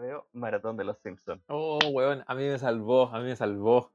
[0.00, 1.42] HBO, Maratón de los Simpsons.
[1.48, 3.90] Oh, weón, a mí me salvó, a mí me salvó.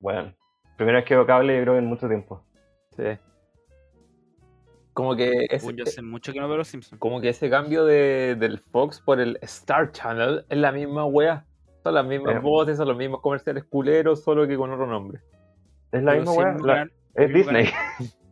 [0.00, 0.34] Bueno,
[0.76, 2.44] primera vez que veo cable, yo creo en mucho tiempo.
[2.96, 3.04] Sí.
[4.92, 7.00] Como que ese, yo hace mucho que no veo los Simpsons.
[7.00, 11.46] como que ese cambio de, del Fox por el Star Channel es la misma wea.
[11.82, 15.20] Son las mismas voces, son los mismos comerciales culeros, solo que con otro nombre.
[15.92, 16.92] Es la Pero misma la- canal.
[17.14, 17.66] Es Disney.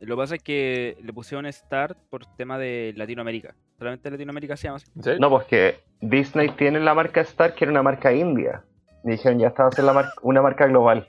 [0.00, 3.54] Lo que pasa es que le pusieron Start por tema de Latinoamérica.
[3.78, 4.86] Solamente Latinoamérica se llama así.
[4.96, 5.20] ¿En serio?
[5.20, 8.62] No, pues que Disney tiene la marca Star, que era una marca india.
[9.04, 11.08] Y dijeron, ya estaba a hacer la mar- una marca global.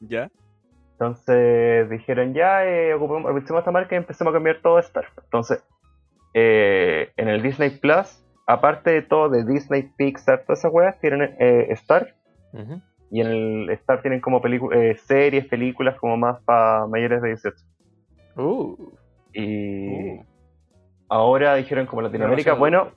[0.00, 0.30] ¿Ya?
[0.92, 5.06] Entonces dijeron, ya, eh, ocupemos, aprovechemos esta marca y empecemos a cambiar todo a Star.
[5.24, 5.62] Entonces,
[6.34, 11.34] eh, en el Disney Plus, aparte de todo de Disney, Pixar, todas esas weas, tienen
[11.38, 12.14] eh, Star.
[13.10, 14.40] Y en el Star tienen como
[14.72, 17.56] eh, series, películas como más para mayores de 18.
[18.36, 18.76] Uh,
[19.32, 20.24] Y Uh.
[21.08, 22.92] ahora dijeron como Latinoamérica, bueno.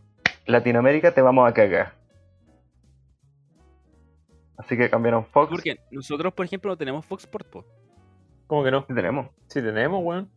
[0.46, 1.94] Latinoamérica te vamos a cagar.
[4.58, 5.50] Así que cambiaron Fox.
[5.52, 7.66] Porque nosotros, por ejemplo, no tenemos Fox Sports, po.
[8.48, 8.86] ¿Cómo que no?
[8.88, 9.28] Sí tenemos.
[9.48, 10.30] Sí tenemos, weón.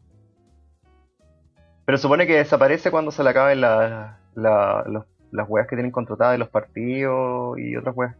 [1.86, 5.92] Pero supone que desaparece cuando se le acaben la- la- los- las weas que tienen
[5.92, 8.16] contratadas de los partidos y otras weas.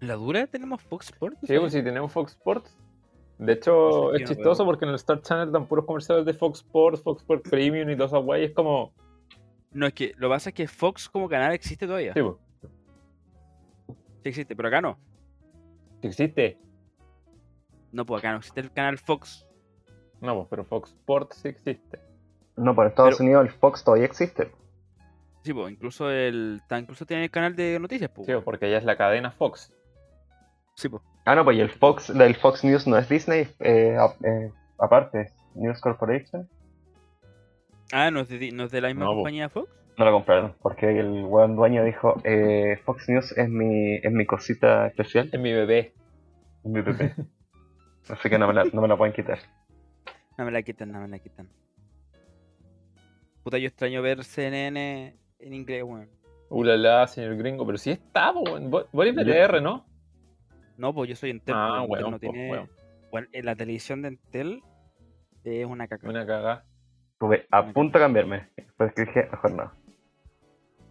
[0.00, 1.38] ¿La dura tenemos Fox Sports?
[1.42, 2.74] Sí, pues sí tenemos Fox Sports.
[3.38, 4.72] De hecho, No sé, es chistoso veo.
[4.72, 7.96] porque en el Star Channel dan puros comerciales de Fox Sports, Fox Sports Premium y
[7.96, 8.42] todas esas weas.
[8.42, 8.92] y Es como.
[9.72, 12.12] No, es que lo que pasa es que Fox como canal existe todavía.
[12.14, 12.36] Sí, Sí, pues,
[14.24, 14.98] existe, pero acá no.
[16.02, 16.58] sí existe.
[17.92, 19.46] No, pues acá no existe el canal Fox.
[20.20, 22.00] No, pues, pero Fox Sports sí existe.
[22.56, 24.50] No, por Estados Pero- Unidos el Fox todavía existe.
[25.42, 26.60] Sí, pues incluso el.
[26.70, 28.26] Incluso tiene el canal de noticias, pues.
[28.26, 29.72] Sí, pues, porque ya es la cadena Fox.
[30.74, 31.02] Sí, pues.
[31.28, 34.50] Ah, no, pues y el Fox, del Fox News no es Disney, eh, a- eh,
[34.78, 36.48] aparte, es News Corporation.
[37.92, 39.68] Ah, ¿no es de, no es de la misma No, compañía Fox?
[39.98, 44.24] No lo compraron, porque el buen dueño dijo, eh, Fox News es mi, es mi
[44.24, 45.92] cosita especial, Es mi bebé.
[46.64, 47.14] es mi bebé.
[48.08, 49.38] Así que no me, la, no me la pueden quitar.
[50.38, 51.46] No me la quitan, no me la quitan.
[53.42, 56.08] Puta, yo extraño ver CNN en inglés, weón.
[56.48, 57.66] Ulala, señor gringo.
[57.66, 58.70] Pero sí está, weón.
[58.70, 59.84] Vos eres BTR, ¿no?
[60.78, 61.54] No, pues yo soy Entel.
[61.56, 62.50] Ah, pues, Entel weón, no pues, tiene...
[62.50, 62.70] weón.
[63.10, 64.62] Bueno, en la televisión de Entel
[65.44, 66.08] es una caca.
[66.08, 66.64] Una cagada.
[67.12, 69.72] Estuve a punto de cambiarme, después que dije, mejor no.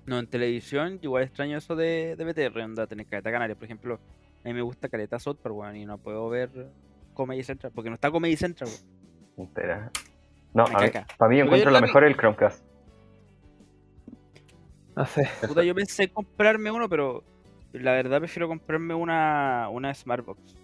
[0.06, 3.56] No, en televisión igual extraño eso de, de BTR, onda, tener caleta canaria.
[3.56, 4.00] Por ejemplo,
[4.44, 6.50] a mí me gusta caleta South Park, weón, y no puedo ver
[7.14, 9.48] Comedy Central, porque no está Comedy Central, weón.
[9.48, 9.92] Entera.
[10.54, 12.66] No, a mí- para mí encuentro vi- mejor el Chromecast.
[14.96, 15.30] No sé.
[15.48, 17.24] Puta, yo pensé comprarme uno, pero
[17.80, 20.56] la verdad prefiero comprarme una, una Smartbox.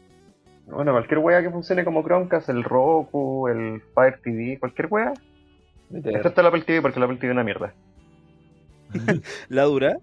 [0.67, 5.13] Bueno, cualquier wea que funcione como Chromecast, el Roku, el Fire TV, cualquier wea,
[5.93, 7.73] excepto el Apple TV, porque el Apple TV es una mierda.
[9.49, 9.97] La dura,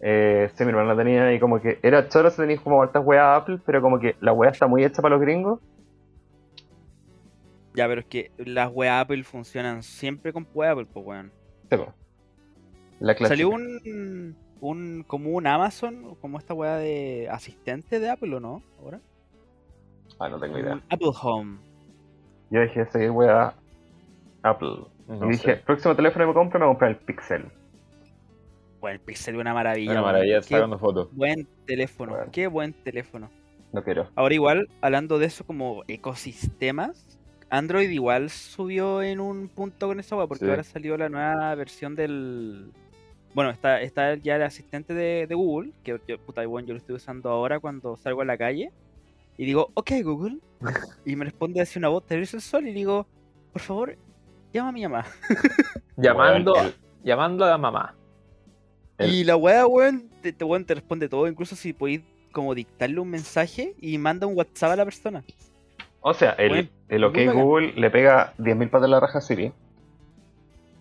[0.00, 3.40] Eh, sí, mi hermana tenía y como que era choro si tenías como hartas weas
[3.40, 5.60] Apple, pero como que la wea está muy hecha para los gringos.
[7.74, 11.32] ya, pero es que las weas Apple funcionan siempre con wea Apple, pues weón.
[11.70, 11.94] Sí, po.
[13.00, 13.28] La clásica.
[13.28, 14.36] Salió un,
[14.68, 18.62] un, como un Amazon, como esta wea de asistente de Apple, ¿o no?
[18.80, 19.00] Ahora.
[20.18, 20.80] Ah, no tengo idea.
[20.90, 21.58] Apple Home.
[22.50, 23.54] Yo de seguir wea
[24.42, 24.76] Apple.
[25.08, 25.62] No y dije, sé.
[25.64, 27.44] próximo teléfono que me compre, me voy a comprar el Pixel.
[28.80, 29.92] Bueno, el Pixel es una maravilla.
[29.92, 31.08] Una maravilla sacando fotos.
[31.12, 32.30] buen teléfono, Bueno.
[32.32, 33.30] qué buen teléfono.
[33.72, 34.08] No quiero.
[34.14, 37.18] Ahora igual, hablando de eso como ecosistemas,
[37.50, 40.50] Android igual subió en un punto con esa wea, porque Sí.
[40.50, 42.70] ahora salió la nueva versión del...
[43.34, 46.78] Bueno, está, está ya el asistente de, de Google, que yo, puta, bueno, yo lo
[46.78, 48.70] estoy usando ahora cuando salgo a la calle,
[49.36, 50.38] y digo, ok Google,
[51.04, 53.06] y me responde así una voz, te el sol, y digo,
[53.52, 53.96] por favor,
[54.52, 55.04] llama a mi mamá.
[55.96, 56.54] Llamando,
[57.02, 57.94] llamando a la mamá.
[58.98, 62.02] El- Y la wea, weón, te, te, weón, te responde todo, incluso si podéis
[62.32, 65.24] como dictarle un mensaje y manda un WhatsApp a la persona.
[66.00, 67.16] O sea, el, el OK.
[67.32, 69.52] Google le pega 10.000 patas a la raja a Siri.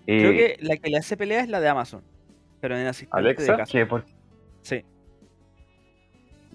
[0.06, 2.02] Y Creo que la que le hace pelea es la de Amazon.
[2.64, 3.72] Pero en asistente Alexa, de casa.
[3.74, 4.06] que por-
[4.62, 4.86] Sí.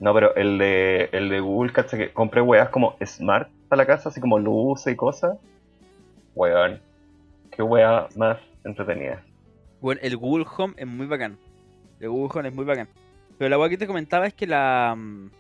[0.00, 3.87] No, pero el de, el de Google, cacha que compré weas como Smart para la
[3.87, 5.37] casa, así como luces y cosas.
[6.34, 6.81] Weón.
[7.50, 9.22] Qué wea más entretenida.
[9.82, 11.37] Bueno, el Google Home es muy bacán.
[12.00, 12.88] El Google Home es muy bacán.
[13.37, 14.94] Pero la wea que te comentaba es que la.
[14.96, 15.31] mm,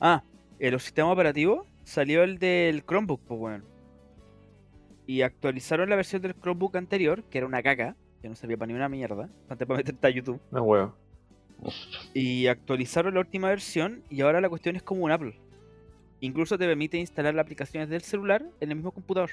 [0.00, 0.24] Ah,
[0.58, 3.64] los sistemas operativos salió el del Chromebook, pues weón.
[5.06, 8.68] Y actualizaron la versión del Chromebook anterior, que era una caca, que no servía para
[8.68, 10.40] ni una mierda, antes para meterte a YouTube.
[10.50, 10.94] No huevo.
[12.14, 15.38] Y actualizaron la última versión y ahora la cuestión es como un Apple.
[16.20, 19.30] Incluso te permite instalar las aplicaciones del celular en el mismo computador.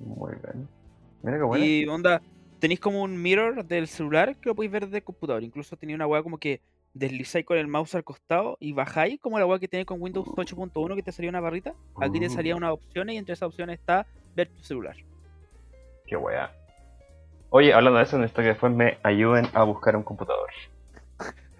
[0.00, 0.68] Muy bien.
[1.22, 1.64] Mira qué bueno.
[1.64, 2.20] Y onda,
[2.58, 5.42] tenéis como un mirror del celular que lo podéis ver desde el computador.
[5.42, 6.60] Incluso tenía una weá como que
[6.94, 10.26] deslizáis con el mouse al costado y bajáis, como la weá que tiene con Windows
[10.28, 11.74] 8.1 que te salía una barrita.
[12.00, 12.58] Aquí te salía Uh.
[12.58, 14.96] una opción y entre esas opciones está ver tu celular.
[16.06, 16.52] Qué wea.
[17.54, 20.48] Oye, hablando de eso, necesito que después me ayuden a buscar un computador.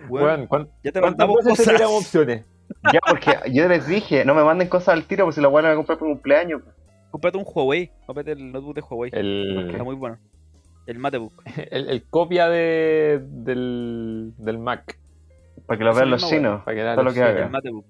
[0.08, 2.46] Weón, ¿cuán- ya te ¿cuántas mandamos te opciones?
[2.92, 5.64] Ya, porque yo les dije, no me manden cosas al tiro, porque si la voy
[5.64, 6.62] a comprar por cumpleaños.
[7.10, 7.90] Cómprate un Huawei.
[8.06, 9.10] Cómprate el notebook de Huawei.
[9.14, 10.16] El, Está muy bueno.
[10.86, 11.34] El Matebook.
[11.70, 14.98] el, el copia de, del, del Mac.
[15.66, 16.62] Para que lo vean los chinos.
[16.64, 17.34] Para que lo los que chinos.
[17.34, 17.44] haga.
[17.44, 17.84] El Matebook.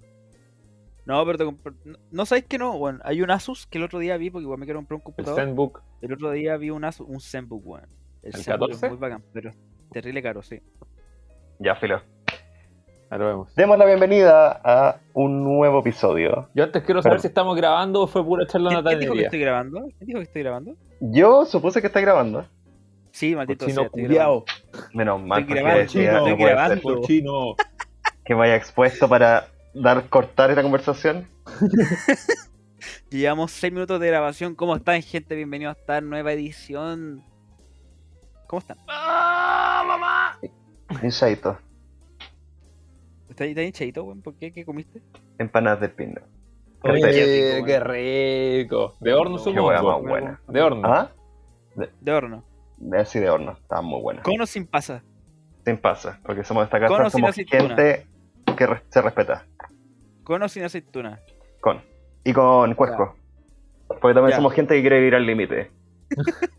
[1.05, 1.45] No, pero te
[1.85, 4.45] no, no sabéis que no, bueno, hay un Asus que el otro día vi porque
[4.45, 5.41] igual me quiero comprar un El computador.
[5.41, 5.83] Zenbook.
[6.01, 7.87] El otro día vi un Asus, un Zenbook, weón.
[8.23, 8.87] El, ¿El Zenbook 14?
[8.87, 9.59] es muy bacán, pero es
[9.91, 10.61] terrible caro, sí.
[11.59, 12.01] Ya, filo.
[13.11, 13.55] Lo vemos.
[13.55, 16.49] Demos la bienvenida a un nuevo episodio.
[16.55, 19.13] Yo antes quiero saber Pero- si estamos grabando o fue pura charla ¿Quién, quién dijo
[19.13, 19.81] que estoy grabando?
[19.99, 20.77] ¿Quién dijo que estoy grabando?
[21.01, 22.47] Yo supuse que está grabando.
[23.11, 24.45] Sí, maldito sea, estoy grabando.
[24.95, 26.83] Menos mal, Estoy grabando, chino, no estoy grabando.
[26.83, 27.55] Cochino.
[28.25, 31.27] que vaya expuesto para dar cortar esta conversación.
[33.11, 34.55] Llevamos 6 minutos de grabación.
[34.55, 35.35] ¿Cómo están, gente?
[35.37, 37.23] Bienvenidos a esta nueva edición.
[38.47, 38.79] ¿Cómo están?
[41.03, 41.59] Hinchadito.
[43.29, 44.21] ¿Estás está hinchadito, weón?
[44.21, 44.53] ¿Por qué?
[44.53, 45.01] ¿Qué comiste?
[45.39, 46.21] Empanadas de pino.
[46.83, 48.95] Oye, Qué rico, qué rico.
[49.01, 49.73] De horno Qué Qué supongo.
[50.01, 50.41] más buena.
[50.49, 50.93] De horno.
[50.93, 51.11] ¿Ah?
[52.01, 52.45] De horno.
[52.99, 53.53] Así de horno.
[53.53, 54.25] Estaban muy buenas.
[54.25, 55.03] Con o sin pasa.
[55.65, 58.07] Sin pasa, porque somos de esta casa, somos gente
[58.57, 59.47] que re- se respeta.
[60.25, 61.21] Con o sin aceituna.
[61.61, 61.83] Con.
[62.25, 63.17] Y con cuesco.
[63.89, 64.37] Porque también Ya.
[64.37, 65.71] somos gente que quiere vivir al límite.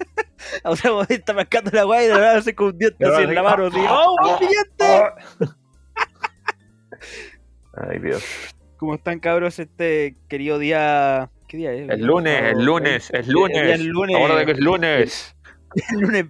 [0.66, 3.24] O sea, vos estás mascando la guay y de verdad se con un diente así
[3.24, 3.68] en la mano.
[3.68, 5.04] Así, ¡Oh, un billete!
[7.76, 8.24] Ay, Dios.
[8.78, 9.58] ¿Cómo están, cabros?
[9.60, 11.30] Este querido día.
[11.48, 11.90] ¿Qué día es?
[11.90, 13.80] El lunes, el lunes, es lunes.
[13.80, 14.16] El lunes.
[14.18, 15.36] Ahora de que es lunes.
[15.92, 16.26] El lunes.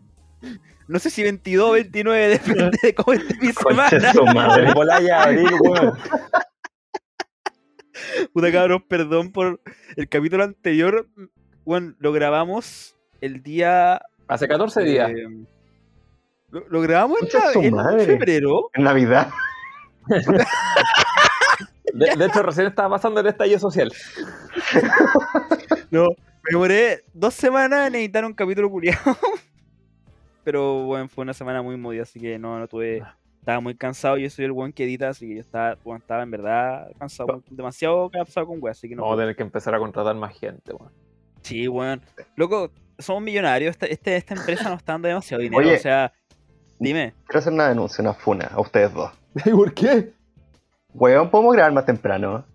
[0.88, 4.14] No sé si 22 o 29, depende de cómo esté mi Concha semana.
[4.14, 5.12] su madre.
[5.12, 5.98] Abril, weón.
[8.34, 9.62] Puta cabros, perdón por
[9.96, 11.08] el capítulo anterior.
[11.66, 14.02] Bueno, lo grabamos el día.
[14.28, 15.10] Hace 14 días.
[15.12, 15.28] eh,
[16.50, 18.70] lo, lo grabamos en, la- en febrero.
[18.74, 19.30] En Navidad.
[21.94, 23.92] De, de hecho, recién estaba pasando el estallido social.
[25.92, 29.18] No, me demoré dos semanas en editar un capítulo culiado.
[30.44, 33.04] Pero bueno, fue una semana muy movida, así que no, no tuve.
[33.44, 36.24] Estaba muy cansado, yo soy el buen que edita, así que yo estaba, bueno, estaba
[36.24, 39.02] en verdad cansado, demasiado cansado con wea, así que no.
[39.04, 40.94] Vamos a tener que empezar a contratar más gente, weón.
[41.42, 42.02] Sí, weón.
[42.38, 45.76] Loco, somos millonarios, esta, este- esta empresa nos está dando demasiado dinero, Oye.
[45.76, 46.14] o sea,
[46.80, 47.14] dime.
[47.28, 49.12] Quiero hacer una denuncia, una funa a ustedes dos.
[49.46, 50.14] ¿Y por qué?
[50.94, 52.46] Weón, ¿podemos grabar más temprano?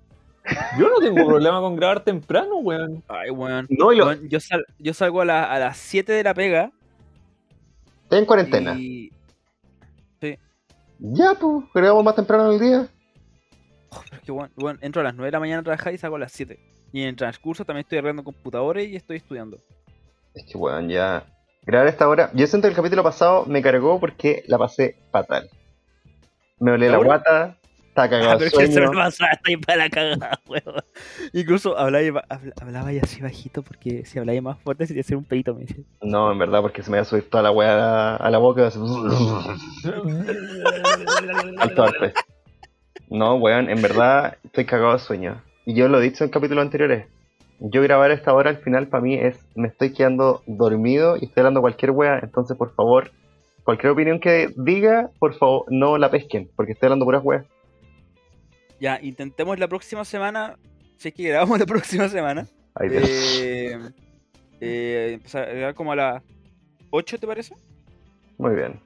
[0.79, 3.05] Yo no tengo problema con grabar temprano, weón.
[3.09, 3.67] Ay, weón.
[3.69, 6.33] No, y lo- Weón, yo, sal- yo salgo a, la- a las 7 de la
[6.33, 6.73] pega.
[8.05, 8.75] Estoy en cuarentena.
[8.79, 8.98] Y...
[10.99, 12.89] Ya, pues, grabamos más temprano en el día.
[13.91, 15.99] Oh, pero es que, weón, entro a las 9 de la mañana a trabajar y
[15.99, 16.59] salgo a las 7.
[16.93, 19.59] Y en el transcurso también estoy arreglando computadores y estoy estudiando.
[20.35, 21.25] Es que, weón, ya.
[21.63, 22.31] Grabar esta hora.
[22.35, 25.51] Yo siento que el capítulo pasado me cargó porque la pasé fatal.
[26.59, 27.58] Me olé la guata,
[28.11, 29.09] cagado Ah, de pero es que se me sueño.
[29.33, 30.83] estoy para la cagada, weón.
[31.33, 32.25] Incluso hablaba,
[32.61, 35.83] hablaba y así bajito porque si hablaba más fuerte sería hacer un pedito, me dice.
[36.03, 38.69] No, en verdad, porque se me iba a subir toda la weá a la boca.
[41.59, 42.13] Alto arte.
[43.11, 45.43] No, weón, en verdad estoy cagado de sueño.
[45.65, 47.07] Y yo lo he dicho en capítulos anteriores.
[47.61, 51.25] Yo grabar a esta hora al final para mí es, me estoy quedando dormido y
[51.25, 53.11] estoy hablando cualquier wea, entonces por favor,
[53.65, 57.47] cualquier opinión que diga, por favor, no la pesquen, porque estoy hablando puras weas.
[58.81, 60.57] Ya, intentemos la próxima semana,
[60.97, 63.79] si es que grabamos la próxima semana, Ay, eh,
[64.61, 66.23] eh, empezar a grabar como a las
[66.91, 67.55] 8, ¿te parece?
[68.39, 68.81] Muy bien.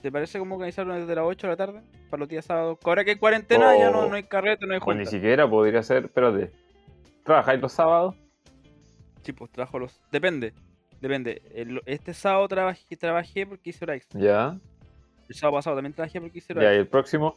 [0.00, 1.80] ¿Te parece como organizarlo desde las 8 de la tarde?
[2.08, 2.78] Para los días sábados.
[2.84, 4.08] Ahora que hay cuarentena, ya no, Oh.
[4.08, 5.10] no hay carrete, no hay Pues ni junta.
[5.10, 6.52] siquiera podría ser, espérate.
[7.24, 8.14] ¿Trabajáis los sábados?
[9.22, 10.00] Sí, pues trabajo los.
[10.12, 10.54] Depende.
[11.00, 11.42] Depende.
[11.52, 14.20] El- este sábado trabajé, trabajé porque hice hora extra.
[14.20, 14.56] Ya.
[15.28, 16.80] El sábado pasado también trabajé porque hice hora Ya, y extra.
[16.82, 17.36] el próximo.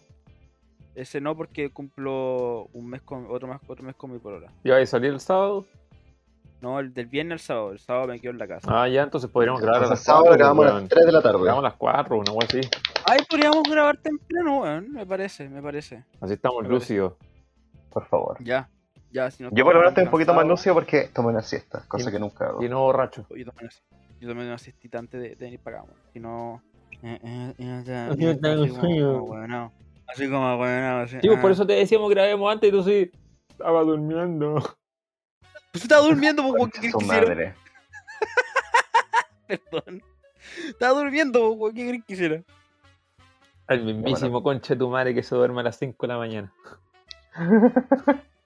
[0.96, 4.52] Ese no porque cumplo un mes con otro mes, otro mes con mi polola.
[4.64, 5.66] ¿Ya vais a salir el sábado?
[6.60, 7.72] No, el del viernes al sábado.
[7.72, 8.68] El sábado me quedo en la casa.
[8.70, 10.38] Ah, ya, entonces podríamos grabar las sábado 4.
[10.38, 11.40] grabamos a las 3 de la tarde.
[11.42, 12.62] Grabamos a las 4, una wea así.
[13.06, 14.92] Ay, podríamos grabar temprano, weón.
[14.92, 16.04] Me parece, me parece.
[16.20, 17.14] Así estamos lúcidos.
[17.90, 18.38] Por favor.
[18.44, 18.70] Ya.
[19.12, 21.84] Ya, si no Yo por ahora estoy un poquito más lúcido porque tomé una siesta,
[21.88, 22.64] cosa Y- que nunca hago.
[22.64, 23.26] Y no borracho.
[23.36, 23.70] Yo tomé una,
[24.22, 26.00] yo tomé una siestita antes de, de venir para acá, weón.
[26.14, 26.62] Si no.
[27.02, 28.36] eh, eh, eh,
[30.12, 30.63] así como-.
[30.63, 31.53] Así pues por ah.
[31.53, 33.12] eso te decíamos grabemos antes y tú sí.
[33.50, 34.56] Estaba durmiendo.
[35.72, 37.30] Pues tú estabas durmiendo, pues, Concha ¿qué su quisieron?
[37.30, 37.56] madre.
[39.48, 40.03] Perdón.
[40.68, 41.74] Estaba durmiendo, weón.
[41.74, 42.44] ¿Qué crees que hiciera?
[43.68, 46.53] El mismísimo conche tu madre que se duerme a las 5 de la mañana.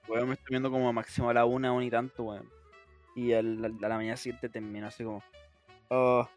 [0.08, 2.48] Weón, me estoy viendo como máximo a la una, una y tanto, weón.
[3.16, 5.22] Y al- al- a la mañana siguiente termino así como.
[5.88, 6.28] Oh,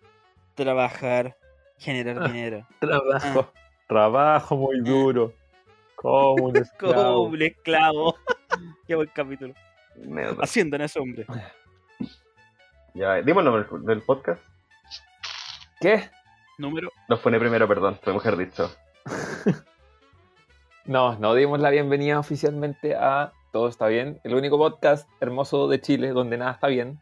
[0.56, 1.38] trabajar,
[1.78, 2.66] generar dinero.
[2.80, 3.52] Trabajo.
[3.90, 5.34] Trabajo muy duro.
[5.96, 7.22] Como un Como esclavo.
[7.24, 8.16] un esclavo.
[8.88, 9.54] Qué buen capítulo.
[10.42, 11.26] Haciendo en ese hombre.
[12.94, 14.42] Ya, dimos el nombre del- podcast.
[15.82, 16.08] ¿Qué?
[16.60, 16.92] Número.
[17.08, 18.72] Nos pone primero, perdón, fue mejor dicho.
[20.86, 25.80] No, no dimos la bienvenida oficialmente a Todo está bien, el único podcast hermoso de
[25.82, 27.00] Chile donde nada está bien.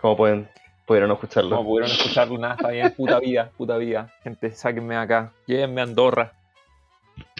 [0.00, 0.48] ¿Cómo pueden,
[0.86, 1.56] pudieron escucharlo?
[1.56, 2.90] Como pudieron escucharlo, nada está bien.
[2.96, 4.12] Puta vida, puta vida.
[4.22, 5.32] Gente, sáquenme de acá.
[5.46, 6.32] Llévenme a Andorra.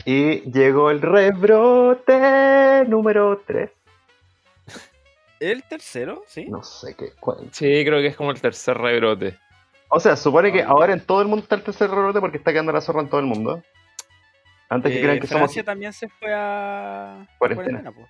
[0.04, 3.70] Y llegó el rebrote número 3.
[5.40, 6.22] ¿El tercero?
[6.26, 6.46] ¿Sí?
[6.48, 7.12] No sé qué.
[7.20, 7.48] cuál.
[7.52, 9.36] Sí, creo que es como el tercer rebrote.
[9.88, 10.68] O sea, supone que Ah.
[10.68, 13.08] ahora en todo el mundo está el tercer rebrote porque está quedando la zorra en
[13.08, 13.62] todo el mundo.
[14.68, 15.40] Antes que Eh, crean que somos.
[15.42, 17.26] Francia también se fue a.
[17.38, 17.92] Cuarentena.
[17.92, 18.08] po.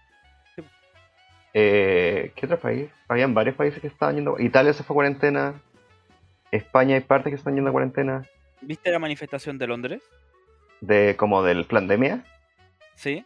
[1.59, 2.91] Eh, ¿Qué otro país?
[3.09, 4.39] Habían varios países que estaban yendo.
[4.39, 5.55] Italia se fue a cuarentena.
[6.51, 8.27] España hay partes que están yendo a cuarentena.
[8.61, 10.03] ¿Viste la manifestación de Londres?
[10.83, 12.25] De como del pandemia.
[12.95, 13.25] Sí.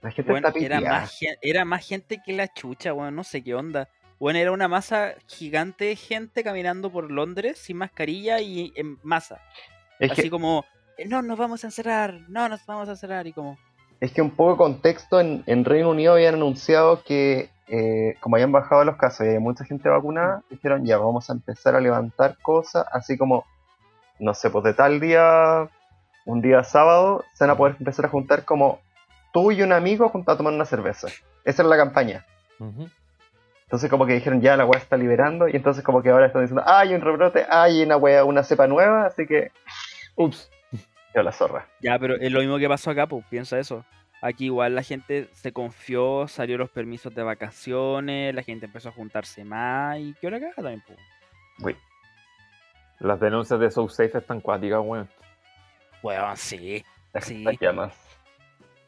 [0.00, 3.14] La gente Bueno, está era más, era más gente que la chucha, weón.
[3.14, 3.90] No sé qué onda.
[4.18, 9.42] Bueno, era una masa gigante de gente caminando por Londres sin mascarilla y en masa.
[9.98, 10.64] Es Así que, como,
[10.96, 13.26] "Eh, no, nos vamos a encerrar, no, nos vamos a encerrar.
[13.26, 13.58] Y como,
[14.00, 18.36] es que un poco de contexto, en, en Reino Unido habían anunciado que eh, como
[18.36, 21.80] habían bajado los casos y había mucha gente vacunada, dijeron ya vamos a empezar a
[21.80, 23.44] levantar cosas, así como,
[24.20, 25.68] no sé, pues de tal día,
[26.24, 28.80] un día sábado, se van a poder empezar a juntar como
[29.32, 31.08] tú y un amigo juntos a tomar una cerveza.
[31.44, 32.24] Esa era la campaña.
[33.64, 36.42] Entonces como que dijeron ya la weá está liberando y entonces como que ahora están
[36.42, 39.50] diciendo, "Ah, hay un rebrote, hay una weá, una cepa nueva, así que
[40.16, 40.50] Ups.
[41.22, 41.66] La zorra.
[41.80, 43.84] ya, pero es lo mismo que pasó acá, pues, piensa eso.
[44.22, 48.92] Aquí igual la gente se confió, salió los permisos de vacaciones, la gente empezó a
[48.92, 50.98] juntarse más y qué hora caga también, pues.
[51.62, 51.76] Uy,
[53.00, 55.08] Las denuncias de SoSafe están cuáticas, weón.
[56.02, 56.84] Weón, sí.
[57.20, 57.44] Sí.
[57.60, 57.94] llamas.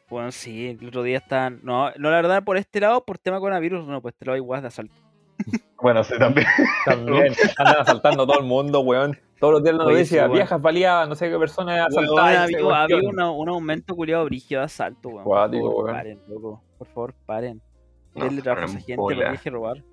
[0.09, 1.61] Bueno, sí, el otro día están.
[1.63, 4.63] No, no, la verdad, por este lado, por tema coronavirus, no, por este lado igual
[4.63, 4.95] de asalto.
[5.81, 6.47] Bueno, sí, también.
[6.85, 9.17] También andan asaltando a todo el mundo, weón.
[9.39, 12.33] Todos los días la noticia, sí, viejas baleadas, no sé qué persona asaltada.
[12.33, 13.15] y ha esa habido, ha habido cuestión.
[13.15, 15.23] una- un aumento culiado brígido de asalto, weón.
[15.25, 15.97] Cuático, por favor, weón.
[15.97, 16.63] paren, loco.
[16.79, 17.63] Por favor, paren.
[18.17, 19.85] No, Denle trabajo a esa gente, para deje robar.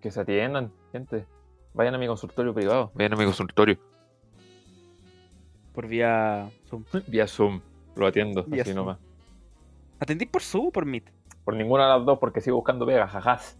[0.00, 1.26] Que se atiendan, gente.
[1.74, 2.90] Vayan a mi consultorio privado.
[2.94, 3.78] Vayan a mi consultorio.
[5.74, 6.84] Por vía Zoom.
[7.06, 7.60] Vía Zoom.
[7.96, 8.86] Lo atiendo, Vía así Zoom.
[8.86, 8.98] nomás.
[9.98, 11.10] ¿Atendí por Zoom o por Meet?
[11.44, 13.58] Por ninguna de las dos, porque sigo buscando pegas, jajás.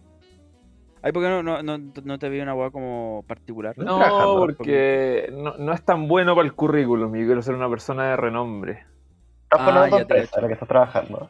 [1.03, 3.75] Ay, ¿por qué no, no, no, no te vi una weá como particular?
[3.77, 3.99] No,
[4.47, 7.15] porque no, no es tan bueno para el currículum.
[7.15, 8.85] Yo quiero ser una persona de renombre.
[9.43, 10.41] Estás Ah, poniendo ya te empresa, cacho.
[10.41, 11.29] la que estás trabajando.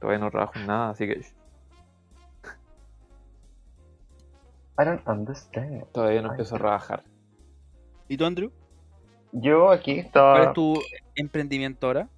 [0.00, 1.20] Todavía no trabajo en nada, así que
[4.80, 5.84] I don't understand.
[5.92, 7.02] todavía no Ay, empiezo a trabajar.
[8.08, 8.50] ¿Y tú, Andrew?
[9.32, 10.42] Yo aquí ¿Cuál estaba.
[10.42, 10.74] es tu
[11.14, 12.08] emprendimiento ahora?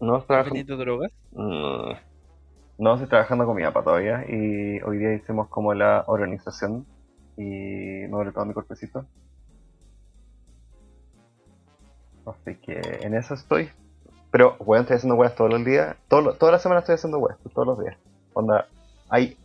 [0.00, 0.58] No trabajando.
[0.60, 1.12] ¿Emprendimiento de drogas?
[1.32, 1.92] Mm,
[2.78, 4.24] No estoy trabajando con mi papá todavía.
[4.28, 6.86] Y hoy día hicimos como la organización.
[7.36, 9.06] Y me todo mi cuerpecito.
[12.26, 13.70] Así que en eso estoy.
[14.30, 15.96] Pero, weón, estoy haciendo weas todos los días.
[16.08, 17.96] Todo, toda la semana estoy haciendo weas, todos los días.
[18.32, 18.66] Onda,
[19.08, 19.38] hay.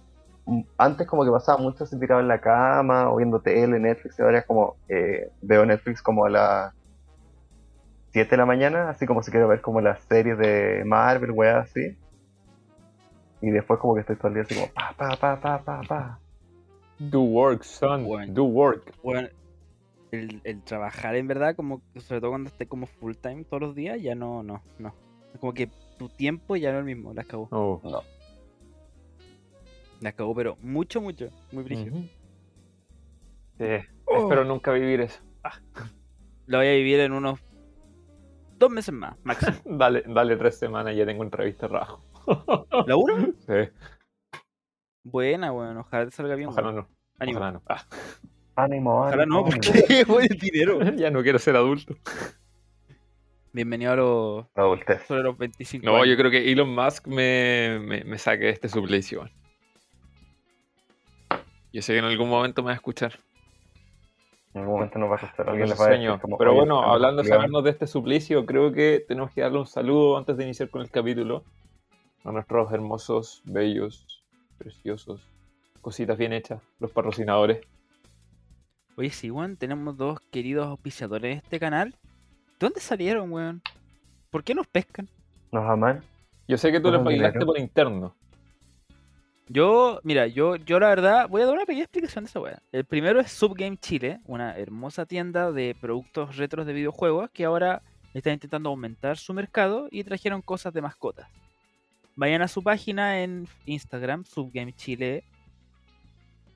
[0.78, 4.24] Antes como que pasaba mucho así tirado en la cama o viendo tele, Netflix, y
[4.24, 6.74] ahora como eh, veo Netflix como a las
[8.14, 11.70] 7 de la mañana, así como si quiero ver como las series de Marvel, weas
[11.70, 11.96] así.
[13.42, 15.82] Y después como que estoy todo el día así como pa, pa, pa, pa, pa,
[15.82, 16.20] pa.
[17.00, 18.06] Do work, son.
[18.06, 18.34] Bueno.
[18.34, 18.94] Do work.
[19.02, 19.30] Bueno,
[20.12, 23.76] el, el trabajar en verdad, como sobre todo cuando esté como full time todos los
[23.76, 24.94] días, ya no, no, no.
[25.34, 27.48] Es como que tu tiempo ya no es el mismo, las cagó.
[27.52, 27.80] Oh.
[27.84, 28.02] No.
[30.02, 31.96] Las cagó, pero mucho, mucho, muy brígido.
[31.96, 32.08] Ujú.
[33.58, 33.66] Sí,
[34.12, 34.24] Oh.
[34.24, 35.22] Espero nunca vivir eso.
[36.48, 37.40] La voy a vivir en unos
[38.58, 39.56] dos meses más, máximo.
[39.66, 42.02] Dale, dale tres semanas y ya tengo entrevista de trabajo.
[42.88, 43.34] ¿La uno?
[43.48, 43.54] Sí,
[45.04, 46.50] Buena, bueno, ojalá te salga bien.
[46.50, 46.82] ojalá weón.
[46.82, 46.88] no.
[47.20, 47.40] Ánimo.
[47.40, 47.62] Ojalá no.
[47.68, 47.86] Ah,
[48.56, 50.80] Ánimo, Ojalá no, porque buen dinero.
[50.96, 51.96] ya no quiero ser adulto.
[53.52, 55.02] Bienvenido a los Adultez.
[55.08, 56.10] sobre los 25 No, años.
[56.10, 59.20] yo creo que Elon Musk me, me, me saque de este suplicio.
[59.22, 59.32] weón.
[61.74, 63.14] Yo sé que en algún momento me va a escuchar.
[64.54, 65.44] En algún momento nos va a.
[65.44, 67.42] No Alguien les va a decir como, Pero "Oye, bueno, hablando de obligados".
[67.44, 70.82] sacarnos de este suplicio, creo que tenemos que darle un saludo antes de iniciar con
[70.82, 71.44] el capítulo
[72.24, 74.24] a nuestros hermosos, bellos,
[74.58, 75.22] preciosos,
[75.82, 77.66] cositas bien hechas, los patrocinadores.
[78.96, 81.92] Oye, sí, weón, tenemos dos queridos auspiciadores de este canal.
[81.92, 83.62] ¿De dónde salieron, weón?
[84.30, 85.08] ¿Por qué nos pescan?
[85.52, 86.04] ¿Nos aman?
[86.48, 87.30] Yo sé que tú Con le dinero.
[87.30, 88.16] pagaste por interno.
[89.48, 92.62] Yo, mira, yo, yo la verdad voy a dar una pequeña explicación de esa weá.
[92.72, 97.82] El primero es Subgame Chile, una hermosa tienda de productos retros de videojuegos que ahora
[98.14, 101.28] están intentando aumentar su mercado y trajeron cosas de mascotas.
[102.20, 105.24] Vayan a su página en Instagram, Subgame Chile.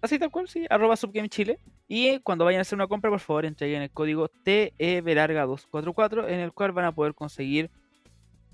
[0.01, 1.57] Así tal cual, sí, arroba Subgame Chile.
[1.87, 6.51] Y cuando vayan a hacer una compra, por favor, entreguen el código TEVELARGA244 en el
[6.51, 7.71] cual van a poder conseguir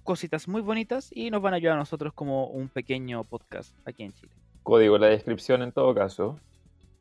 [0.04, 4.04] cositas muy bonitas y nos van a ayudar a nosotros como un pequeño podcast aquí
[4.04, 4.32] en Chile.
[4.62, 6.40] Código en la descripción en todo caso.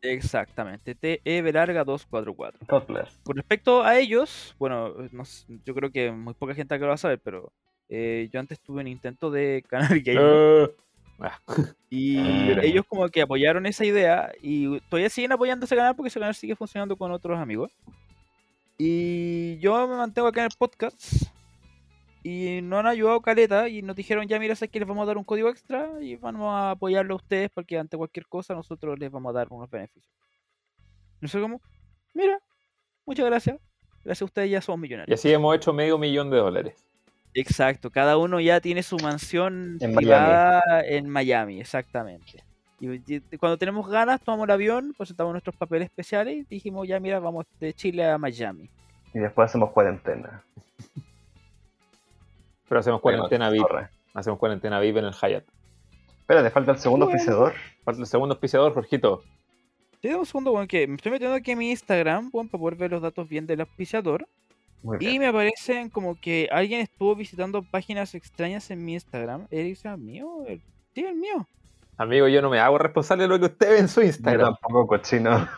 [0.01, 1.21] Exactamente, TE
[1.53, 2.61] larga 244.
[2.67, 3.21] God bless.
[3.25, 5.25] Con respecto a ellos, bueno, no
[5.67, 7.53] yo creo que muy poca gente acá lo va a saber, pero
[7.89, 10.75] eh, yo antes tuve un intento de canal gamer
[11.21, 11.39] ah,
[11.91, 12.65] y Mira.
[12.65, 16.35] ellos como que apoyaron esa idea y todavía siguen apoyando ese canal porque ese canal
[16.35, 17.73] sigue funcionando con otros amigos.
[18.77, 21.29] Y yo me mantengo acá en el podcast
[22.23, 25.07] y nos han ayudado caleta y nos dijeron ya mira, sé que les vamos a
[25.07, 28.99] dar un código extra y vamos a apoyarlo a ustedes porque ante cualquier cosa nosotros
[28.99, 30.15] les vamos a dar unos beneficios.
[31.21, 31.61] Nosotros como,
[32.15, 32.39] mira,
[33.05, 33.59] muchas gracias.
[34.05, 35.19] Gracias a ustedes ya somos y millonarios.
[35.19, 36.75] así hemos hecho medio millón de dólares.
[37.35, 42.43] Exacto, cada uno ya tiene su mansión En privada en Miami, exactamente.
[42.81, 47.01] Y, y cuando tenemos ganas, tomamos el avión, presentamos nuestros papeles especiales y dijimos, ya
[47.01, 48.71] mira, vamos de Chile a Miami.
[49.15, 50.43] Y después hacemos cuarentena.
[52.69, 53.67] Pero hacemos cuarentena VIP.
[54.15, 55.45] Hacemos cuarentena VIP en el Hyatt.
[56.21, 57.19] Espera, te falta el segundo Bueno.
[57.19, 57.55] auspiciador.
[57.85, 59.23] Falta el segundo auspiciador, Jorgito.
[60.01, 62.77] Te un segundo, bueno, que me estoy metiendo aquí en mi Instagram, bueno, para poder
[62.77, 64.29] ver los datos bien del auspiciador.
[64.83, 65.19] Muy Y bien.
[65.21, 69.47] me aparecen como que alguien estuvo visitando páginas extrañas en mi Instagram.
[69.51, 70.45] ¿Eric mío?
[70.47, 70.63] El-
[70.95, 71.47] Sí, el mío.
[71.97, 74.55] Amigo, yo no me hago responsable de lo que usted ve en su Yo Instagram.
[74.61, 75.49] tampoco cochino.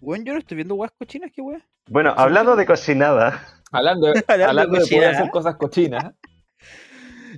[0.00, 1.60] Bueno, yo no estoy viendo guas cochinas, qué wea.
[1.88, 6.12] Bueno, hablando de cochinada, Hablando, de- Hablando de poder hacer cosas cochinas.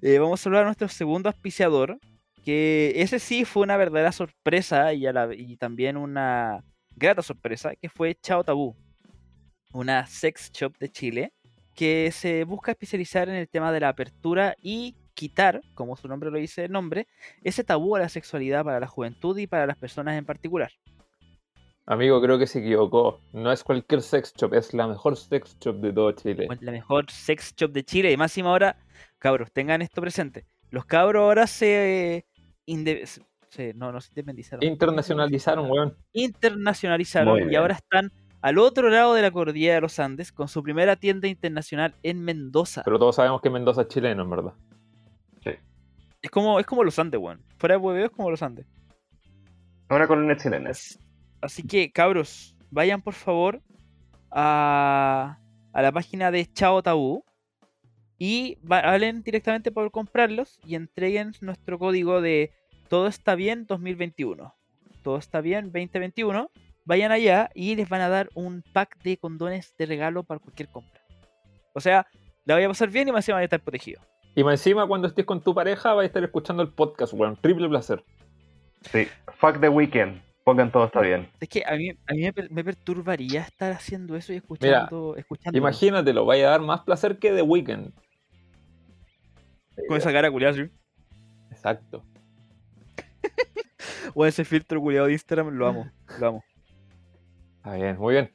[0.01, 1.99] Eh, vamos a hablar de nuestro segundo auspiciador,
[2.45, 6.63] que ese sí fue una verdadera sorpresa y, a la- y también una
[6.95, 8.77] grata sorpresa, que fue Chao Tabú,
[9.73, 11.33] una sex shop de Chile
[11.75, 16.31] que se busca especializar en el tema de la apertura y quitar, como su nombre
[16.31, 17.07] lo dice el nombre,
[17.43, 20.71] ese tabú a la sexualidad para la juventud y para las personas en particular.
[21.87, 23.21] Amigo, creo que se equivocó.
[23.33, 26.47] No es cualquier sex shop, es la mejor sex shop de todo Chile.
[26.61, 28.77] La mejor sex shop de Chile y más encima ahora,
[29.19, 30.45] cabros, tengan esto presente.
[30.71, 32.27] Los cabros ahora se...
[32.67, 34.63] se- no, no se independizaron.
[34.63, 35.97] Internacionalizaron, weón.
[36.13, 40.63] internacionalizaron y ahora están al otro lado de la cordillera de los Andes con su
[40.63, 42.83] primera tienda internacional en Mendoza.
[42.85, 44.53] Pero todos sabemos que Mendoza es chileno, en verdad.
[46.21, 47.41] es como es como los Andes, weón.
[47.59, 48.67] Fuera de hueveo es como los Andes.
[49.91, 50.71] una colonia chilena.
[50.71, 50.99] As-
[51.41, 53.63] Así que, cabros, vayan por favor
[54.31, 55.39] a,
[55.73, 57.25] a la página de Chao Tabú
[58.19, 62.53] y va- hablen directamente por comprarlos y entreguen nuestro código de
[62.89, 64.53] Todo está bien 2021.
[65.05, 66.51] Todo está bien 2021.
[66.89, 70.71] Vayan allá y les van a dar un pack de condones de regalo para cualquier
[70.71, 71.03] compra.
[71.75, 72.07] O sea,
[72.47, 74.03] la voy a pasar bien y más encima van a estar protegidos.
[74.35, 77.37] Y más encima, cuando estés con tu pareja, vas a estar escuchando el podcast, weón.
[77.43, 78.03] Triple placer.
[78.91, 79.07] Sí.
[79.37, 80.23] Fuck the weekend.
[80.45, 81.29] Pongan todo está bien.
[81.41, 85.15] Es que a mí, a mí me perturbaría estar haciendo eso y escuchando.
[85.15, 87.93] escuchando Imagínatelo, vaya a dar más placer que The Weeknd.
[89.89, 90.71] Con esa cara culiada, sí.
[91.51, 92.03] Exacto.
[94.15, 96.45] O ese filtro culiado de Instagram, lo amo, lo amo.
[97.69, 98.31] Está bien, muy bien.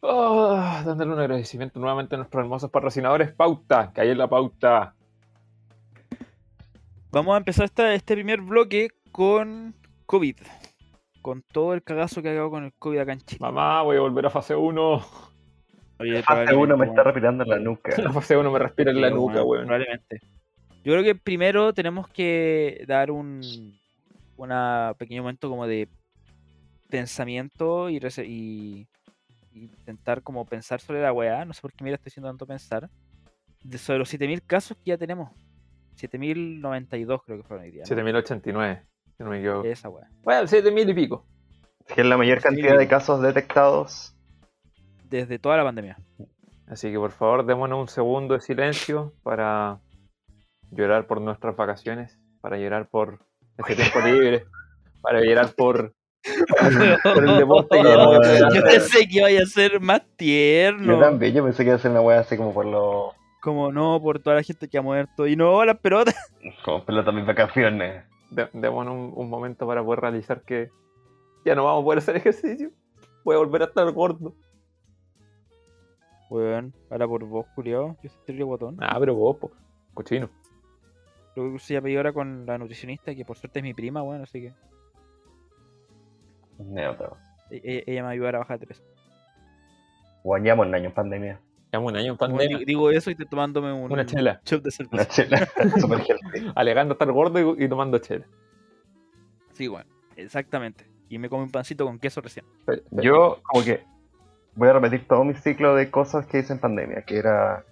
[0.00, 3.30] Oh, dándole un agradecimiento nuevamente a nuestros hermosos patrocinadores.
[3.32, 4.94] Pauta, que hay en la pauta.
[7.10, 9.74] Vamos a empezar esta- este primer bloque con
[10.06, 10.36] COVID.
[11.20, 13.38] Con todo el cagazo que ha dado con el COVID acá en Chile.
[13.42, 15.04] Mamá, voy a volver a fase 1.
[15.98, 17.92] Oye, Fase 1 me está respirando en la nuca.
[18.02, 19.66] La fase 1 me respira en la Sí, nuca, weón, weón.
[19.66, 20.20] Probablemente.
[20.84, 23.42] Yo creo que primero tenemos que dar un
[24.38, 25.86] una pequeño momento como de
[26.96, 28.86] pensamiento y, rese- y-
[29.54, 31.44] y intentar como pensar sobre la weá.
[31.46, 32.88] No sé por qué mira estoy haciendo tanto pensar.
[33.64, 35.30] De sobre los 7000 casos que ya tenemos.
[35.96, 37.82] 7092 creo que fueron hoy día.
[37.82, 37.86] ¿no?
[37.86, 38.82] 7089,
[39.16, 39.64] si no me equivoco.
[39.66, 40.08] Esa weá.
[40.22, 41.26] Bueno, 7000 y pico.
[41.86, 44.14] Que es la mayor cantidad de casos detectados.
[45.08, 45.98] Desde toda la pandemia.
[46.66, 49.80] Así que por favor, démonos un segundo de silencio para
[50.70, 53.18] llorar por nuestras vacaciones, para llorar por
[53.58, 54.44] ese tiempo libre,
[55.02, 55.94] para llorar por,
[57.02, 60.06] por el deporte que vamos a poder Yo pensé que iba a ser más Yo
[60.16, 60.98] tierno.
[61.00, 63.12] también, yo pensé que iba a ser una wea así como por los.
[63.40, 65.26] Como no, por toda la gente que ha muerto.
[65.26, 66.14] Y no, las pelotas.
[66.64, 68.04] como pelota mis vacaciones.
[68.30, 70.70] Dé- Démonos un, un momento para poder realizar que
[71.44, 72.70] ya no vamos a poder hacer ejercicio.
[73.24, 74.34] Voy a volver a estar gordo.
[76.30, 77.96] Weón, ahora por vos, culiao.
[78.02, 78.76] Yo soy terrible guatón.
[78.80, 79.50] Ah, pero vos, po,
[79.92, 80.30] cochino.
[81.36, 84.40] Luego se pedí ahora con la nutricionista, que por suerte es mi prima, weón, así
[84.40, 84.52] que
[86.66, 87.16] Neutro.
[87.50, 88.82] e- e- ella me va a ayudar a bajar de peso.
[90.24, 91.40] Guañamos un año en pandemia.
[91.72, 92.58] Llevamos un año en pandemia.
[92.58, 94.40] di- digo eso y estoy tomándome un Una chela.
[94.44, 95.48] de Una chela
[95.80, 96.02] super.
[96.54, 98.26] Alegando estar gordo y, y tomando chela.
[99.52, 100.86] Sí, weón, exactamente.
[101.08, 102.46] Y me comí un pancito con queso recién.
[102.66, 103.84] Pero- pero- Yo, como que,
[104.54, 107.64] voy a repetir todo mi ciclo de cosas que hice en pandemia, que era.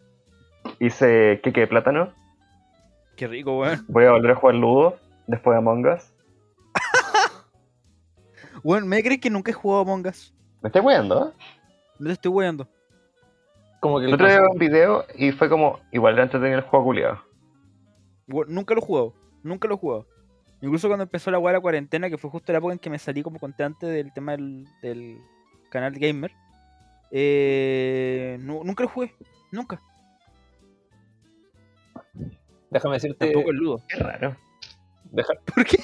[0.78, 2.12] Hice queque de plátano,
[3.16, 3.84] Qué rico, weón.
[3.88, 6.09] voy a volver a jugar Ludo, después Among Us.
[8.62, 10.34] Weón, ¿me crees que nunca he jugado Among Us?
[10.62, 11.32] Me estoy weando, ¿eh?
[11.98, 12.68] No te estoy weando.
[13.80, 16.84] como que el otro día un video y fue como, igual era entretenido el juego
[16.86, 17.18] culiado.
[18.26, 19.14] Nunca lo he jugado.
[19.42, 20.06] Nunca lo he jugado.
[20.62, 22.90] Incluso cuando empezó la weá de la cuarentena, que fue justo la época en que
[22.90, 25.18] me salí como constante del tema del, del
[25.70, 26.30] canal gamer.
[27.10, 29.14] Eh, nu- nunca lo jugué.
[29.50, 29.80] Nunca.
[32.70, 33.26] Déjame decirte.
[33.26, 33.82] Tampoco el ludo.
[33.88, 34.36] Qué raro.
[35.10, 35.78] deja- ¿Por qué?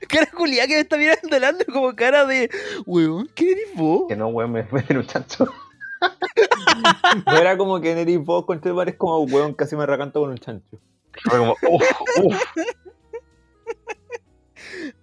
[0.08, 2.50] cara culiada que me está mirando delante como cara de.
[2.86, 4.04] Weón, ¿qué eres vos?
[4.08, 5.46] Que no, weón, me fue un chancho.
[7.26, 10.38] no era como que Neris vos con es como weón, casi me recanto con un
[10.38, 10.78] chancho.
[11.24, 11.82] Fue como, uff,
[12.22, 12.42] uff.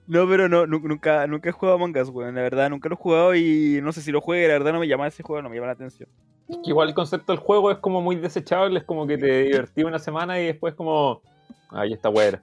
[0.08, 2.36] No, pero no, nu- nunca, nunca he jugado Among Us, weón.
[2.36, 4.47] La verdad, nunca lo he jugado y no sé si lo juegue.
[4.47, 6.08] La verdad, no me llama ese juego, no me llama la atención.
[6.47, 9.43] Es que igual el concepto del juego es como muy desechable, es como que te
[9.43, 11.21] divertí una semana y después como.
[11.71, 12.41] Ahí está weá.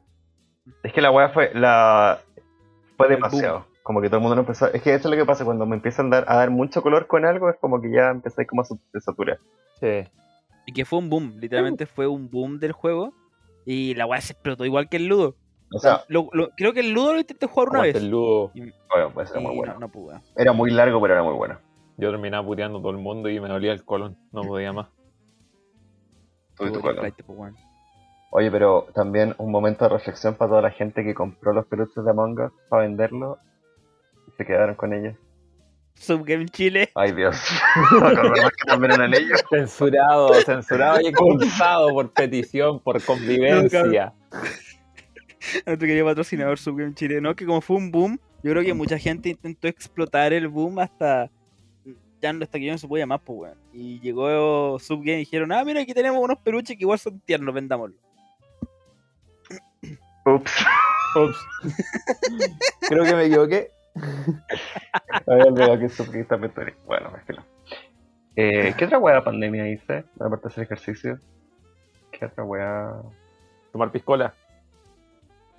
[0.82, 2.20] Es que la weá fue, la...
[3.06, 3.66] fue demasiado.
[3.82, 4.66] Como que todo el mundo no empezó.
[4.72, 6.82] Es que eso es lo que pasa cuando me empiezan a dar, a dar mucho
[6.82, 9.38] color con algo, es como que ya empecé como a saturar.
[9.80, 10.04] Sí.
[10.66, 13.12] Y que fue un boom, literalmente fue un boom del juego.
[13.64, 15.36] Y la weá se explotó igual que el Ludo.
[15.74, 17.94] O sea, Lo- lo- creo que el Ludo lo intenté jugar una vez.
[17.96, 18.50] el ludo.
[18.54, 19.78] bueno, pues era muy no, bueno.
[19.78, 20.20] no pude.
[20.36, 21.58] Era muy largo, pero era muy bueno.
[21.96, 24.16] Yo terminaba puteando a todo el mundo y me dolía el colon.
[24.32, 24.88] No podía más.
[26.60, 26.80] Y tu Tuve
[27.26, 27.56] colon.
[28.34, 32.02] Oye, pero también un momento de reflexión para toda la gente que compró los peluches
[32.02, 33.38] de Among Us para venderlo
[34.26, 35.14] y se quedaron con ellos.
[35.94, 36.88] Subgame Chile.
[36.94, 37.36] Ay, Dios.
[38.00, 39.44] No acordamos que también eran ellos.
[39.50, 44.14] Censurado, censurado y expulsado por petición, por convivencia.
[45.66, 47.20] Nuestro querido patrocinador Subgame Chile.
[47.20, 50.78] No, que como fue un boom, yo creo que mucha gente intentó explotar el boom
[50.78, 51.30] hasta.
[52.22, 53.58] Ya no- hasta que yo no se podía más, pues, weón.
[53.74, 57.54] Y llegó Subgame y dijeron: Ah, mira, aquí tenemos unos peluches que igual son tiernos,
[57.54, 57.98] vendámoslos.
[60.24, 60.66] Ups.
[61.16, 61.38] Ups.
[62.88, 63.70] Creo que me equivoqué.
[65.26, 66.74] Había olvidado que eso tenía.
[66.86, 67.44] Bueno, que no.
[68.36, 70.04] Eh, ¿Qué otra weá de pandemia hice?
[70.18, 71.20] Aparte de hacer ejercicio.
[72.10, 73.02] ¿Qué otra weá?
[73.72, 74.34] Tomar piscola.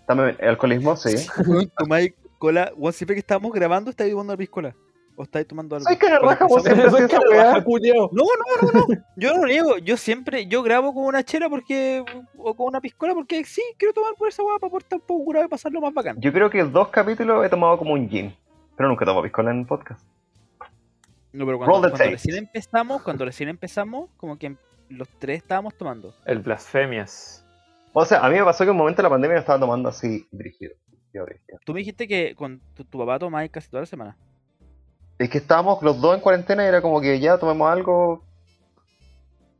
[0.07, 1.15] También, alcoholismo, sí.
[1.77, 2.71] Tomáis cola.
[2.75, 4.75] Weón, siempre que estábamos grabando, estáis tomando la piscola.
[5.15, 5.87] O estáis tomando algo.
[5.87, 8.09] Soy cara raja, vos Soy siempre culiao.
[8.11, 9.03] No, no, no, no.
[9.15, 9.77] Yo no lo niego.
[9.77, 12.03] Yo siempre, yo grabo con una chela porque.
[12.37, 15.05] o con una piscola porque sí, quiero tomar por esa weá para poder estar un
[15.05, 16.19] poco curado y pasarlo más bacán.
[16.19, 18.35] Yo creo que dos capítulos he tomado como un gin.
[18.75, 20.03] Pero nunca tomo piscola en el podcast.
[21.31, 24.55] No, pero cuando, recién empezamos, cuando recién empezamos, como que
[24.89, 26.13] los tres estábamos tomando.
[26.25, 27.45] El blasfemias.
[27.91, 29.89] O sea, a mí me pasó que en un momento de la pandemia estaba tomando
[29.89, 30.73] así dirigido.
[31.65, 34.17] Tú me dijiste que con tu, tu papá tomáis casi toda la semana.
[35.19, 38.23] Es que estábamos los dos en cuarentena y era como que ya tomemos algo.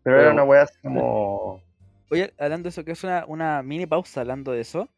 [0.04, 1.62] Pero, era una weá así como.
[2.12, 4.90] Oye, hablando de eso, que es una, una mini pausa hablando de eso.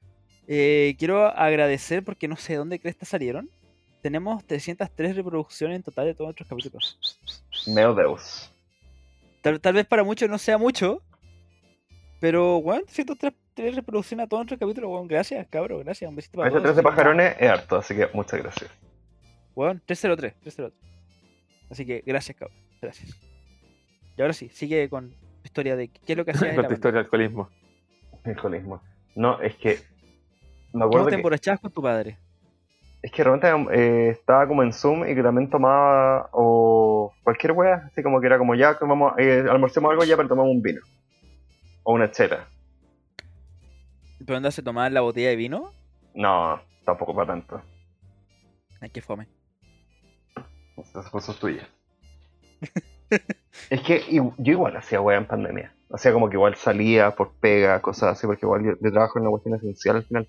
[0.47, 3.49] eh, quiero agradecer porque no sé de dónde crees que salieron.
[4.01, 7.19] Tenemos 303 reproducciones en total de todos nuestros capítulos.
[7.67, 8.51] Meu Deus.
[9.41, 11.01] Tal, tal vez para muchos no sea mucho,
[12.19, 15.07] pero, bueno, 303 reproducciones a todos nuestros capítulos, weón.
[15.07, 16.09] Gracias, cabrón, gracias.
[16.09, 16.63] Un besito para Ese todos.
[16.63, 18.71] tres de pajarones es harto, así que muchas gracias.
[19.55, 20.73] Weón, 303, 303.
[21.71, 22.57] Así que gracias, cabrón.
[22.81, 23.19] Gracias.
[24.17, 26.67] Y ahora sí, sigue con tu historia de qué es lo que hacías en Con
[26.67, 27.49] tu historia de alcoholismo.
[28.23, 28.81] Alcoholismo.
[29.15, 29.79] No, es que.
[30.73, 31.15] Me ¿Cómo acuerdo te que.
[31.17, 32.17] emborrachabas con tu padre?
[33.01, 37.89] Es que realmente eh, estaba como en Zoom y que también tomaba o cualquier wea,
[37.91, 40.81] así como que era como ya, comamos, eh, almorcemos algo ya, pero tomamos un vino.
[41.83, 42.47] O una chela.
[44.19, 45.71] ¿Pero dónde se tomaba la botella de vino?
[46.15, 47.61] No, tampoco para tanto.
[48.81, 49.27] Ay, qué fome.
[50.77, 51.67] Esas cosas tuyas.
[53.69, 55.73] es que yo igual hacía wea en pandemia.
[55.91, 59.23] Hacía como que igual salía por pega, cosas así, porque igual yo, yo trabajo en
[59.23, 60.27] una cuestión esencial al final.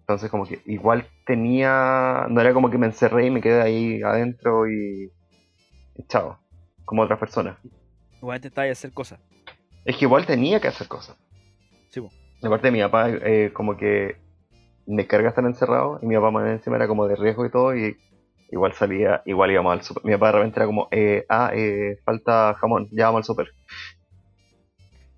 [0.00, 2.26] Entonces como que igual tenía...
[2.28, 5.10] No era como que me encerré y me quedé ahí adentro y...
[5.94, 6.38] y chao.
[6.84, 7.56] Como otras personas.
[8.18, 9.20] Igual intentaba hacer cosas.
[9.86, 11.16] Es que igual tenía que hacer cosas.
[11.88, 12.10] Sí, po.
[12.42, 14.16] De parte de mi papá, eh, como que
[14.86, 17.74] me carga estar encerrado y mi papá más encima era como de riesgo y todo
[17.74, 17.96] y
[18.54, 20.04] igual salía, igual íbamos al super.
[20.04, 23.48] Mi papá de repente era como, eh, ah, eh, falta jamón, ya vamos al super.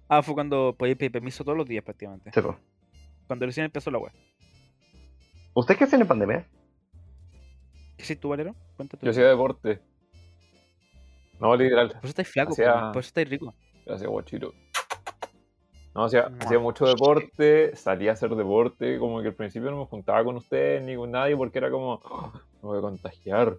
[0.09, 2.31] Ah, fue cuando podías pedir permiso todos los días prácticamente.
[2.33, 2.41] Sí.
[3.27, 4.13] Cuando recién empezó la web.
[5.55, 6.47] ¿Usted qué hacen en pandemia?
[7.97, 8.55] ¿Qué hiciste tú, Valero?
[8.77, 9.05] Cuéntate.
[9.05, 9.81] Yo hacía deporte.
[11.41, 11.89] No, literal.
[11.89, 13.55] Por eso estáis flaco, Hacía- po, por eso estáis rico.
[13.89, 14.53] Hacía guachito.
[15.95, 16.39] No, hacía, Mua.
[16.41, 20.37] hacía mucho deporte, salía a hacer deporte, como que al principio no me juntaba con
[20.37, 22.33] ustedes ni con nadie porque era como, "Oh,
[22.67, 23.57] me voy a contagiar.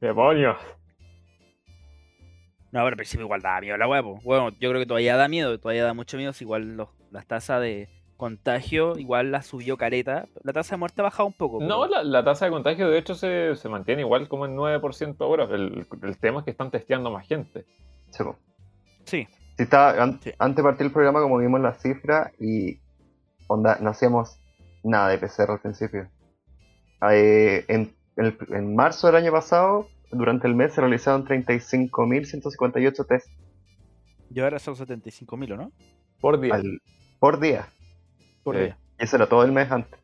[0.00, 0.56] ¡Demonios!
[2.72, 4.18] No, pero al principio igual daba miedo la po.
[4.24, 6.32] Bueno, yo creo que todavía da miedo, todavía da mucho miedo.
[6.32, 10.26] si Igual los- las tasas de contagio, igual la subió careta.
[10.42, 11.60] La tasa de muerte ha bajado un poco.
[11.60, 15.16] No, la, la tasa de contagio de hecho se, se mantiene igual como en 9%
[15.20, 15.44] ahora.
[15.44, 17.66] El, el tema es que están testeando más gente.
[18.10, 18.24] Sí.
[19.04, 19.26] Sí.
[19.56, 20.32] Sí, estaba, an- Sí.
[20.38, 22.78] Antes de partir el programa, como vimos las cifras, y
[23.48, 24.38] onda, no hacíamos
[24.82, 26.08] nada de PCR al principio.
[27.10, 33.28] Eh, en, en marzo del año pasado, durante el mes, se realizaron 35.158 test
[34.30, 35.72] Yo ahora son 75.000, ¿o ¿no?
[36.20, 36.54] Por día.
[36.54, 36.80] al-
[37.18, 37.68] por día.
[38.44, 38.78] Por día.
[38.98, 39.98] Y eso era todo el mes antes.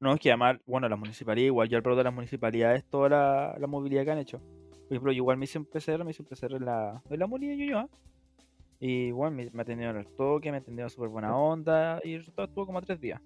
[0.00, 3.56] No, es que además, bueno, la municipalidad, igual yo al de las municipalidades, toda la,
[3.58, 4.38] la movilidad que han hecho.
[4.38, 7.18] Por ejemplo, yo igual me hice un PCR, me hice un PCR en la, en
[7.18, 7.88] la Muni de Ñuñoa.
[8.80, 12.00] Y igual me, me atendieron al toque, me atendieron súper buena onda.
[12.02, 13.20] Y el resultado estuvo como tres días.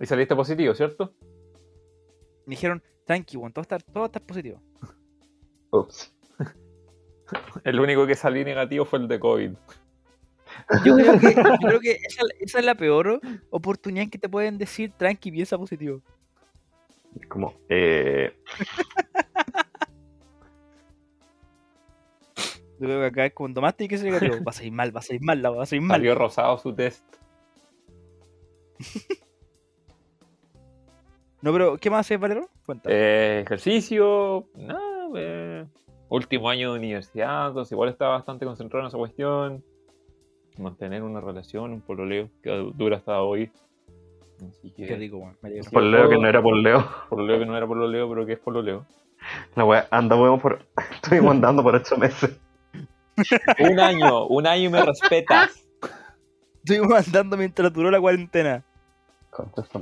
[0.00, 1.12] Y saliste positivo, ¿cierto?
[2.46, 4.60] Me dijeron, tranqui, weón, todo está, todo está positivo.
[5.70, 6.12] Ups.
[7.64, 9.50] El único que salí negativo fue el de COVID.
[10.84, 14.56] Yo creo que, yo creo que esa, esa es la peor oportunidad que te pueden
[14.58, 16.00] decir, tranqui, piensa positivo.
[17.28, 18.32] Como, eh,
[22.78, 24.36] Yo creo que acá es como Tomás tiene que ser negativo.
[24.44, 25.96] Va a salir mal, va a salir mal, la- va a salir mal.
[25.96, 27.04] Salió rosado su test.
[31.42, 32.48] No, pero ¿qué más haces, Valero?
[32.64, 32.88] Cuenta.
[32.90, 34.80] Eh, ejercicio, nada,
[35.16, 35.66] eh,
[36.08, 39.64] último año de universidad, entonces igual estaba bastante concentrado en esa cuestión.
[40.58, 43.50] Mantener una relación, un pololeo, que dura hasta hoy.
[44.36, 45.36] Así que, Qué rico, weón.
[45.42, 46.88] me pololeo que no era pololeo.
[47.10, 48.86] pololeo que no era pololeo, pero que es pololeo.
[49.54, 50.64] La wea, andamos por.
[51.02, 52.38] Estuvimos andando por ocho meses.
[53.60, 55.66] Un año, un año y me respetas.
[56.56, 58.62] Estuvimos andando mientras duró la cuarentena.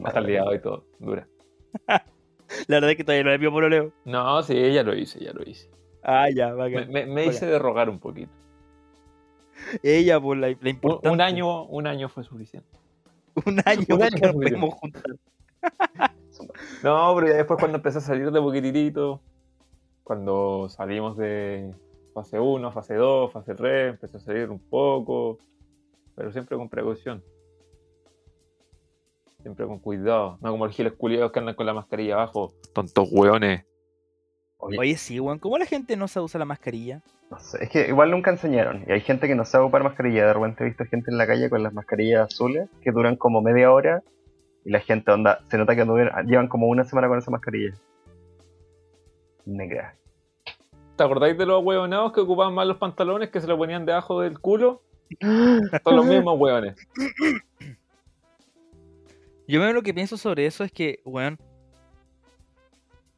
[0.04, 1.26] Hasta el día de hoy todo, dura.
[2.68, 3.92] La verdad es que todavía no le pido por Leo.
[4.04, 5.68] No, sí, ya lo hice, ya lo hice.
[6.02, 8.30] Ah, ya, va Me, me- me hice derrogar un poquito.
[9.82, 12.68] Ella, por la, la Un, año, un año fue suficiente.
[13.46, 15.02] Un año, un año nos juntar.
[16.82, 19.20] No, pero ya después cuando empecé a salir de poquitito,
[20.02, 21.72] cuando salimos de
[22.12, 25.38] fase 1, fase 2, fase 3, empecé a salir un poco,
[26.14, 27.22] pero siempre con precaución.
[29.44, 30.38] Siempre con cuidado.
[30.40, 32.54] No como los giles culiados que andan con la mascarilla abajo.
[32.74, 33.66] Tontos hueones.
[34.56, 35.38] Oye, Oye, sí, weón.
[35.38, 37.02] ¿Cómo la gente no sabe usar la mascarilla?
[37.30, 38.84] no sé, es que igual nunca enseñaron.
[38.88, 40.28] Y hay gente que no sabe ocupar mascarilla.
[40.28, 43.42] De repente he visto gente en la calle con las mascarillas azules que duran como
[43.42, 44.02] media hora.
[44.64, 45.84] Y la gente onda, se nota que
[46.24, 47.74] llevan como una semana con esa mascarilla.
[49.44, 49.94] Negra.
[50.96, 54.22] ¿Te acordáis de los hueonados que ocupaban mal los pantalones que se lo ponían debajo
[54.22, 54.80] del culo?
[55.20, 56.76] Son los mismos hueones.
[59.46, 61.38] Yo lo que pienso sobre eso es que, weón,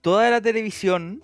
[0.00, 1.22] toda la televisión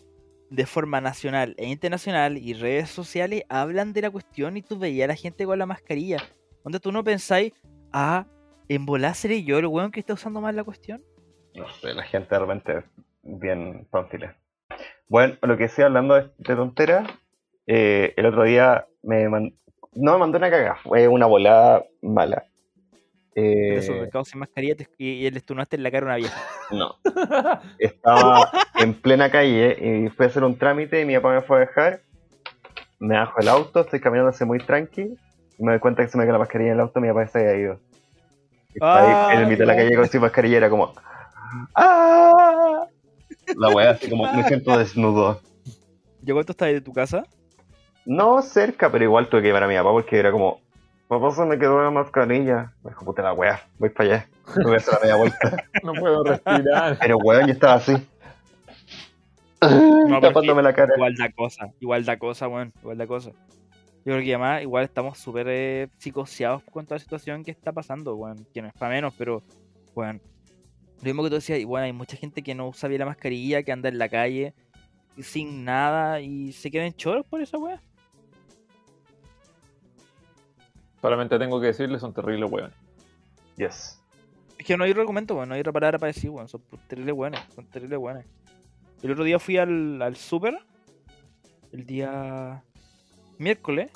[0.50, 5.04] de forma nacional e internacional y redes sociales hablan de la cuestión y tú veías
[5.06, 6.18] a la gente con la mascarilla.
[6.62, 7.52] Donde tú no pensáis,
[7.92, 8.26] ah,
[8.68, 11.02] en volar seré yo el weón que está usando mal la cuestión.
[11.54, 12.84] No sé, la gente de repente es
[13.22, 14.36] bien pánfila.
[15.08, 17.08] Bueno, lo que decía hablando de, de tonteras,
[17.66, 19.54] eh, el otro día me man-
[19.94, 22.46] no me mandó una cagada, fue una volada mala.
[23.34, 26.40] Eh, esos mercados sin mascarilla y, le estunaste en la cara a una vieja.
[26.70, 26.96] no.
[27.78, 31.56] Estaba en plena calle y fui a hacer un trámite y mi papá me fue
[31.56, 32.00] a dejar.
[32.98, 35.16] Me bajo el auto, estoy caminando así muy tranqui
[35.58, 37.08] y me doy cuenta que se me quedó la mascarilla en el auto y mi
[37.08, 37.80] papá se había ido.
[38.74, 40.94] Estaba ahí en el mitad de la calle con su mascarilla era como
[41.74, 42.86] ¡Ah!
[43.56, 45.40] La wea así como me siento desnudo.
[46.22, 47.24] ¿Yo cuánto estás de tu casa?
[48.04, 50.60] No cerca, pero igual tuve que llevar a mi papá porque era como
[51.12, 52.72] Papá se me quedó la mascarilla.
[52.82, 54.28] Me dijo, puta la wea, voy para allá.
[54.64, 55.64] Voy a hacer la media vuelta.
[55.82, 56.96] No puedo respirar.
[56.98, 57.92] Pero weón, yo estaba así.
[59.60, 60.94] pero tapándome la cara.
[60.96, 63.30] Igual da cosa, igual da cosa, weón, igual da cosa.
[63.30, 67.72] Yo creo que además igual estamos súper eh, psicoseados con toda la situación que está
[67.72, 68.46] pasando, weón.
[68.54, 69.42] Que no es para menos, pero,
[69.94, 70.18] weón.
[71.00, 73.62] Lo mismo que tú decías, bueno, hay mucha gente que no usa bien la mascarilla,
[73.62, 74.54] que anda en la calle
[75.18, 77.82] sin nada y se quedan choros por esa weá.
[81.02, 82.76] Solamente tengo que decirles, son terribles hueones.
[83.56, 84.00] Yes.
[84.56, 85.48] Es que no hay argumento, weón.
[85.48, 86.46] No hay otra palabra para decir, weón.
[86.46, 87.40] Son terribles buenos.
[87.54, 88.24] Son terribles buenos.
[89.02, 90.56] El otro día fui al, al super.
[91.72, 92.62] El día
[93.38, 93.90] miércoles.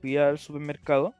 [0.00, 1.14] Fui al supermercado.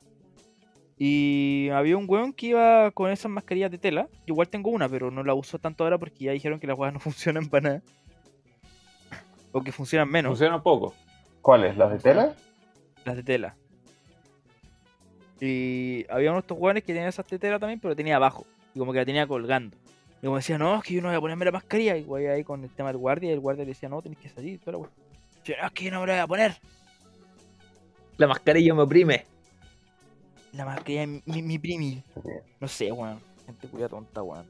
[0.98, 4.08] Y había un weón que iba con esas mascarillas de tela.
[4.26, 6.76] Yo igual tengo una, pero no la uso tanto ahora porque ya dijeron que las
[6.76, 7.82] weas no funcionan para nada.
[9.52, 10.30] O que funcionan menos.
[10.30, 10.94] Funciona poco.
[11.42, 11.76] ¿Cuáles?
[11.76, 12.34] ¿Las de tela?
[13.04, 13.56] las de tela.
[15.40, 18.46] Y había unos de estos hueones que tenían esas de tela también, pero tenía abajo.
[18.74, 19.76] Y como que la tenía colgando.
[20.22, 21.96] Y como decía, no, es que yo no voy a ponerme la mascarilla.
[21.96, 24.18] Y güey ahí con el tema del guardia, y el guardia le decía, no, tenés
[24.18, 24.60] que salir.
[24.60, 24.90] Toda la wea.
[25.44, 26.56] Yo, no, es que yo no me la voy a poner.
[28.18, 29.24] La mascarilla me oprime.
[30.52, 32.02] La mascarilla mi, mi primi.
[32.60, 33.18] No sé, weón.
[33.46, 34.46] Gente culia tonta, weón.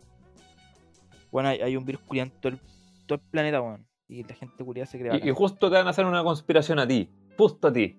[1.30, 2.58] Bueno, hay, hay un virus culiado en todo el,
[3.06, 3.86] todo el planeta, weón.
[4.08, 5.20] Y la gente culia se cree.
[5.22, 7.08] Y, y justo te van a hacer una conspiración a ti.
[7.36, 7.96] Justo a ti.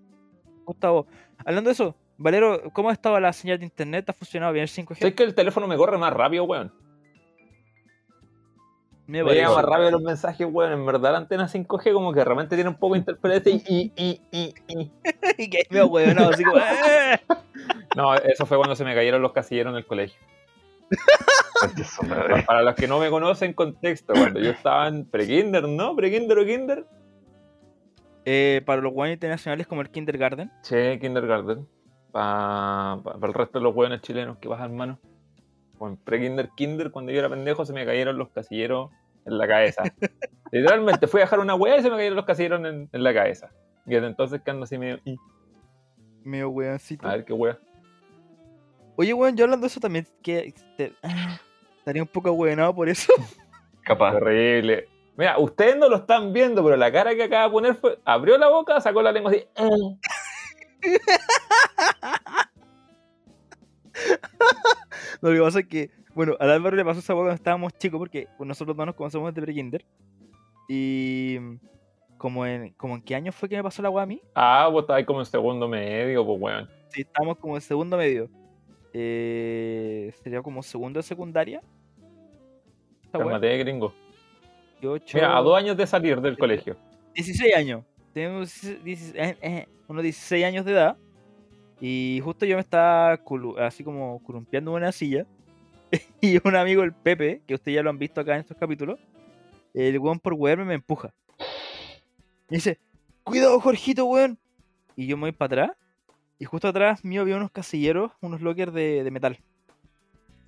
[0.66, 4.08] Gustavo, hablando de eso, Valero, ¿cómo ha estado la señal de internet?
[4.10, 5.00] ¿Ha funcionado bien el 5G?
[5.00, 6.72] ¿Sabes que el teléfono me corre más rápido, weón?
[9.08, 10.72] Me Me llega más rápido los mensajes, weón.
[10.72, 13.92] En verdad la antena 5G como que realmente tiene un poco de interferencia y, y,
[13.96, 14.92] y, y, y.
[15.44, 16.60] y que me weón, así como.
[16.60, 17.20] "Eh".
[17.96, 20.20] No, eso fue cuando se me cayeron los casilleros en el colegio.
[22.46, 24.14] Para los que no me conocen, contexto.
[24.14, 25.96] Cuando yo estaba en pre-kinder, ¿no?
[25.96, 26.86] Pre-kinder o kinder.
[28.26, 30.52] Eh, para los weones internacionales como el kindergarten.
[30.62, 31.68] Che, kindergarten.
[32.12, 35.00] Para el resto de los hueones chilenos que bajan mano.
[35.80, 38.92] O en pre-kinder, kinder, cuando yo era pendejo, se me cayeron los casilleros
[39.26, 39.84] en la cabeza.
[40.52, 43.14] Literalmente, fui a dejar una hueá y se me cayeron los casilleros en, en la
[43.14, 43.50] cabeza.
[43.86, 45.00] Y desde entonces que ando así medio...
[45.06, 45.16] "Y,
[46.24, 47.08] Medio weoncito.
[47.08, 47.58] A ver qué hueá.
[48.96, 50.06] Oye, weón, yo hablando de eso también.
[50.22, 50.94] que te-
[51.80, 53.12] Estaría un poco weonado por eso.
[53.84, 54.14] Capaz.
[54.14, 54.88] Terrible.
[55.18, 57.98] Mira, ustedes no lo están viendo, pero la cara que acaba de poner fue...
[58.06, 59.44] Abrió la boca, sacó la lengua así...
[65.22, 68.00] Lo que pasa es que, bueno, al Álvaro le pasó esa weá cuando estábamos chicos,
[68.00, 69.86] porque pues, nosotros dos nos conocemos desde pre-kinder.
[70.68, 71.38] Y.
[72.18, 74.22] Como en, como en qué año fue que me pasó la weá a mí?
[74.36, 76.70] Ah, vos estabas como en segundo medio, pues weón.
[76.90, 78.30] Sí, estábamos como en segundo medio.
[78.94, 81.64] Eh, sería como segundo de secundaria.
[83.12, 83.94] Cálmate, gringo.
[84.82, 86.76] 18, Mira, a dos años de salir del colegio.
[87.16, 87.84] 16 años.
[88.14, 90.98] Tenemos 16 eh, eh, unos 16 años de edad.
[91.80, 93.20] Y justo yo me estaba
[93.60, 95.26] así como columpiando en una silla.
[96.22, 99.00] y un amigo, el Pepe, que ustedes ya lo han visto acá en estos capítulos,
[99.74, 101.14] el weón por weón me empuja.
[102.50, 102.80] Y dice,
[103.24, 104.38] cuidado Jorgito, weón.
[104.96, 105.78] Y yo me voy para atrás.
[106.38, 109.40] Y justo atrás mío había unos casilleros, unos lockers de, de metal.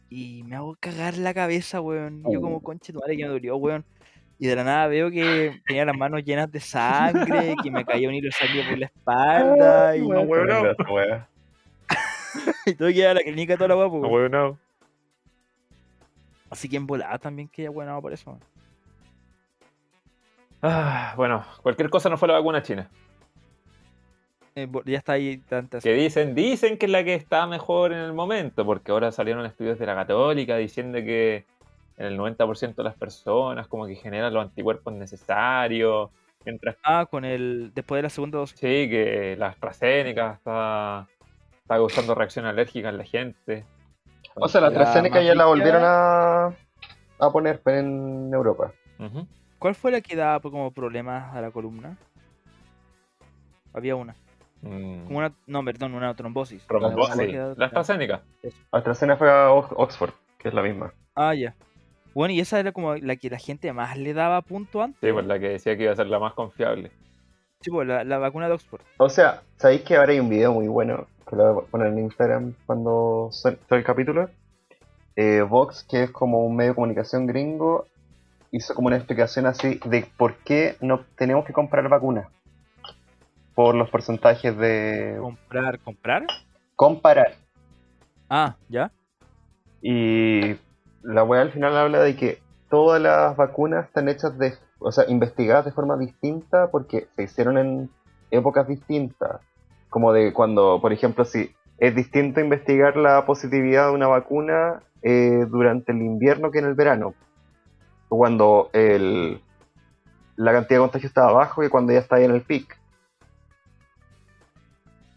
[0.09, 2.23] Y me hago cagar la cabeza, weón.
[2.27, 3.85] Y Yo como conche tu madre que me dolió, weón.
[4.39, 8.09] Y de la nada veo que tenía las manos llenas de sangre, que me caía
[8.09, 9.95] un hilo de sangre por la espalda.
[9.95, 10.63] y, no, weón, no.
[12.65, 13.99] Y tuve que ir a la clínica toda la guapo.
[13.99, 14.57] No, weón, no.
[16.49, 18.39] Así que en volada también quedé bueno por eso.
[20.61, 22.89] Ah, bueno, cualquier cosa no fue la vacuna china.
[24.55, 25.83] Eh, ya está ahí tantas.
[25.83, 29.45] Que dicen, dicen que es la que está mejor en el momento, porque ahora salieron
[29.45, 31.45] estudios de la católica diciendo que
[31.97, 36.09] el 90% de las personas como que generan los anticuerpos necesarios,
[36.45, 37.71] mientras Ah, con el.
[37.73, 38.57] Después de la segunda dosis.
[38.59, 41.07] sí, que la AstraZeneca está,
[41.61, 43.65] está causando reacción alérgica en la gente.
[44.35, 46.45] O sea, la La AstraZeneca más ya la volvieron a,
[47.19, 48.71] a poner en Europa.
[49.59, 51.97] ¿Cuál fue la que daba como problemas a la columna?
[53.73, 54.15] Había una.
[54.61, 55.05] Mm.
[55.05, 55.31] Como una.
[55.47, 56.65] No, perdón, una trombosis.
[56.67, 57.33] Trombosis.
[57.33, 58.21] La- la- La AstraZeneca.
[58.71, 60.93] AstraZeneca fue a Ox- Oxford, que es la misma.
[61.15, 61.53] Ah, ya.
[62.13, 64.99] Bueno, y esa era como la que la gente más le daba punto antes.
[65.01, 66.91] Sí, pues la que decía que iba a ser la más confiable.
[67.61, 68.81] Sí, pues, la, la vacuna de Oxford.
[68.97, 71.87] O sea, ¿sabéis que ahora hay un video muy bueno que lo voy a poner
[71.87, 74.29] en Instagram cuando suene el capítulo?
[75.15, 77.87] Eh, Vox, que es como un medio de comunicación gringo,
[78.51, 82.27] hizo como una explicación así de por qué no tenemos que comprar vacunas.
[83.55, 86.25] Por los porcentajes de Comprar, comprar.
[86.75, 87.35] comparar.
[88.29, 88.91] Ah, ya.
[89.81, 90.55] Y
[91.03, 92.39] la web al final habla de que
[92.69, 97.57] todas las vacunas están hechas de, o sea, investigadas de forma distinta porque se hicieron
[97.57, 97.89] en
[98.31, 99.41] épocas distintas.
[99.89, 105.45] Como de cuando, por ejemplo, si es distinto investigar la positividad de una vacuna eh,
[105.49, 107.13] durante el invierno que en el verano.
[108.09, 109.41] Cuando el,
[110.35, 112.77] la cantidad de contagio estaba bajo que cuando ya está ahí en el pic.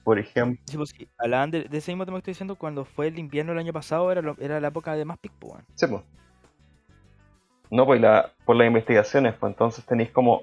[0.06, 1.08] Por ejemplo, Sí, pues sí.
[1.18, 3.72] Hablaban de, de ese mismo tema que estoy diciendo cuando fue el invierno el año
[3.72, 5.54] pasado, era, lo- era la época de más pic, pues.
[5.74, 6.04] Sí, pues.
[7.72, 10.42] No, pues la, por las investigaciones, pues entonces tenéis como...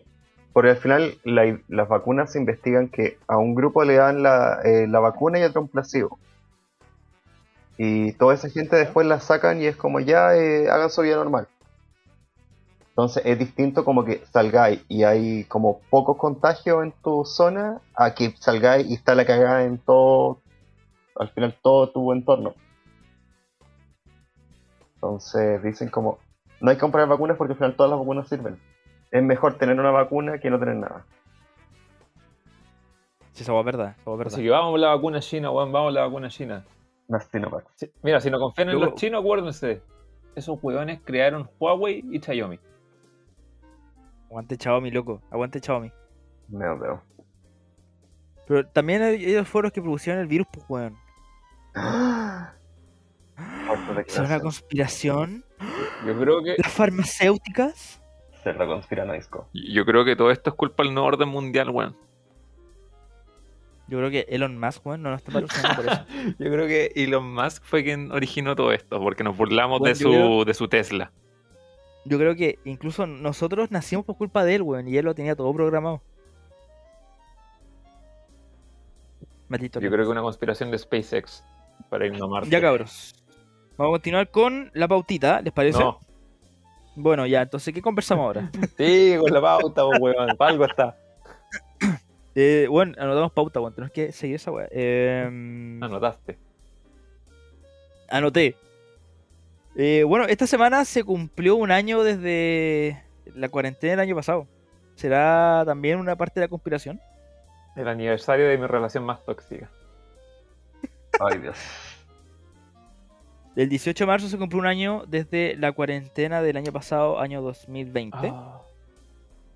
[0.51, 4.59] Porque al final la- las vacunas se investigan que a un grupo le dan la,
[4.65, 6.19] eh, la vacuna y a otro un placebo.
[7.77, 11.15] Y toda esa gente después la sacan y es como ya eh, hagan su vida
[11.15, 11.47] normal.
[12.93, 18.13] Entonces es distinto como que salgáis y hay como pocos contagios en tu zona a
[18.13, 20.41] que salgáis y está la cagada en todo,
[21.15, 22.53] al final todo tu entorno.
[24.93, 26.19] Entonces dicen como,
[26.61, 28.59] no hay que comprar vacunas porque al final todas las vacunas sirven.
[29.09, 31.03] Es mejor tener una vacuna que no tener nada.
[33.31, 34.33] Sí, esa es verdad, esa es verdad.
[34.35, 36.63] Así que vamos a la vacuna china, weón, vamos a la vacuna china.
[37.07, 37.65] Una Sinovac.
[37.73, 39.81] Sí, Mira, si no confían en los chinos, acuérdense.
[40.35, 42.59] Esos weones crearon Huawei y Xiaomi.
[44.33, 45.21] Aguante Xiaomi, loco.
[45.29, 45.91] Aguante Xiaomi.
[46.49, 47.03] Me veo.
[48.47, 50.97] Pero también hay- ellos fueron los que produjeron el virus, pues, weón.
[54.07, 55.45] ¿Es una conspiración?
[56.05, 58.01] Yo creo que ¿Las farmacéuticas?
[58.43, 59.47] Se lo conspiranoisco.
[59.53, 61.95] yo creo que todo esto es culpa del nuevo orden mundial, weón.
[63.87, 66.05] Yo creo que Elon Musk, weón, no nos está patrocinando por eso.
[66.39, 70.01] Yo creo que Elon Musk fue quien originó todo esto, porque nos burlamos Bueno, de,
[70.03, 71.11] su, creo- de su Tesla.
[72.05, 75.35] Yo creo que incluso nosotros nacimos por culpa de él, weón, y él lo tenía
[75.35, 76.01] todo programado.
[79.47, 79.79] Maldito.
[79.79, 81.43] Yo creo que una conspiración de SpaceX
[81.89, 82.49] para irnos a Marte.
[82.49, 83.13] Ya, cabros.
[83.77, 85.79] Vamos a continuar con la pautita, ¿les parece?
[85.79, 85.99] No.
[86.95, 88.51] Bueno, ya, entonces, ¿qué conversamos ahora?
[88.77, 90.29] Sí, con la pauta, weón.
[90.39, 90.97] Algo está.
[92.35, 94.67] Eh, bueno, anotamos pauta, weón, tenemos que seguir esa weá.
[94.71, 95.23] Eh,
[95.79, 96.39] Anotaste.
[98.09, 98.57] anoté.
[99.75, 103.03] Eh, bueno, esta semana se cumplió un año desde
[103.35, 104.47] la cuarentena del año pasado.
[104.95, 107.01] ¿Será también una parte de la conspiración?
[107.75, 109.69] El aniversario de mi relación más tóxica.
[111.19, 111.57] Ay, Dios.
[113.55, 117.41] El 18 de marzo se cumplió un año desde la cuarentena del año pasado, año
[117.41, 118.17] 2020.
[118.31, 118.61] Ah,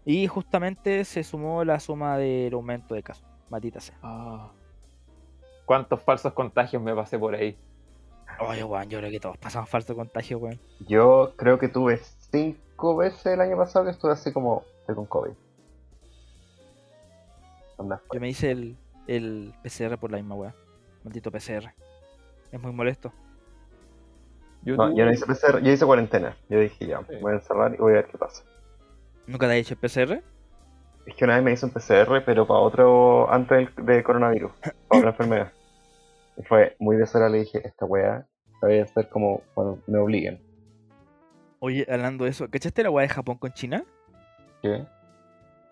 [0.06, 3.26] Y justamente se sumó la suma del aumento de casos.
[3.50, 3.96] Matita sea.
[4.02, 4.52] ah.
[5.66, 7.58] ¿Cuántos falsos contagios me pasé por ahí?
[8.40, 10.60] Oye, weón, yo creo que todos pasamos falso contagio, weón.
[10.88, 11.98] Yo creo que tuve
[12.32, 15.32] cinco veces el año pasado que estuve así como con COVID.
[17.80, 18.76] Anda, Yo me hice el,
[19.08, 20.54] el PCR por la misma weá.
[21.04, 21.74] Maldito PCR.
[22.52, 23.12] Es muy molesto.
[24.64, 26.36] Yo, No, tuve- yo no hice PCR, yo hice cuarentena.
[26.50, 27.16] Yo dije ya, Sí.
[27.22, 28.44] voy a encerrar y voy a ver qué pasa.
[29.28, 30.24] ¿Nunca te has hecho el PCR?
[31.06, 34.52] Es que una vez me hice un PCR, pero para otro, antes del de coronavirus,
[34.88, 35.52] para otra enfermedad.
[36.38, 38.28] Y fue muy desagradable, dije, esta weá
[38.62, 40.42] la voy a hacer como cuando me obliguen.
[41.60, 43.84] Oye, hablando de eso, ¿cachaste la weá de Japón con China?
[44.62, 44.86] ¿Qué?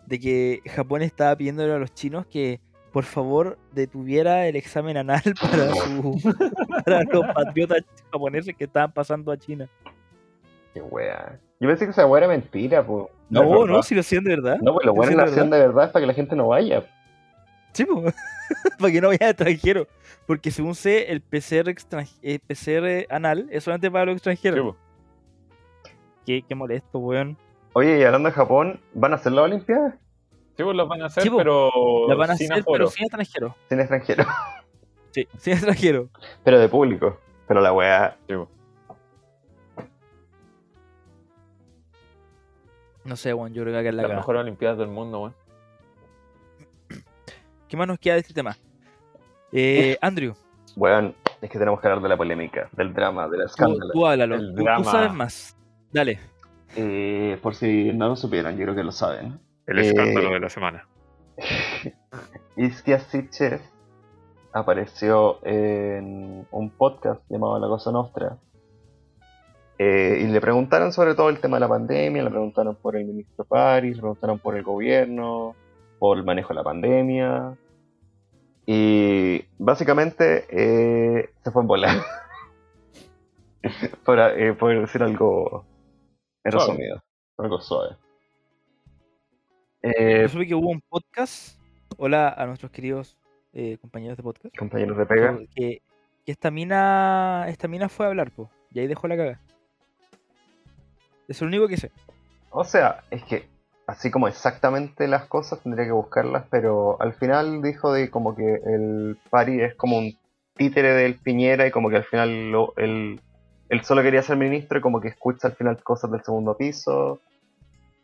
[0.07, 2.59] De que Japón estaba pidiéndole a los chinos que
[2.91, 6.17] por favor detuviera el examen anal para su
[6.85, 9.67] para los patriotas japoneses que estaban pasando a China.
[10.73, 11.39] Qué weá.
[11.59, 13.07] Yo pensé que esa weá era mentira, pues.
[13.29, 14.57] No, no, si lo hacían de verdad.
[14.61, 16.85] No, pues lo Lo bueno de hacían de verdad para que la gente no vaya.
[17.73, 18.03] Sí, po.
[18.79, 19.87] para que no vaya extranjero.
[20.27, 24.75] Porque según sé, el PCR, extran- el PCR anal es solamente para los extranjeros.
[26.25, 27.37] qué, qué molesto, weón.
[27.73, 29.97] Oye, y hablando de Japón, ¿van a hacer la Olimpiada?
[30.57, 32.77] Sí, pues los van a hacer, Sí, pero La van a sin hacer, aforo.
[32.77, 33.53] pero sin extranjeros.
[33.69, 34.23] Sin extranjero,
[35.11, 36.07] Sí, sin extranjeros.
[36.43, 37.19] pero de público.
[37.47, 38.47] Pero la weá, Sí.
[43.03, 45.35] No sé, weón, yo creo que acá es la Las mejores Olimpiadas del mundo, weón.
[47.75, 48.55] ¿Qué más nos queda de este tema?
[49.51, 50.33] Eh, Andrew,
[50.77, 53.91] weón, es que tenemos que hablar de la polémica, del drama, del escándalo.
[53.91, 54.35] tú háblalo.
[54.35, 55.57] El Tú, sabes más.
[55.91, 56.17] Dale.
[56.77, 59.41] Eh, por si no lo supieran, yo creo que lo saben.
[59.67, 60.87] El Eh, escándalo de la semana.
[62.55, 63.61] Iskia Sitches
[64.53, 68.37] apareció en un podcast llamado La Cosa Nostra.
[69.79, 73.03] Eh, y le preguntaron sobre todo el tema de la pandemia, le preguntaron por el
[73.03, 75.57] ministro Paris, le preguntaron por el gobierno,
[75.99, 77.57] por el manejo de la pandemia.
[78.65, 81.97] Y básicamente eh, se fue en volar.
[84.05, 85.65] por, eh, por decir algo
[86.43, 86.67] en Suave.
[86.67, 87.03] resumido,
[87.37, 87.95] algo suave.
[89.81, 91.59] Eh, Yo supe que hubo un podcast.
[91.97, 93.17] Hola a nuestros queridos
[93.53, 94.57] eh, compañeros de podcast.
[94.57, 95.37] compañeros de pega.
[95.55, 95.81] Que,
[96.25, 97.45] que esta mina.
[97.47, 98.49] Esta mina fue a hablar, po.
[98.71, 99.39] Y ahí dejó la caga.
[101.27, 101.91] Es lo único que sé.
[102.49, 103.47] O sea, es que
[103.87, 108.55] así como exactamente las cosas tendría que buscarlas, pero al final dijo de como que
[108.65, 110.17] el Pari es como un
[110.55, 113.19] títere del Piñera y como que al final lo, él,
[113.69, 117.19] él solo quería ser ministro y como que escucha al final cosas del segundo piso,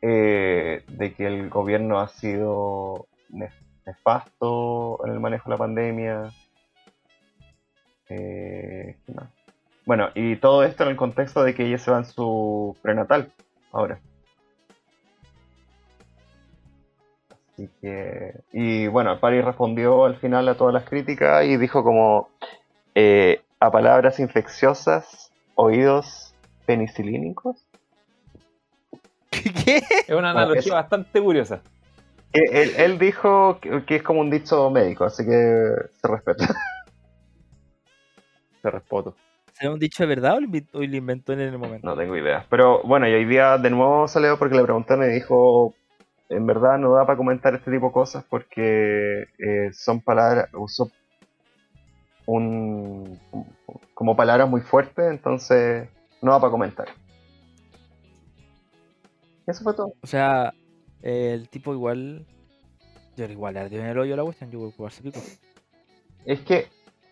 [0.01, 3.51] eh, de que el gobierno ha sido nef-
[3.85, 6.31] nefasto en el manejo de la pandemia.
[8.09, 8.95] Eh.
[9.85, 13.31] Bueno, y todo esto en el contexto de que ella se va en su prenatal
[13.71, 13.99] ahora.
[17.61, 18.33] Así que.
[18.53, 22.29] Y bueno, Paris respondió al final a todas las críticas y dijo como.
[22.95, 26.33] eh, a palabras infecciosas, oídos
[26.65, 27.63] penicilínicos.
[29.29, 29.83] ¿Qué?
[30.07, 31.61] Es una analogía bastante curiosa.
[32.33, 36.47] Eh, Él, él dijo que, que es como un dicho médico, así que se respeta.
[38.63, 39.15] Te respoto.
[39.53, 41.85] ¿Será un dicho de verdad o lo inventó, o lo inventó en el momento?
[41.85, 42.47] No tengo idea.
[42.49, 45.75] Pero bueno, y hoy día de nuevo salió porque le preguntaron y dijo,
[46.31, 50.89] en verdad no da para comentar este tipo de cosas porque eh, son palabras, uso
[52.25, 53.19] un,
[53.93, 55.89] como palabras muy fuertes, entonces
[56.21, 56.87] no da para comentar.
[59.45, 59.93] Eso fue todo.
[60.01, 60.53] O sea,
[61.01, 62.25] el tipo igual.
[63.17, 65.19] Yo igual le ardió en el hoyo la cuestión, yo voy a jugarse pico.
[66.25, 66.67] Es que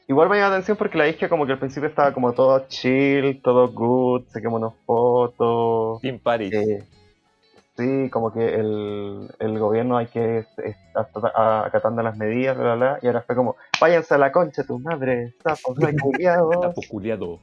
[0.07, 2.65] igual me llama la atención porque la isquia como que al principio estaba como todo
[2.69, 5.99] chill, todo good, saquémonos fotos.
[6.01, 6.53] Team Paris.
[6.53, 6.85] Eh,
[7.79, 12.99] sí, como que el, el gobierno hay que estar acatando las medidas, bla, bla, bla,
[13.01, 16.49] y ahora fue como, váyanse a la concha tu madre, sapos reculiados.
[16.61, 17.39] Tapo culiado.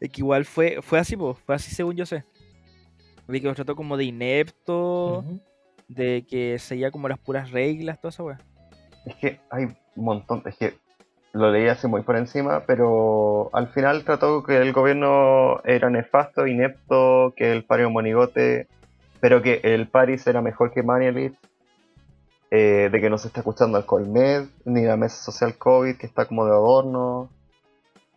[0.00, 2.24] Es que igual fue, fue así, po, fue así según yo sé.
[3.28, 5.24] Vi que los trató como de inepto,
[5.88, 8.38] de que seguía como las puras reglas, toda esa weá.
[9.06, 9.64] Es que hay
[9.96, 10.74] un montón, es que
[11.32, 16.46] lo leí así muy por encima, pero al final trató que el gobierno era nefasto,
[16.46, 18.68] inepto, que el pari un monigote,
[19.24, 21.32] pero que el Paris era mejor que Manielit,
[22.50, 26.04] eh, de que no se está escuchando al Colmed, ni la mesa social COVID, que
[26.04, 27.30] está como de adorno.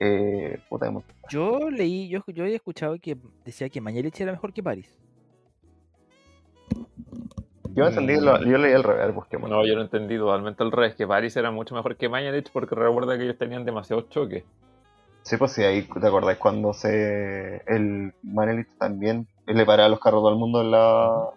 [0.02, 0.92] Eh, puta.
[1.30, 4.94] Yo leí, yo, yo había escuchado que decía que Mañalich era mejor que París.
[7.74, 9.50] yo entendí, lo- yo leí el revés, busquemos.
[9.50, 12.76] No, yo no entendí totalmente al revés, que Paris era mucho mejor que Mañalich porque
[12.76, 14.44] recuerda que ellos tenían demasiados choques.
[15.22, 19.26] Sí, pues sí, ahí te acordás cuando se el Manielit también
[19.56, 21.32] le paraba los carros a todo el mundo en la,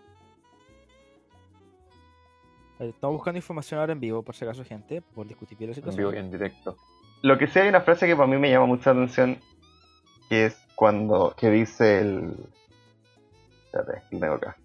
[2.88, 5.74] Estamos buscando información ahora en vivo, por si acaso, gente, por discutir bien la En
[5.74, 5.98] situación.
[5.98, 6.76] vivo y en directo.
[7.20, 9.38] Lo que sí hay una frase que para mí me llama mucha atención,
[10.30, 12.34] que es cuando, que dice el...
[13.66, 14.56] Espérate, lo tengo acá.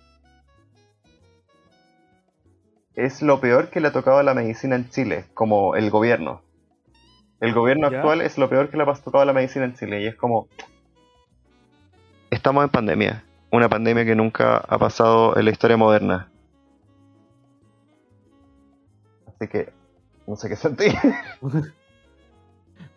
[2.95, 6.41] Es lo peor que le ha tocado a la medicina en Chile, como el gobierno.
[7.41, 7.97] El gobierno ¿Ya?
[7.97, 10.15] actual es lo peor que le ha tocado a la medicina en Chile, y es
[10.15, 10.47] como...
[12.29, 13.24] Estamos en pandemia,
[13.55, 16.31] una pandemia que nunca ha pasado en la historia moderna.
[19.27, 19.73] Así que,
[20.27, 20.93] no sé qué sentir.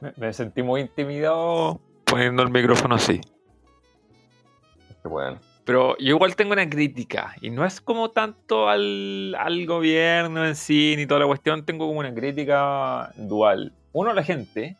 [0.00, 3.20] Me, me sentí muy intimidado poniendo el micrófono así.
[5.02, 5.40] Qué bueno.
[5.68, 10.56] Pero yo igual tengo una crítica, y no es como tanto al, al gobierno en
[10.56, 13.74] sí, ni toda la cuestión, tengo como una crítica dual.
[13.92, 14.78] Uno a la gente,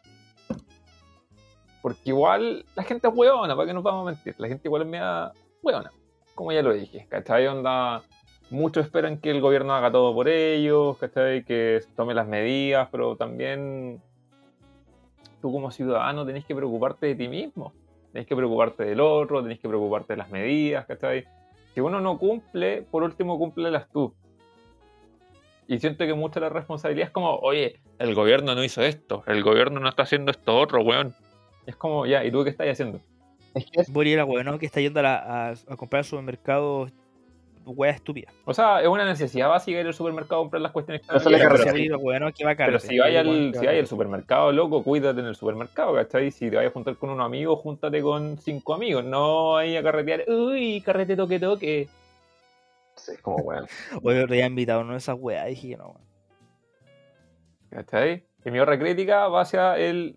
[1.82, 4.80] porque igual la gente es hueona, para que nos vamos a mentir, la gente igual
[4.80, 5.32] es media
[5.62, 5.92] hueona,
[6.34, 7.46] como ya lo dije, ¿cachai?
[7.46, 8.02] Onda,
[8.50, 11.44] muchos esperan que el gobierno haga todo por ellos, ¿cachai?
[11.44, 14.00] Que tome las medidas, pero también
[15.40, 17.72] tú como ciudadano tenés que preocuparte de ti mismo
[18.12, 21.24] tenés que preocuparte del otro, tenés que preocuparte de las medidas, ¿cachai?
[21.74, 24.14] Si uno no cumple, por último cúmplelas tú.
[25.66, 29.42] Y siento que mucha la responsabilidad es como, oye, el gobierno no hizo esto, el
[29.42, 31.14] gobierno no está haciendo esto otro, weón.
[31.66, 33.00] Es como, ya, ¿y tú qué estás haciendo?
[33.58, 36.04] Es que es Boris era bueno que está yendo a, la- a- a comprar al
[36.04, 36.88] supermercado
[37.66, 38.32] weas estúpidas.
[38.46, 41.58] O sea, es una necesidad básica ir al supermercado a comprar las cuestiones que pero,
[41.70, 41.84] sí.
[41.84, 45.20] Era bueno que va a pero si vaya al, si vaya al supermercado, loco, cuídate
[45.20, 46.30] en el supermercado, ¿cachai?
[46.30, 49.82] Si te vayas a juntar con unos amigos, júntate con cinco amigos, no ahí a
[49.82, 51.88] carretear, uy, carrete toque toque.
[52.96, 53.66] sí, es como bueno.
[54.02, 56.08] Hoy había invitado a una de esas weas, dije no, weón.
[57.70, 58.24] ¿Cachai?
[58.46, 60.16] Y mi otra crítica va hacia el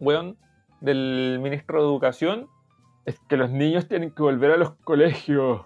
[0.00, 0.38] weón
[0.80, 2.48] del ministro de Educación.
[3.08, 5.62] Es que los niños tienen que volver a los colegios.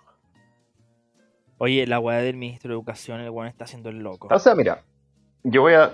[1.59, 4.29] Oye, la wea del ministro de Educación, el weón está haciendo el loco.
[4.31, 4.85] O sea, mira,
[5.43, 5.91] yo voy a.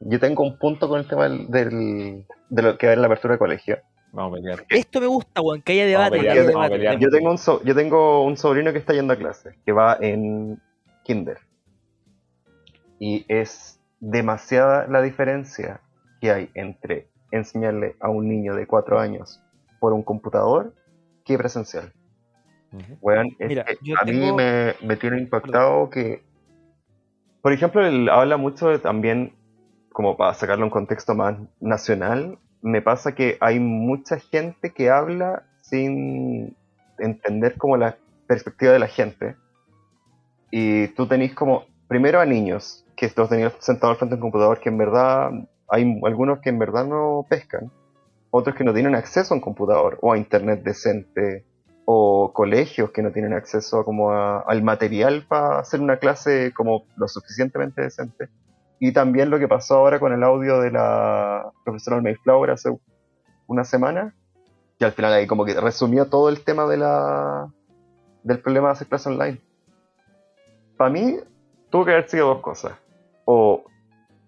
[0.00, 3.06] Yo tengo un punto con el tema del, del- de lo que va en la
[3.06, 3.78] apertura de colegio.
[4.10, 4.64] Vamos a pelear.
[4.68, 6.16] Esto me gusta, weón, que haya Vamos a debate.
[6.16, 6.78] que pelear, haya vamos a debate.
[6.78, 6.98] pelear.
[6.98, 9.96] Yo tengo un, so- yo tengo un sobrino que está yendo a clase, que va
[10.00, 10.60] en
[11.04, 11.38] kinder.
[12.98, 15.80] Y es demasiada la diferencia
[16.20, 19.40] que hay entre enseñarle a un niño de 4 años
[19.84, 20.72] por un computador
[21.26, 21.92] que presencial.
[22.72, 22.96] Ujú.
[23.02, 26.24] Weón, es Mira, que yo a mí me, me tiene impactado que,
[27.42, 29.34] por ejemplo, él habla mucho de también,
[29.92, 34.88] como para sacarlo en un contexto más nacional, me pasa que hay mucha gente que
[34.88, 36.56] habla sin
[36.98, 39.36] entender como la perspectiva de la gente.
[40.50, 44.30] Y tú tenés como, primero a niños, que los tenías sentados al frente de un
[44.30, 45.30] computador, que en verdad,
[45.68, 47.70] hay algunos que en verdad no pescan,
[48.36, 51.44] otros que no tienen acceso a un computador o a internet decente,
[51.84, 56.82] o colegios que no tienen acceso como a- al material para hacer una clase como
[56.96, 58.28] lo suficientemente decente.
[58.80, 62.76] y también lo que pasó ahora con el audio de la profesora Mayflower hace
[63.46, 64.14] una semana,
[64.78, 67.48] que al final ahí como que resumió todo el tema de la
[68.24, 69.40] del problema de hacer clases online.
[70.76, 71.18] Para mí,
[71.70, 72.72] tuvo que haber sido dos cosas.
[73.24, 73.62] O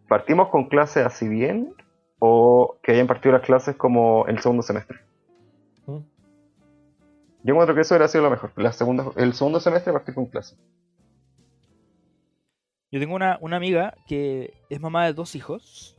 [0.09, 1.75] partimos con clases así bien,
[2.19, 4.99] o que hayan partido las clases como el segundo semestre.
[5.87, 5.99] ¿Mm?
[7.43, 8.53] Yo encuentro que eso hubiera sido lo mejor.
[8.57, 10.59] La segunda, el segundo semestre partir con clases.
[12.91, 15.97] Yo tengo una, una amiga que es mamá de dos hijos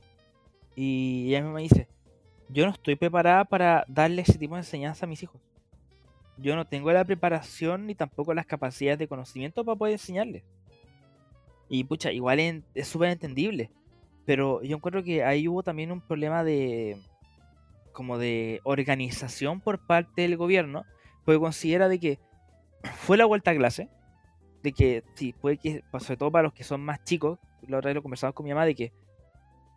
[0.75, 1.87] y ella me dice,
[2.49, 5.41] yo no estoy preparada para darle ese tipo de enseñanza a mis hijos.
[6.37, 10.43] Yo no tengo la preparación ni tampoco las capacidades de conocimiento para poder enseñarles.
[11.67, 13.69] Y pucha, igual en- es súper entendible.
[14.27, 16.97] Pero yo encuentro que ahí hubo también un problema de
[17.93, 20.83] como de organización por parte del gobierno,
[21.23, 22.19] porque considera de que
[22.97, 23.89] fue la vuelta a clase,
[24.63, 27.87] de que sí, puede que, sobre todo para los que son más chicos, la otra
[27.87, 28.91] vez lo conversamos con mi mamá, de que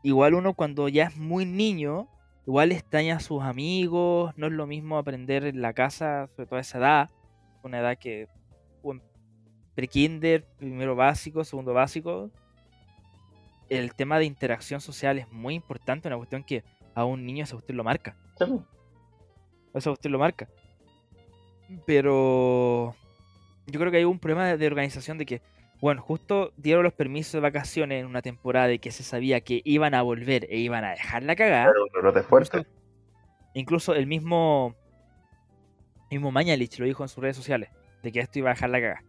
[0.02, 2.08] igual uno cuando ya es muy niño,
[2.44, 6.56] igual extraña a sus amigos, no es lo mismo aprender en la casa, sobre todo
[6.56, 7.10] a esa edad,
[7.62, 8.26] una edad que
[9.76, 12.30] pre-kinder, primero básico, segundo básico,
[13.70, 16.64] el tema de interacción social es muy importante, una cuestión que
[16.94, 18.16] a un niño esa cuestión lo marca.
[19.72, 20.48] Esa cuestión lo marca.
[21.86, 22.96] Pero
[23.66, 25.42] yo creo que hay un problema de, organización de que,
[25.80, 29.62] bueno, justo dieron los permisos de vacaciones en una temporada de que se sabía que
[29.64, 31.72] iban a volver e iban a dejar la cagada.
[31.94, 32.58] Rebrote fuerte.
[32.58, 32.70] Incluso,
[33.54, 34.74] incluso el mismo
[36.10, 37.70] mismo Mañalich lo dijo en sus redes sociales,
[38.02, 39.04] de que esto iba a dejar la cagada.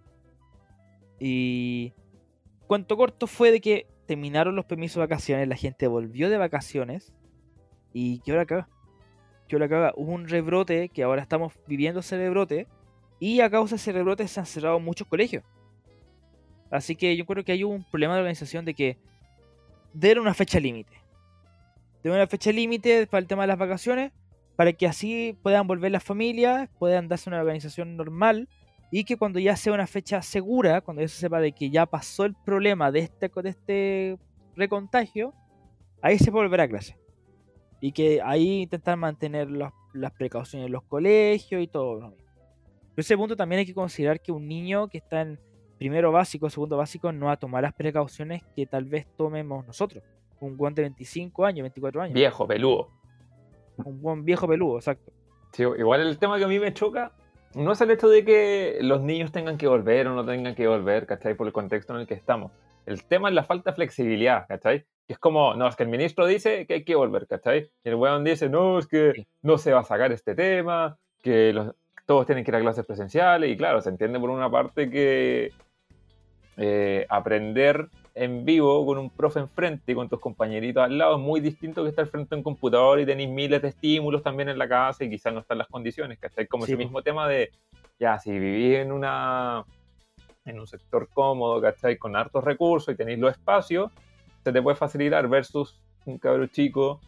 [1.19, 1.93] Y
[2.67, 7.13] cuanto corto fue de que terminaron los permisos de vacaciones, la gente volvió de vacaciones
[7.93, 8.69] y qué hora caga.
[9.47, 9.93] Qué hora.
[9.95, 12.67] Hubo un rebrote que ahora estamos viviendo ese rebrote
[13.19, 15.43] y a causa de ese rebrote se han cerrado muchos colegios.
[16.69, 18.97] Así que yo creo que hay un problema de organización de que
[19.93, 20.93] den una fecha límite.
[22.01, 24.11] Den una fecha límite para el tema de las vacaciones
[24.55, 28.47] para que así puedan volver las familias, puedan darse una organización normal
[28.91, 31.85] y que cuando ya sea una fecha segura, cuando ya se sepa de que ya
[31.85, 34.17] pasó el problema de este, de este
[34.55, 35.33] recontagio,
[36.01, 36.97] ahí se puede volver a clase.
[37.79, 42.25] Y que ahí intentar mantener los- las precauciones en los colegios y todo lo mismo.
[42.93, 45.39] Pero ese punto también hay que considerar que un niño que está en
[45.77, 50.03] primero básico, segundo básico, no va a tomar las precauciones que tal vez tomemos nosotros.
[50.39, 52.13] Un guante de 25 años, 24 años.
[52.13, 52.89] Viejo, peludo.
[53.77, 55.11] Un buen viejo peludo, exacto.
[55.53, 57.13] Sí, igual el tema que a mí me choca
[57.55, 60.67] no es el hecho de que los niños tengan que volver o no tengan que
[60.67, 61.33] volver, ¿cachai?
[61.35, 62.51] Por el contexto en el que estamos.
[62.85, 64.85] El tema es la falta de flexibilidad, ¿cachai?
[65.07, 67.69] Que es como, no, es que el ministro dice que hay que volver, ¿cachai?
[67.83, 71.53] Y el weón dice, no, es que no se va a sacar este tema, que
[71.53, 71.75] los-
[72.05, 73.49] todos tienen que ir a clases presenciales.
[73.51, 75.51] Y claro, se entiende por una parte que
[76.57, 81.21] eh, aprender en vivo con un profe enfrente y con tus compañeritos al lado es
[81.21, 84.57] muy distinto que estar frente a un computador y tenéis miles de estímulos también en
[84.57, 86.47] la casa y quizás no están las condiciones, ¿cachai?
[86.47, 87.51] Como Sí, ese mismo tema de,
[87.99, 89.63] ya, si vivís en una
[90.43, 91.97] en un sector cómodo, ¿cachai?
[91.97, 93.91] Con hartos recursos y tenéis los espacios,
[94.43, 96.99] se te puede facilitar versus un cabro chico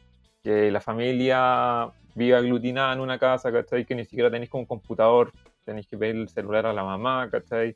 [0.43, 3.86] que la familia vive aglutinada en una casa, ¿cachai?
[3.86, 5.32] Que ni siquiera tenéis como un computador,
[5.66, 7.76] tenéis que pedir el celular a la mamá, ¿cachai?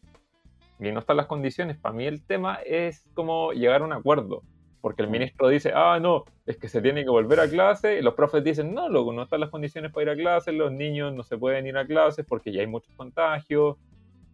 [0.79, 1.77] Y no están las condiciones.
[1.77, 4.43] Para mí el tema es como llegar a un acuerdo.
[4.79, 7.97] Porque el ministro dice, ah, no, es que se tiene que volver a clase.
[7.97, 10.51] Y los profes dicen, no, loco, no están las condiciones para ir a clase.
[10.51, 13.77] Los niños no se pueden ir a clases porque ya hay muchos contagios.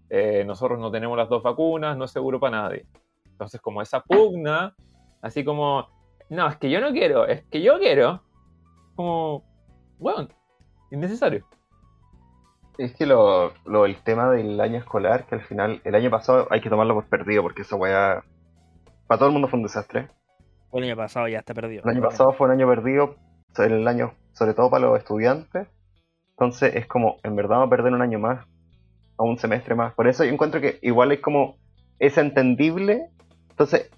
[0.09, 2.85] eh, nosotros no tenemos las dos vacunas, no es seguro para nadie.
[3.31, 4.75] Entonces, como esa pugna,
[5.21, 5.87] así como,
[6.29, 8.21] no, es que yo no quiero, es que yo quiero,
[8.95, 9.43] como,
[9.97, 10.27] bueno,
[10.91, 11.45] innecesario.
[12.77, 16.47] Es que lo, lo- el tema del año escolar, que al final, el año pasado
[16.49, 18.23] hay que tomarlo por perdido, porque esa weá,
[19.07, 20.07] para todo el mundo fue un desastre.
[20.73, 21.83] El año pasado ya está perdido.
[21.83, 23.15] El año pasado fue un año perdido,
[23.59, 25.67] el año, sobre todo para los estudiantes.
[26.31, 28.45] Entonces es como, en verdad vamos a perder un año más,
[29.17, 29.93] o un semestre más.
[29.93, 31.57] Por eso yo encuentro que igual es como,
[31.99, 33.09] es entendible.
[33.51, 33.91] Entonces,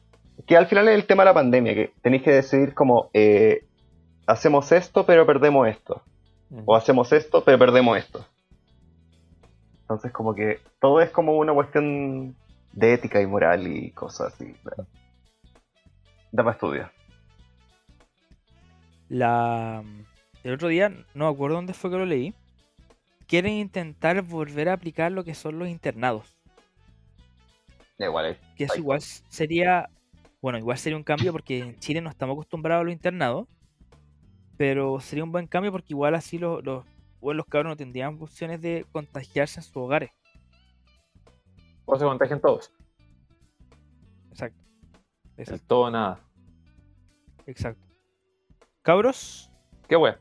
[0.46, 3.64] que al final es el tema de la pandemia, que tenéis que decidir como, eh,
[4.28, 6.02] hacemos esto pero perdemos esto.
[6.66, 8.26] O hacemos esto pero perdemos esto.
[9.86, 12.36] Entonces como que todo es como una cuestión
[12.74, 14.56] de ética y moral y cosas así.
[16.32, 16.92] Da para estudiar.
[19.08, 19.84] La...
[20.44, 22.34] El otro día, no me acuerdo dónde fue que lo leí,
[23.28, 26.36] quieren intentar volver a aplicar lo que son los internados.
[28.00, 28.38] Igual es.
[28.56, 29.90] Que eso igual sería,
[30.42, 33.48] bueno, igual sería un cambio porque en Chile no estamos acostumbrados a los internados,
[34.58, 36.86] pero sería un buen cambio porque igual así los, los,
[37.26, 40.12] bueno, los cabros no tendrían opciones de contagiarse en sus hogares.
[41.86, 42.72] O se contagian todos.
[44.30, 44.64] Exacto.
[45.36, 45.66] El Exacto.
[45.66, 46.20] todo nada.
[47.48, 47.84] Exacto.
[48.84, 49.52] Cabros,
[49.88, 50.20] ¿Qué wea?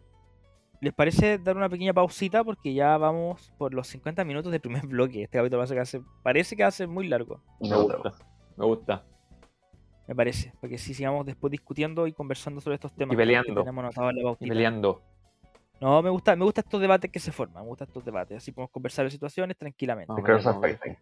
[0.81, 2.43] ¿les parece dar una pequeña pausita?
[2.43, 5.25] Porque ya vamos por los 50 minutos del primer bloque.
[5.25, 7.43] Este capítulo parece que, hace, parece que va a ser muy largo.
[7.61, 8.15] Me gusta.
[8.57, 9.05] Me gusta.
[10.09, 10.55] Me parece.
[10.59, 13.13] Porque si sigamos después discutiendo y conversando sobre estos temas.
[13.13, 13.63] Y peleando.
[13.63, 15.03] que tenemos Y peleando.
[15.81, 17.63] No, me gusta, me gusta estos debates que se forman.
[17.63, 18.39] Me gustan estos debates.
[18.39, 20.13] Así podemos conversar de situaciones tranquilamente.
[20.13, 20.99] No, mira, mira.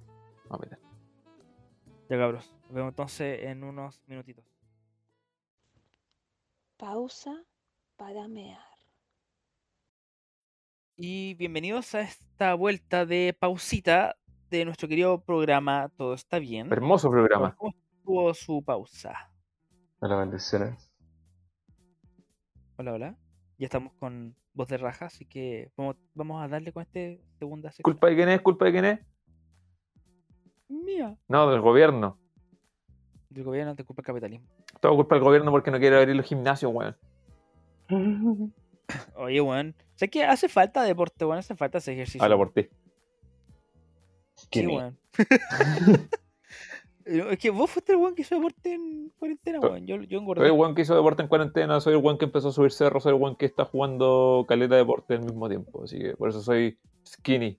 [0.61, 0.79] Mira.
[2.09, 2.55] Ya cabros.
[2.65, 4.45] Nos vemos entonces en unos minutitos.
[6.77, 7.45] Pausa
[7.97, 8.61] para mear.
[10.97, 14.17] Y bienvenidos a esta vuelta de pausita
[14.51, 16.71] de nuestro querido programa Todo está bien.
[16.71, 17.55] Hermoso programa.
[17.57, 19.31] ¿Cómo estuvo su pausa?
[20.01, 20.91] Hola, bendiciones.
[22.77, 23.17] Hola, hola.
[23.59, 27.71] Ya estamos con voz de raja, así que vamos, vamos a darle con este segunda
[27.71, 27.85] sección.
[27.85, 28.41] ¿Culpa de quién es?
[28.41, 29.01] ¿Culpa de quién es?
[30.69, 31.17] mía.
[31.29, 32.19] No, del gobierno.
[33.29, 34.47] Del gobierno te culpa el capitalismo.
[34.81, 36.97] Todo culpa del gobierno porque no quiere abrir los gimnasios, weón.
[39.17, 39.75] Oye, weón.
[39.95, 41.39] Sé que hace falta deporte, weón.
[41.39, 42.23] Hace falta ese ejercicio.
[42.23, 42.69] Habla por ti.
[44.51, 44.99] Sí, weón.
[47.05, 49.87] es que vos fuiste el weón que hizo deporte en cuarentena, Soy- weón.
[49.87, 50.47] Yo, yo Soy engordé.
[50.47, 53.01] el weón que hizo deporte en cuarentena, soy el weón que empezó a subir cerro,
[53.01, 55.85] soy el weón que está jugando caleta de deporte al mismo tiempo.
[55.85, 57.59] Así que por eso soy skinny.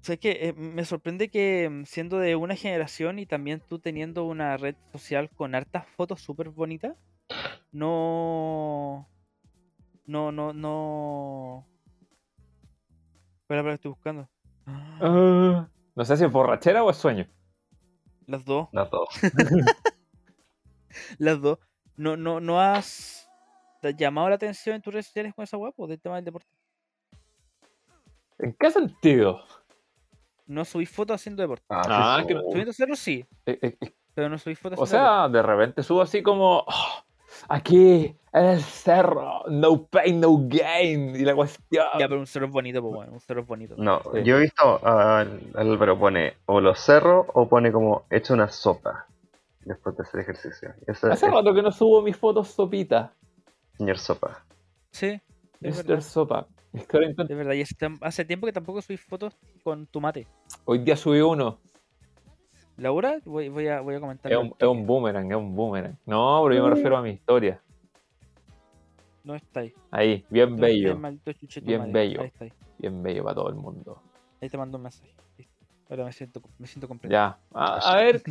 [0.00, 3.60] O sea, es que eh, me sorprende que mm, siendo de una generación y también
[3.68, 6.96] tú teniendo una red social con hartas fotos súper bonitas,
[7.70, 9.08] no...
[10.06, 11.66] No, no, no...
[13.42, 14.28] Espera, espera, estoy buscando.
[14.66, 17.26] Ah, no sé si es borrachera o es sueño.
[18.26, 19.08] Las dos, Las dos.
[21.18, 21.58] las dos.
[21.96, 23.28] No, no, no has
[23.98, 26.48] llamado la atención en tus redes sociales con esa guapo del tema del deporte.
[28.38, 29.42] ¿En qué sentido?
[30.46, 31.64] No subís fotos haciendo deporte.
[31.68, 32.40] Ah, sí, que- sí.
[32.50, 35.22] Subiendo cerros sí, Eh, eh, eh, pero no subís fotos O haciendo deporte.
[35.22, 36.64] sea, de repente subo así como.
[36.66, 37.04] "Oh,
[37.48, 41.14] aquí, en el cerro, no pain, no gain.
[41.16, 41.84] Y la cuestión.
[41.98, 43.74] Ya, pero un cerro es bonito, pues bueno, un cerro es bonito.
[43.78, 44.22] No, Sí.
[44.24, 49.06] yo he visto al Álvaro pone o los cerros o pone como hecho una sopa
[49.64, 50.74] después de hacer ejercicio.
[50.88, 53.12] Hace es rato que no subo mis fotos sopita.
[53.76, 54.44] señor sopa.
[54.90, 55.20] Sí,
[55.60, 56.02] Mr.
[56.02, 56.46] Sopa.
[56.72, 57.62] Es que De verdad, y
[58.00, 60.26] hace tiempo que tampoco subí fotos con tu mate.
[60.64, 61.58] Hoy día subí uno.
[62.82, 64.30] Laura, voy, voy, a, voy a comentar.
[64.32, 65.96] Es un, es un boomerang, es un boomerang.
[66.04, 67.60] No, pero yo me refiero a mi historia.
[69.24, 69.72] No está ahí.
[69.90, 70.88] Ahí, bien No bello.
[70.88, 71.92] bien madre.
[71.92, 72.20] bello.
[72.22, 72.52] Ahí está ahí.
[72.78, 74.02] Bien bello para todo el mundo.
[74.40, 75.14] Ahí te mando un mensaje.
[75.88, 77.12] Ahora me siento, me siento completo.
[77.12, 77.38] Ya.
[77.54, 78.22] A, a ver.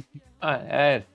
[0.42, 1.06] A, a ver.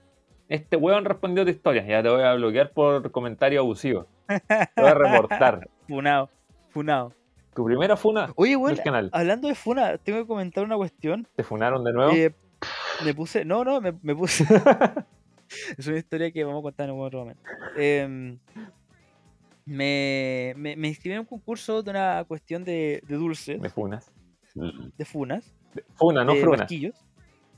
[0.49, 1.85] Este weón respondió tu historia.
[1.87, 4.07] Ya te voy a bloquear por comentario abusivo.
[4.29, 5.69] Te voy a reportar.
[5.89, 6.31] Funado.
[6.71, 7.13] Funado.
[7.55, 9.09] Tu primera funa Oye, del canal.
[9.15, 11.27] hablando de Funa, tengo que comentar una cuestión.
[11.37, 12.13] ¿Te funaron de nuevo?
[12.13, 12.35] Eh,
[13.05, 13.45] me puse.
[13.45, 14.45] No, no, me, me puse.
[15.79, 17.43] es una historia que vamos a contar en otro momento.
[17.77, 18.39] Em,
[19.65, 24.13] me, me, me inscribí en un concurso de una cuestión de, de dulces, Me funas.
[24.55, 25.55] de funas,
[25.95, 26.57] Funa, no de fruna.
[26.59, 26.95] barquillos,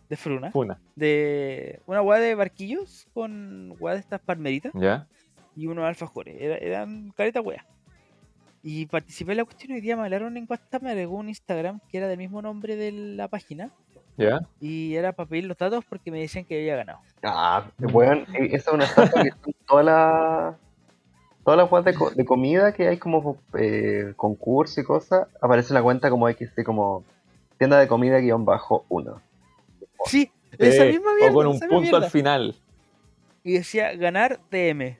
[0.09, 0.80] de fruna, Funa.
[0.96, 5.07] de una hueá de barquillos con hueá de estas palmeritas ¿Ya?
[5.55, 6.36] y unos alfajores.
[6.40, 7.64] Era, eran careta hueá.
[8.62, 11.28] Y participé en la cuestión y hoy día me hablaron en WhatsApp, me agregó un
[11.28, 13.70] Instagram que era del mismo nombre de la página
[14.18, 14.40] ¿Ya?
[14.60, 16.98] y era para pedir los datos porque me decían que había ganado.
[17.22, 20.56] Ah, weón, eh, esa es una estafa que son todas las
[21.44, 25.74] todas las de, co- de comida que hay como eh, concurso y cosas, aparece en
[25.76, 27.04] la cuenta como XD, como
[27.58, 29.22] tienda de comida guion bajo uno.
[30.04, 31.30] Sí, esa Eh, misma mierda.
[31.32, 32.54] o con un punto al final.
[33.44, 34.98] Y decía ganar DM.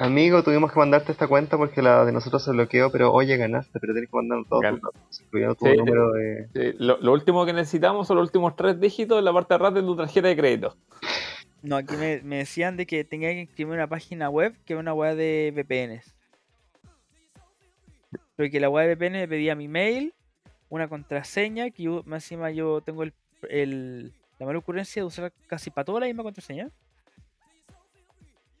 [0.00, 3.78] Amigo, tuvimos que mandarte esta cuenta porque la de nosotros se bloqueó, pero oye, ganaste,
[3.80, 6.74] pero tienes que mandarnos todos tus datos, incluyendo tu Sí, número de...
[6.78, 9.74] Lo, lo último que necesitamos son los últimos tres dígitos en la parte de atrás
[9.74, 10.74] de tu tarjeta de crédito.
[11.62, 14.72] No, aquí me, me decían de que tenía que inscribirme en una página web que
[14.72, 16.14] era una web de VPNs.
[18.36, 20.14] Porque la web de VPN me pedía mi mail,
[20.70, 23.12] una contraseña, que yo, más encima yo tengo el,
[23.50, 26.70] el- la mala ocurrencia de usar casi para toda la misma contraseña.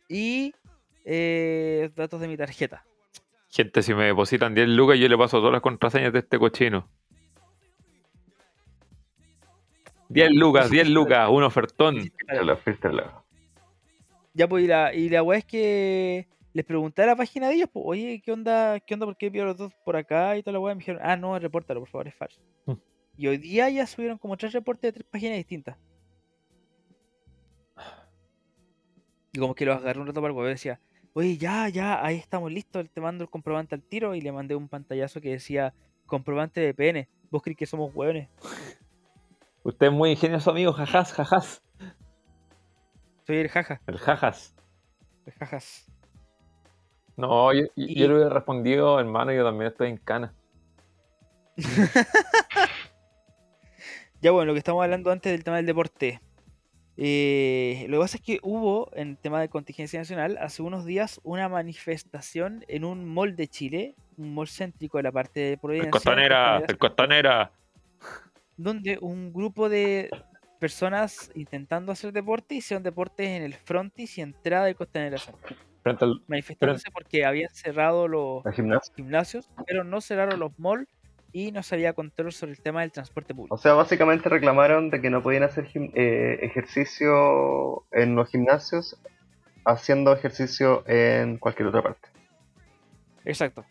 [0.06, 0.52] Y
[1.04, 2.84] eh, datos de mi tarjeta.
[3.50, 6.88] Gente, si me depositan 10 lucas, yo le paso todas las contraseñas de este cochino.
[10.08, 12.10] 10 lucas, 10 lucas, un ofertón.
[14.34, 17.54] Ya, pues, y la, y la weá es que les pregunté a la página de
[17.54, 18.80] ellos, pues, oye, ¿qué onda?
[18.80, 19.06] ¿Qué onda?
[19.06, 20.36] ¿Por qué pido los dos por acá?
[20.36, 20.74] Y toda la weá.
[20.74, 22.40] Me dijeron, ah, no, repórtalo, por favor, es falso.
[22.66, 22.72] Mm.
[23.18, 25.76] Y hoy día ya subieron como tres reportes de tres páginas distintas.
[29.32, 30.80] Y como que los agarré un rato para el weón, decía,
[31.14, 34.14] oye, ya, ya, ahí estamos listos, te mando el comprobante al tiro.
[34.14, 35.72] Y le mandé un pantallazo que decía,
[36.06, 37.08] comprobante de PN.
[37.30, 38.28] ¿Vos crees que somos hueones?
[39.62, 40.72] Usted es muy ingenioso, amigo.
[40.72, 41.62] Jajas, jajas.
[43.26, 43.80] Soy el jaja.
[43.86, 44.54] El jajas.
[45.38, 45.86] Jajas.
[47.16, 50.34] No, yo, yo- Y- yo le hubiera respondido, hermano, yo también estoy en cana.
[54.22, 56.20] Ya bueno, lo que estamos hablando antes del tema del deporte.
[57.02, 61.18] Eh, lo que pasa es que hubo, en tema de contingencia nacional, hace unos días
[61.22, 65.90] una manifestación en un mall de Chile, un mall céntrico de la parte de Providencia.
[65.90, 67.52] Costanera, costanera.
[68.58, 70.10] donde un grupo de
[70.58, 76.04] personas intentando hacer deporte hicieron deportes en el frontis y entrada del Costanera Centro, Frente
[76.04, 78.92] al- manifestándose porque habían cerrado los gimnasio.
[78.94, 80.86] gimnasios, pero no cerraron los malls
[81.32, 83.54] y no se había control sobre el tema del transporte público.
[83.54, 88.96] O sea, básicamente reclamaron de que no podían hacer gim- eh, ejercicio en los gimnasios
[89.64, 92.08] haciendo ejercicio en cualquier otra parte.
[93.24, 93.64] Exacto.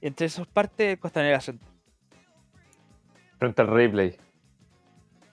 [0.00, 1.68] Entre esas partes, el Costanera Centro.
[3.38, 4.16] frente al replay.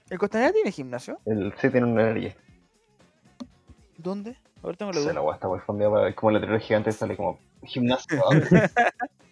[0.10, 1.20] ¿El Costanera tiene gimnasio?
[1.26, 2.36] El sí tiene una energía.
[3.98, 4.36] ¿Dónde?
[4.64, 5.14] Ahora tengo la Se duda.
[5.14, 8.22] la weá está muy fondeada para ver como el letrero gigante sale como gimnasio.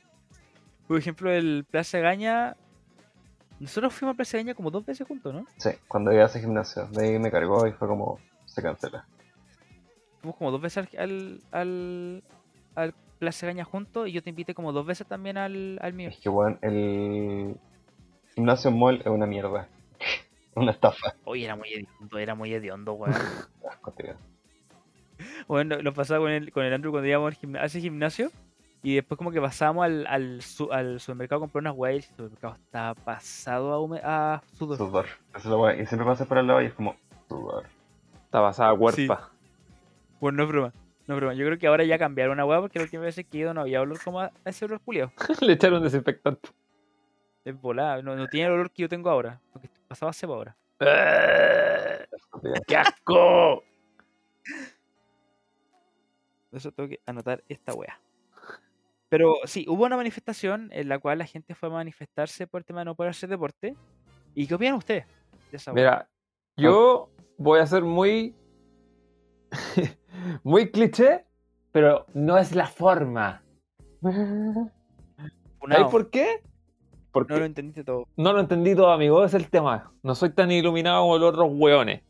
[0.89, 2.55] Por ejemplo, el Plaza Gaña.
[3.59, 5.45] Nosotros fuimos a Plaza Gaña como dos veces juntos, ¿no?
[5.57, 6.87] sí, cuando iba a ese gimnasio.
[6.87, 8.17] De ahí me cargó y fue como
[8.47, 9.05] se cancela.
[10.19, 12.23] Fuimos como dos veces al, al,
[12.73, 16.09] al Plaza Gaña juntos y yo te invité como dos veces también al, al mío.
[16.09, 17.55] Es que bueno, el
[18.33, 19.67] gimnasio mall es una mierda.
[20.55, 21.13] una estafa.
[21.23, 23.13] Oye, era muy hediondo, era muy hediondo, weón.
[23.69, 24.15] Asco, tío.
[25.47, 28.31] bueno, lo pasaba con el, con el Andrew cuando íbamos al a ese gimnasio
[28.81, 31.97] y después como que pasamos al, al, su- al supermercado a comprar unas weas y
[31.97, 34.77] el supermercado estaba pasado a, hume- a sudor.
[34.77, 35.05] Sudor.
[35.29, 35.73] Esa es la weá.
[35.81, 36.95] Y siempre pasas por al lado y es como
[37.27, 37.65] sudor.
[38.25, 39.31] Está basada cuerpa.
[40.21, 40.73] Bueno, no es broma.
[41.07, 41.33] No es broma.
[41.33, 43.53] Yo creo que ahora ya cambiaron una weá porque la última vez que he ido
[43.53, 45.11] no había olor como a a ese olor culiado.
[45.41, 46.49] Le echaron desinfectante.
[47.43, 48.01] Es volada.
[48.01, 49.39] No, no tiene el olor que yo tengo ahora.
[49.51, 50.55] Porque pasaba cepa ahora.
[50.77, 52.53] Tío.
[52.67, 53.63] ¡Qué asco!
[56.51, 57.99] Eso tengo que anotar esta weá.
[59.09, 62.65] Pero sí, hubo una manifestación en la cual la gente fue a manifestarse por el
[62.65, 63.75] tema de no poder hacer deporte.
[64.35, 65.05] ¿Y qué opinan ustedes
[65.51, 65.73] de esa?
[65.73, 66.07] Mira,
[66.55, 68.35] yo voy a ser muy.
[70.43, 71.25] muy cliché,
[71.71, 73.41] pero no es la forma.
[74.01, 76.41] ¿Sabes por qué?
[77.11, 78.07] Porque No lo entendiste todo.
[78.15, 79.25] no lo entendí todo, amigo.
[79.25, 79.91] Es el tema.
[80.03, 82.03] No soy tan iluminado como los otros hueones.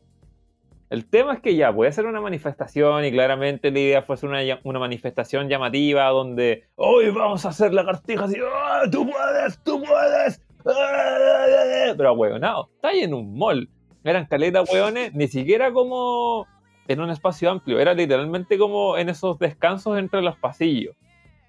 [0.90, 4.14] El tema es que ya, voy a hacer una manifestación y claramente la idea fue
[4.14, 9.62] hacer una, una manifestación llamativa donde hoy vamos a hacer lagartijas y ¡Ah, tú puedes,
[9.62, 10.42] tú puedes.
[10.66, 11.94] ¡Ah!
[11.96, 13.68] Pero hueonado, está ahí en un mall.
[14.02, 16.48] Eran caletas hueones, ni siquiera como
[16.88, 20.96] en un espacio amplio, era literalmente como en esos descansos entre los pasillos,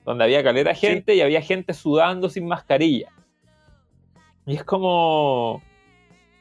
[0.06, 0.86] donde había caleta Sí.
[0.86, 3.10] gente y había gente sudando sin mascarilla.
[4.46, 5.64] Y es como.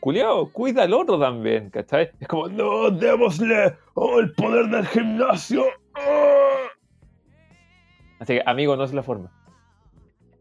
[0.00, 2.10] Culeado, cuida al otro también, ¿cachai?
[2.18, 5.64] Es como, no, démosle oh, el poder del gimnasio.
[5.94, 6.68] ah".
[8.18, 9.30] Así que, amigo, no es la forma.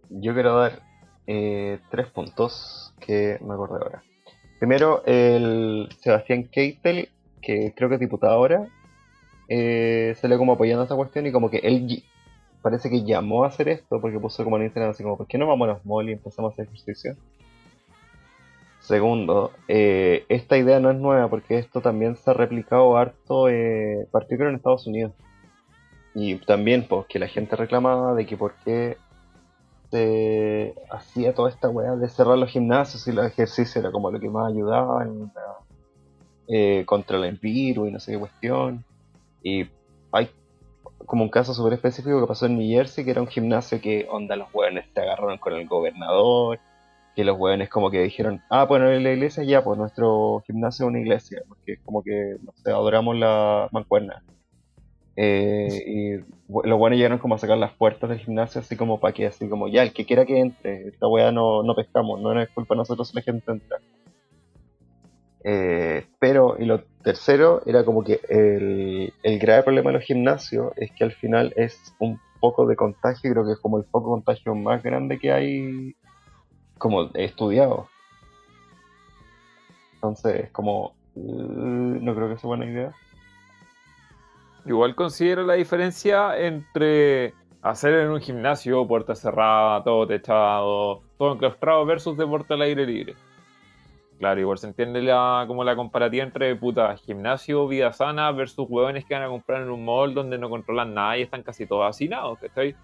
[0.10, 0.82] Yo quiero dar
[1.28, 4.04] eh, tres puntos que me acordé ahora.
[4.60, 7.10] Primero, el Sebastián Keitel,
[7.42, 8.68] que creo que es diputado ahora,
[9.48, 12.04] eh, salió como apoyando esta cuestión y como que él
[12.62, 15.38] parece que llamó a hacer esto porque puso como en Instagram así como, ¿por qué
[15.38, 17.16] no vamos a los malls y empezamos a hacer ejercicio?
[18.90, 24.08] Segundo, eh, esta idea no es nueva porque esto también se ha replicado harto, eh,
[24.28, 25.14] creo en Estados Unidos.
[26.16, 28.98] Y también, pues, que la gente reclamaba de que por qué
[29.92, 34.20] se hacía toda esta weá de cerrar los gimnasios y los ejercicios era como lo
[34.20, 35.08] que más ayudaba
[36.48, 38.84] eh, contra el virus y no sé qué cuestión.
[39.44, 39.68] Y
[40.12, 40.32] hay
[41.06, 44.08] como un caso súper específico que pasó en New Jersey, que era un gimnasio que,
[44.10, 46.60] onda, los weones se agarraron con el gobernador,
[47.20, 50.86] que los weones como que dijeron, ah, bueno, en la iglesia ya, pues nuestro gimnasio
[50.86, 54.24] es una iglesia, porque como que, no sé, adoramos la mancuerna.
[55.18, 56.12] Eh, y
[56.48, 59.50] los buenos llegaron como a sacar las puertas del gimnasio así como para que, así
[59.50, 62.74] como, ya, el que quiera que entre, esta weá no, no pescamos, no es culpa
[62.74, 63.80] de nosotros la gente entra.
[65.44, 70.72] Eh, pero, y lo tercero, era como que el, el grave problema de los gimnasios
[70.78, 74.06] es que al final es un poco de contagio, creo que es como el foco
[74.06, 75.96] de contagio más grande que hay
[76.80, 77.88] como estudiado.
[79.94, 82.94] Entonces, es como, eh, no creo que sea buena idea.
[84.66, 91.86] Igual considero la diferencia entre hacer en un gimnasio, puerta cerrada, todo techado, todo enclaustrado
[91.86, 93.16] versus deporte al aire libre.
[94.20, 99.06] Claro, igual se entiende la, como la comparativa entre puta gimnasio, vida sana versus hueones
[99.06, 101.90] que van a comprar en un mall donde no controlan nada y están casi todos
[101.90, 102.76] hacinados, ¿cachai?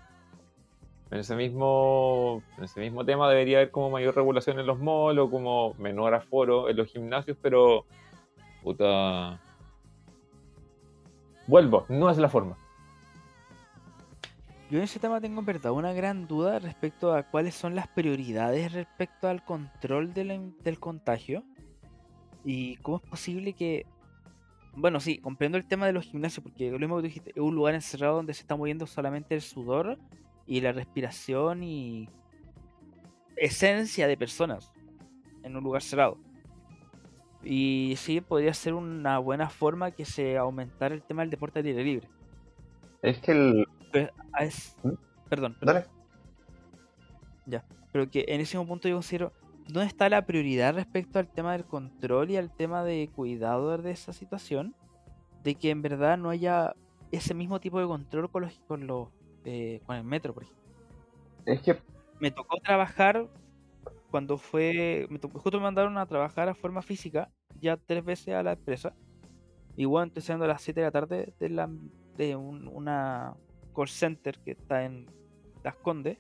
[1.15, 5.17] En ese mismo, en ese mismo tema debería haber como mayor regulación en los malls
[5.17, 7.85] o como menor aforo en los gimnasios, pero
[8.61, 9.39] puta
[11.47, 12.57] Vuelvo, no es la forma.
[14.69, 17.87] Yo en ese tema tengo en verdad una gran duda respecto a cuáles son las
[17.87, 21.43] prioridades respecto al control de la- del contagio.
[22.43, 23.85] Y cómo es posible que...
[24.73, 27.37] Bueno, sí, comprendo el tema de los gimnasios, porque lo mismo que tú dijiste, es
[27.41, 29.97] un lugar encerrado donde se está moviendo solamente el sudor
[30.47, 32.09] y la respiración y
[33.35, 34.71] esencia de personas
[35.43, 36.17] en un lugar cerrado.
[37.43, 41.65] Y sí, podría ser una buena forma que se aumentara el tema del deporte al
[41.65, 42.09] aire libre.
[43.01, 43.67] Es que el.
[44.33, 44.89] A es- ¿Mm?
[45.29, 45.83] Perdón, perdón.
[47.45, 47.63] Dale.
[47.91, 49.31] Pero que en ese mismo punto yo considero,
[49.69, 53.91] ¿dónde está la prioridad respecto al tema del control y al tema de cuidado de
[53.91, 54.75] esa situación?
[55.43, 56.75] De que en verdad no haya
[57.13, 59.07] ese mismo tipo de control con los con los
[59.45, 60.63] eh, con el metro, por ejemplo.
[61.45, 61.79] Es que
[62.19, 63.29] Me tocó trabajar
[64.11, 67.31] cuando fue, me tocó, justo me mandaron a trabajar a forma física
[67.61, 68.95] ya tres veces a la empresa.
[69.75, 71.69] Y bueno, estoy saliendo a las 7 de la tarde de, la,
[72.17, 73.35] de un- una
[73.75, 75.07] call center que está en
[75.63, 76.19] Las Condes.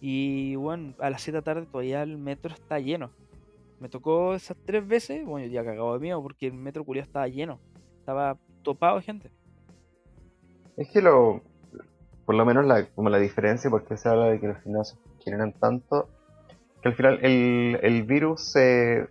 [0.00, 3.12] Y bueno, a las 7 de la tarde todavía el metro está lleno.
[3.80, 7.28] Me tocó esas tres veces, bueno, ya cagado de miedo porque el metro culiao estaba
[7.28, 7.62] lleno.
[8.00, 9.32] Estaba topado de gente.
[10.76, 11.42] Es que lo.
[12.24, 15.52] Por lo menos la, como la diferencia, porque se habla de que los gimnasios generan
[15.52, 16.08] tanto,
[16.80, 19.08] que al final el, el virus se.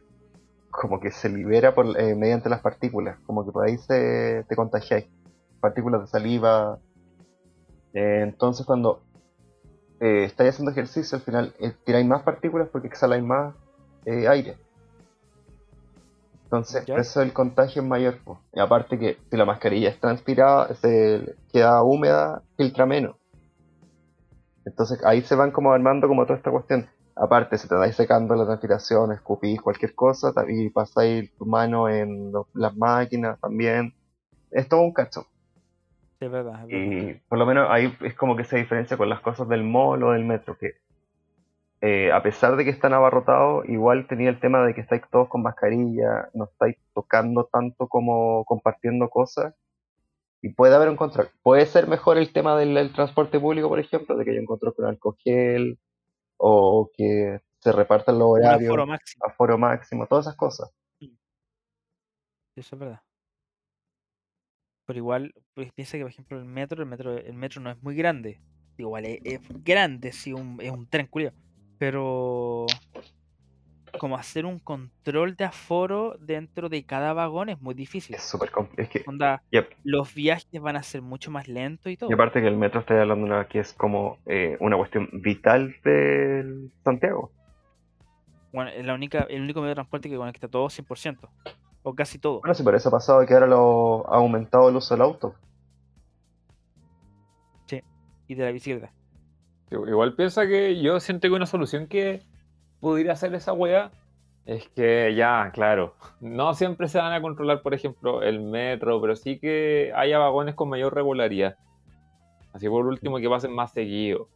[0.69, 4.55] como que se libera por, eh, mediante las partículas, como que por ahí se, te
[4.55, 5.07] contagiáis.
[5.59, 6.79] Partículas de saliva.
[7.93, 9.01] Eh, entonces cuando
[10.01, 13.53] eh, estáis haciendo ejercicio, al final eh, tiráis más partículas porque exhaláis más
[14.05, 14.57] eh, aire.
[16.51, 16.95] Entonces, Ya.
[16.97, 18.17] eso el contagio es mayor.
[18.25, 18.41] po.
[18.53, 23.15] Y aparte que si la mascarilla es transpirada, se queda húmeda, filtra menos.
[24.65, 26.89] Entonces ahí se van como armando como toda esta cuestión.
[27.15, 32.31] Aparte, si te dais secando la transpiración, escupís cualquier cosa y pasáis tu mano en
[32.33, 33.93] lo- las máquinas también.
[34.49, 35.21] Es todo un cacho.
[36.19, 36.63] Sí, es verdad.
[36.63, 37.09] es verdad.
[37.09, 40.03] Y por lo menos ahí es como que se diferencia con las cosas del mall
[40.03, 40.73] o del metro, que
[41.81, 45.27] eh, a pesar de que están abarrotados, igual tenía el tema de que estáis todos
[45.29, 49.55] con mascarilla, no estáis tocando tanto como compartiendo cosas,
[50.43, 51.29] y puede haber un control.
[51.43, 54.45] Puede ser mejor el tema del, del transporte público, por ejemplo, de que haya un
[54.45, 55.79] control con alcohol gel,
[56.37, 59.25] o que se repartan los horarios, aforo máximo.
[59.25, 60.71] aforo máximo, todas esas cosas.
[62.55, 63.01] Eso es verdad.
[64.85, 67.81] Pero igual, pues piensa que por ejemplo el metro, el metro, el metro no es
[67.81, 68.41] muy grande.
[68.77, 71.33] Igual es, es grande, sí, un, es un tren, culiao.
[71.81, 72.67] Pero
[73.97, 78.15] como hacer un control de aforo dentro de cada vagón es muy difícil.
[78.15, 78.83] Es súper complejo.
[78.83, 79.67] Es que, Onda, yep.
[79.83, 82.11] los viajes van a ser mucho más lentos y todo.
[82.11, 85.75] Y aparte que el metro estoy hablando de que es como eh, una cuestión vital
[85.83, 87.31] de Santiago.
[88.53, 91.17] Bueno, es la única, el único medio de transporte que conecta todo 100%.
[91.81, 92.41] O casi todo.
[92.41, 95.33] Bueno, sí, por eso ha pasado que ahora lo ha aumentado el uso del auto.
[98.27, 98.93] Y de la bicicleta.
[99.71, 102.21] Igual piensa que yo siento que una solución que
[102.81, 103.91] pudiera hacer esa wea
[104.45, 109.15] es que ya, claro, no siempre se van a controlar, por ejemplo, el metro, pero
[109.15, 111.57] sí que haya vagones con mayor regularidad.
[112.53, 114.27] Así por último que pasen más seguido.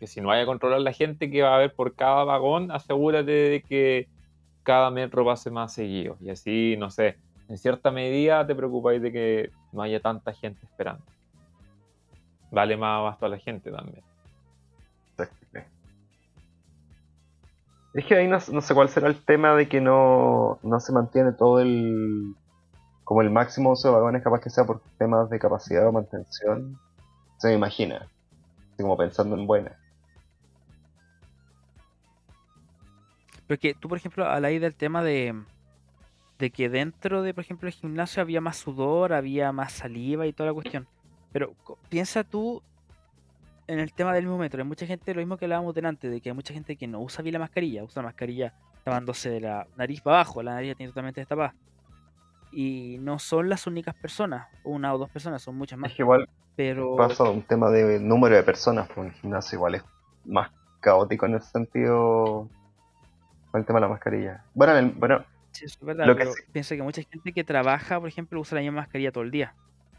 [0.00, 2.70] Que si no vaya a controlar la gente que va a haber por cada vagón,
[2.72, 4.08] asegúrate de que
[4.62, 6.16] cada metro pase más seguido.
[6.20, 7.16] Y así, no sé,
[7.48, 11.04] en cierta medida te preocupáis de que no haya tanta gente esperando.
[12.50, 14.07] Dale más abasto a la gente también.
[17.94, 21.32] Es que ahí no, sé cuál será el tema de que no, no se mantiene
[21.32, 22.34] todo el.
[23.04, 26.78] como el máximo uso de vagones, capaz que sea por temas de capacidad o mantención.
[27.38, 28.06] Se me imagina.
[28.74, 29.76] Así como pensando en buena.
[33.46, 35.34] Pero que tú, por ejemplo, habláis del tema de,
[36.38, 40.34] de que dentro de, por ejemplo, el gimnasio había más sudor, había más saliva y
[40.34, 40.86] toda la cuestión.
[41.32, 41.54] Pero
[41.88, 42.62] piensa tú
[43.68, 44.60] en el tema del mismo metro.
[44.62, 47.00] Hay mucha gente, lo mismo que hablábamos delante, de que hay mucha gente que no
[47.00, 48.52] usa bien la mascarilla, usa la mascarilla
[48.82, 51.54] tapándose de la nariz para abajo, la nariz tiene totalmente destapada.
[52.50, 55.90] Y no son las únicas personas, una o dos personas, son muchas más.
[55.90, 59.74] Es que igual Pero pasa un tema de número de personas, en el gimnasio igual
[59.76, 59.84] es
[60.24, 60.50] más
[60.80, 62.48] caótico en ese sentido
[63.50, 64.44] con el tema de la mascarilla.
[64.54, 67.32] Bueno, en el- bueno Sí, eso es verdad, Lo que sí- piensa que mucha gente
[67.32, 69.54] que trabaja, por ejemplo, usa la misma mascarilla todo el día,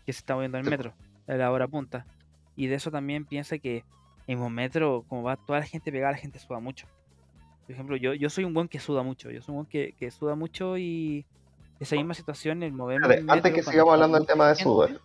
[0.06, 0.94] que se está moviendo en el metro,
[1.28, 2.06] a la hora punta.
[2.60, 3.86] Y de eso también piensa que
[4.28, 6.88] en un metro, como va toda la gente pegada, la gente suda mucho.
[7.66, 9.96] Por ejemplo, yo, yo soy un buen que suda mucho, yo soy un buen que,
[9.98, 11.26] que suda mucho y
[11.80, 15.02] esa misma situación, el moverme el antes que sigamos hablando del tema de gente, sudor,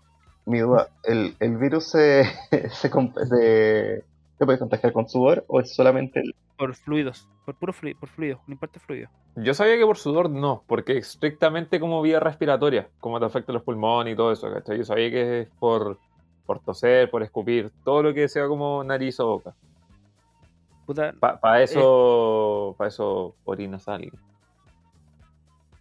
[0.46, 5.72] mi duda, ¿el, el virus se, se, se, se puede contagiar con sudor o es
[5.72, 6.34] solamente el...
[6.58, 9.08] Por fluidos, por puro fluido, por fluido, no importa fluido.
[9.36, 13.62] Yo sabía que por sudor no, porque estrictamente como vía respiratoria, como te afecta los
[13.62, 14.78] pulmones y todo eso, ¿cachai?
[14.78, 16.00] Yo sabía que es por
[16.46, 19.54] por toser, por escupir, todo lo que sea como nariz o boca.
[20.86, 24.12] Puta, Para eso, para eso orina sale.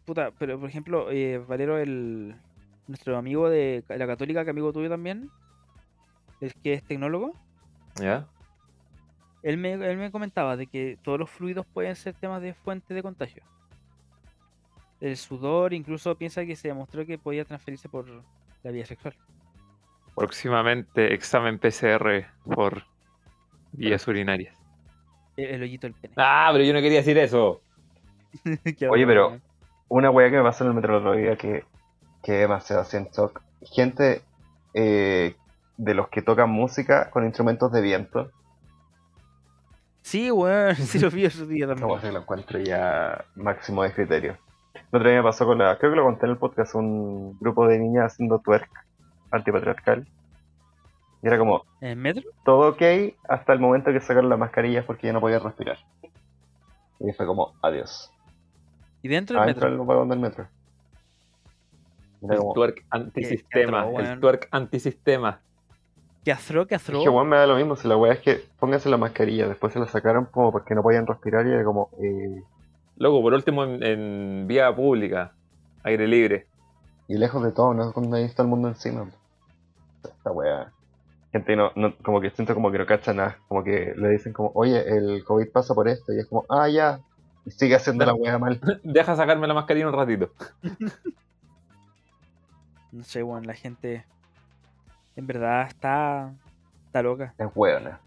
[0.05, 2.35] puta, pero por ejemplo, eh, Valero, el
[2.87, 5.29] nuestro amigo de la católica, que amigo tuyo también,
[6.39, 7.33] el que es tecnólogo,
[7.95, 8.27] ¿Ya?
[9.43, 12.93] él me, él me comentaba de que todos los fluidos pueden ser temas de fuente
[12.93, 13.43] de contagio.
[15.01, 18.05] El sudor incluso piensa que se demostró que podía transferirse por
[18.63, 19.13] la vía sexual.
[20.15, 22.83] Próximamente examen PCR por
[23.71, 24.55] vías urinarias.
[25.37, 26.13] El, el hoyito del pene.
[26.17, 27.61] Ah, pero yo no quería decir eso.
[28.89, 29.41] Oye, pero- weón.
[29.89, 31.65] Una weá que me pasó en el metro el otro día que,
[32.23, 33.41] que demasiado así en shock.
[33.61, 34.23] Gente
[34.73, 35.35] eh,
[35.77, 38.31] de los que tocan música con instrumentos de viento.
[40.01, 41.89] Sí, weón, sí lo vi esos días también.
[41.89, 44.37] weá sí lo encuentro ya máximo de criterio.
[44.91, 45.77] El otro día me pasó con la.
[45.77, 46.73] Creo que lo conté en el podcast.
[46.75, 48.69] Un grupo de niñas haciendo twerk
[49.33, 50.07] antipatriarcal.
[51.21, 52.23] Y era como, ¿En el metro?
[52.43, 52.81] todo ok
[53.27, 55.77] hasta el momento que sacaron las mascarillas porque ya no podía respirar.
[56.99, 58.11] Y fue como, adiós.
[59.01, 59.77] ¿Y dentro del Adentro metro?
[59.79, 60.47] del vagón del metro.
[62.21, 63.81] Era El como, twerk antisistema.
[63.81, 64.19] atroz, El weón.
[64.21, 65.39] twerk antisistema.
[66.23, 66.65] ¿Qué afro?
[66.67, 66.97] ¿Qué afro?
[66.99, 69.47] Es que weón me da lo mismo, si la weá es que pónganse la mascarilla,
[69.47, 72.41] después se la sacaron como porque no podían respirar y era como, eh,
[72.95, 75.33] Luego, por último, en, en vía pública,
[75.83, 76.47] aire libre.
[77.09, 79.07] y lejos de todo, no cuando ahí está el mundo encima.
[80.23, 80.71] Esta weá.
[81.33, 84.31] Gente no, no, como que siento como que no cacha nada, como que le dicen
[84.31, 87.01] como, oye, el COVID pasa por esto, y es como, ah, ya,
[87.45, 88.61] y sigue haciendo la weá mal.
[88.83, 90.31] Deja sacarme la mascarilla un ratito.
[92.91, 94.05] No sé, weón, la gente
[95.15, 96.31] en verdad está,
[96.85, 97.33] está loca.
[97.39, 97.99] Es weona.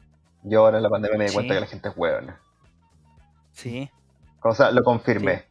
[0.44, 2.40] Yo ahora en la pandemia me di cuenta que la gente es weona.
[3.50, 3.90] Sí.
[4.44, 5.42] O sea, lo confirmé.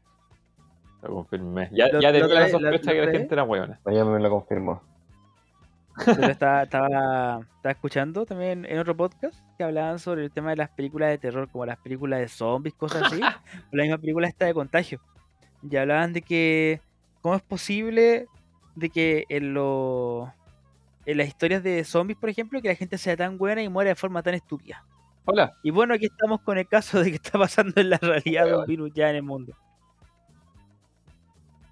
[1.03, 1.67] Lo confirmé.
[1.73, 3.77] Ya, ya tenía la sospecha que la gente era buena.
[3.85, 4.81] Ella me lo confirmó.
[6.03, 10.57] Pero estaba, estaba, estaba escuchando también en otro podcast que hablaban sobre el tema de
[10.57, 13.19] las películas de terror, como las películas de zombies, cosas así.
[13.71, 14.99] la misma película esta de contagio.
[15.69, 16.81] Y hablaban de que,
[17.21, 18.27] ¿cómo es posible
[18.75, 20.33] de que en, lo,
[21.05, 23.89] en las historias de zombies, por ejemplo, que la gente sea tan buena y muera
[23.89, 24.83] de forma tan estúpida?
[25.25, 25.53] Hola.
[25.63, 28.57] Y bueno, aquí estamos con el caso de que está pasando en la realidad de
[28.57, 29.53] un virus ya en el mundo.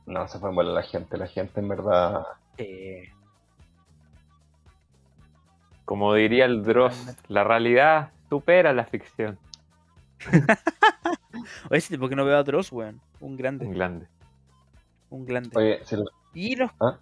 [0.06, 1.18] No, se fue en bola la gente.
[1.18, 2.26] La gente en verdad.
[2.58, 3.12] Eh,
[5.86, 9.38] Como diría el Dross, la realidad supera la ficción.
[11.70, 13.02] oye, sí, porque no veo a Dross, weón.
[13.20, 14.08] Un grande, Un grande.
[15.10, 15.50] un grande.
[15.56, 16.72] Oye, si lo- Y nos...
[16.80, 16.98] ¿Ah?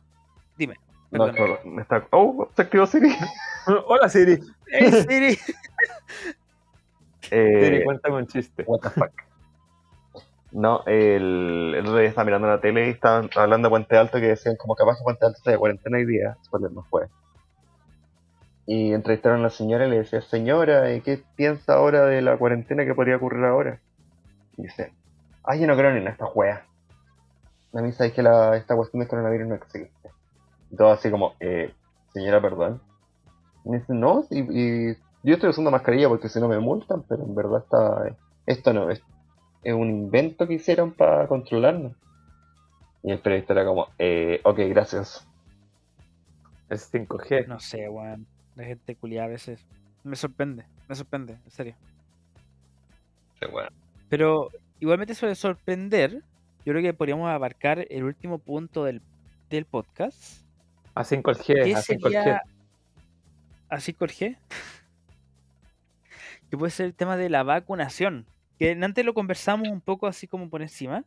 [0.58, 0.76] Dime.
[1.12, 1.28] No,
[1.66, 2.08] me está.
[2.12, 2.50] ¡Oh!
[2.56, 3.14] Se activó Siri.
[3.88, 4.40] Hola Siri.
[4.72, 5.38] ¡Ey, Siri!
[7.32, 8.64] Eh, Siri, cuéntame un chiste.
[8.66, 9.12] What the fuck.
[10.52, 14.20] No, el, el otro día estaba mirando la tele y estaban hablando de Puente Alto
[14.20, 17.08] que decían como capaz que Puente Alto está de cuarentena hoy día, spoiler no fue.
[18.74, 22.38] Y entrevistaron a la señora y le decía, señora, ¿y ¿qué piensa ahora de la
[22.38, 23.82] cuarentena que podría ocurrir ahora?
[24.56, 24.94] Y dice,
[25.44, 26.66] ay, yo no creo ni en esta wea.
[27.74, 30.10] A mí sabéis que la, esta cuestión del coronavirus no existe.
[30.72, 31.74] Y todo así como, eh,
[32.14, 32.82] señora, perdón.
[33.66, 37.04] Y me dice, no, y, y yo estoy usando mascarilla porque si no me multan,
[37.10, 38.16] pero en verdad está,
[38.46, 39.04] esto no es,
[39.64, 41.92] es un invento que hicieron para controlarnos.
[43.04, 45.28] Y el periodista era como, eh, ok, gracias.
[46.70, 47.48] Es 5G.
[47.48, 48.26] No sé, weón.
[48.56, 49.66] La gente culiada a veces.
[50.04, 51.76] Me sorprende, me sorprende, en serio.
[54.10, 54.50] Pero
[54.80, 56.24] igualmente suele sorprender.
[56.66, 59.02] Yo creo que podríamos abarcar el último punto del,
[59.50, 60.44] del podcast.
[60.94, 61.46] A 5G.
[61.46, 61.82] ¿Qué A 5G.
[61.82, 62.44] sería
[63.70, 64.38] así Jorge?
[66.50, 68.28] que puede ser el tema de la vacunación.
[68.60, 71.06] Que antes lo conversamos un poco así como por encima.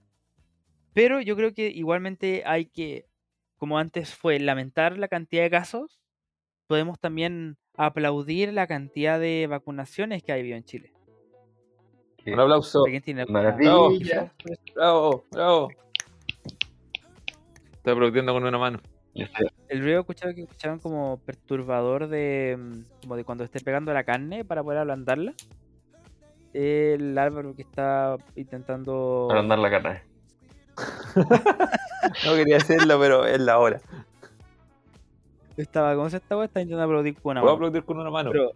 [0.95, 3.07] Pero yo creo que igualmente hay que,
[3.59, 6.01] como antes fue, lamentar la cantidad de casos.
[6.67, 10.93] Podemos también aplaudir la cantidad de vacunaciones que ha habido en Chile.
[12.27, 12.85] Un aplauso.
[12.85, 13.25] ¿Alguien tiene?
[13.27, 15.69] Bravo, bravo.
[17.75, 18.81] Estoy aplaudiendo con una mano.
[19.69, 24.05] El ruido escuchado que escucharon como perturbador de mm, como de cuando esté pegando la
[24.05, 25.35] carne para poder ablandarla.
[26.53, 30.03] El Álvaro que está intentando para andar la carne.
[32.27, 33.81] No quería decirlo, pero es la hora.
[35.57, 36.43] Estaba, ¿cómo se está?
[36.45, 37.67] Está intentando aplaudir con una Puedo mano.
[37.67, 38.31] aplaudir con una mano.
[38.33, 38.53] Pero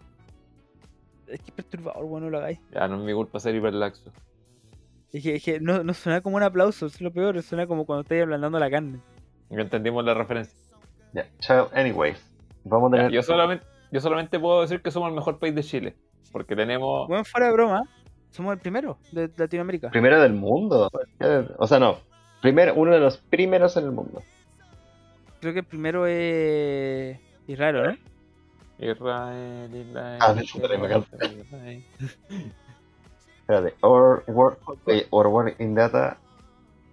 [1.29, 2.61] es que es perturbador, bueno, no lo hagáis.
[2.73, 4.11] Ya, no es mi culpa ser hiperlaxo.
[5.12, 7.87] Es que, es que no, no suena como un aplauso, es lo peor, suena como
[7.87, 9.01] cuando estáis ablandando la carne.
[9.51, 10.59] Ya entendimos la referencia.
[11.15, 12.19] Ya, chao, anyways.
[12.65, 13.12] Vamos a Ya, tener.
[13.15, 15.97] yo, solamente, yo solamente puedo decir que somos el mejor país de Chile.
[16.33, 17.09] Porque tenemos.
[17.09, 17.83] Bueno, fuera de broma,
[18.31, 19.89] somos el primero de Latinoamérica.
[19.91, 20.91] Primero del mundo.
[21.59, 21.97] O sea, no.
[22.43, 24.23] Primero, uno de los primeros en el mundo.
[25.40, 27.19] Creo que el primero es,
[27.56, 27.97] raro, ¿no?
[28.78, 30.19] Israel, Israel.
[30.20, 31.85] Ah, de hecho, la Israel, me Israel.
[33.40, 34.56] Espérate, or, word,
[34.86, 36.19] eh, or in data.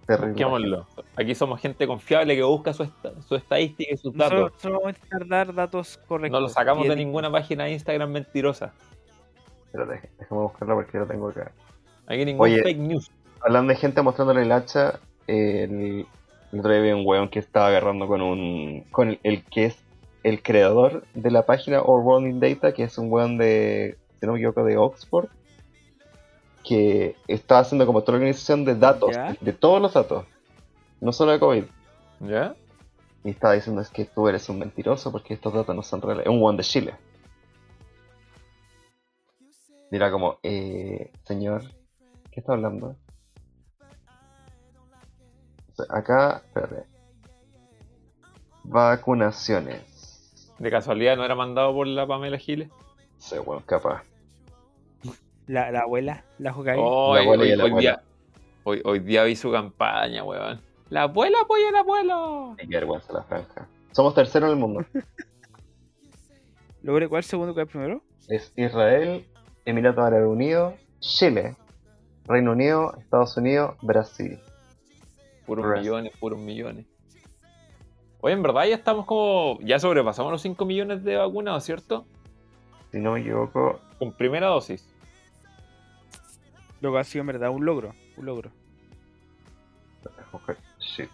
[0.06, 0.28] Terrible.
[0.30, 0.86] Busquémoslo.
[1.16, 4.38] Aquí somos gente confiable que busca su, esta- su estadística y sus datos.
[4.38, 6.40] Nosotros solo vamos a intentar dar datos correctos.
[6.40, 8.72] No lo sacamos de ninguna página de Instagram mentirosa.
[9.66, 11.50] Espérate, déjame buscarla porque lo tengo acá.
[12.06, 12.62] Aquí ningún Oye.
[12.62, 13.10] fake news.
[13.40, 16.06] Hablando de gente mostrándole el hacha, eh, el,
[16.52, 18.82] el otro día vi un weón que estaba agarrando con un.
[18.90, 19.78] con el, el que es
[20.22, 23.96] el creador de la página Or World in Data, que es un weón de.
[24.18, 25.28] si no me equivoco, de Oxford.
[26.64, 29.36] Que estaba haciendo como toda la organización de datos, ¿Ya?
[29.40, 30.24] de, todos los datos,
[31.00, 31.64] no solo de COVID.
[32.20, 32.56] ¿Ya?
[33.22, 36.26] Y estaba diciendo es que tú eres un mentiroso porque estos datos no son reales.
[36.26, 36.94] Es un one de Chile.
[39.92, 41.62] Era como, eh, señor,
[42.32, 42.96] ¿qué está hablando?
[45.88, 46.84] Acá, espérate.
[48.64, 49.82] Vacunaciones.
[50.58, 52.70] De casualidad no era mandado por la Pamela Giles.
[53.18, 54.02] Sí, bueno, capaz.
[55.46, 56.80] La, la abuela, la jugáis.
[56.82, 57.80] Oh, La hoy, abuela y hoy- el hoy abuelo.
[57.80, 58.02] día,
[58.64, 60.60] hoy, hoy día vi su campaña, weón.
[60.90, 62.54] La abuela apoya al abuelo.
[62.58, 63.68] Qué vergüenza la franja.
[63.92, 64.84] Somos terceros en el mundo.
[66.82, 68.02] ¿Logré cuál segundo cuál primero?
[68.28, 69.26] Es Israel,
[69.64, 71.56] Emiratos Árabes Unidos, Chile,
[72.26, 74.38] Reino Unido, Estados Unidos, Brasil.
[75.46, 75.82] Puros Rest.
[75.82, 76.86] millones, puros millones.
[78.20, 79.58] Oye, en verdad ya estamos como.
[79.60, 82.06] Ya sobrepasamos los 5 millones de vacunados, ¿cierto?
[82.90, 84.88] Si no me equivoco, Con primera dosis.
[86.80, 87.92] Lo que ha sido en verdad un logro.
[88.16, 88.50] Un logro.
[90.32, 91.08] Ok, shit.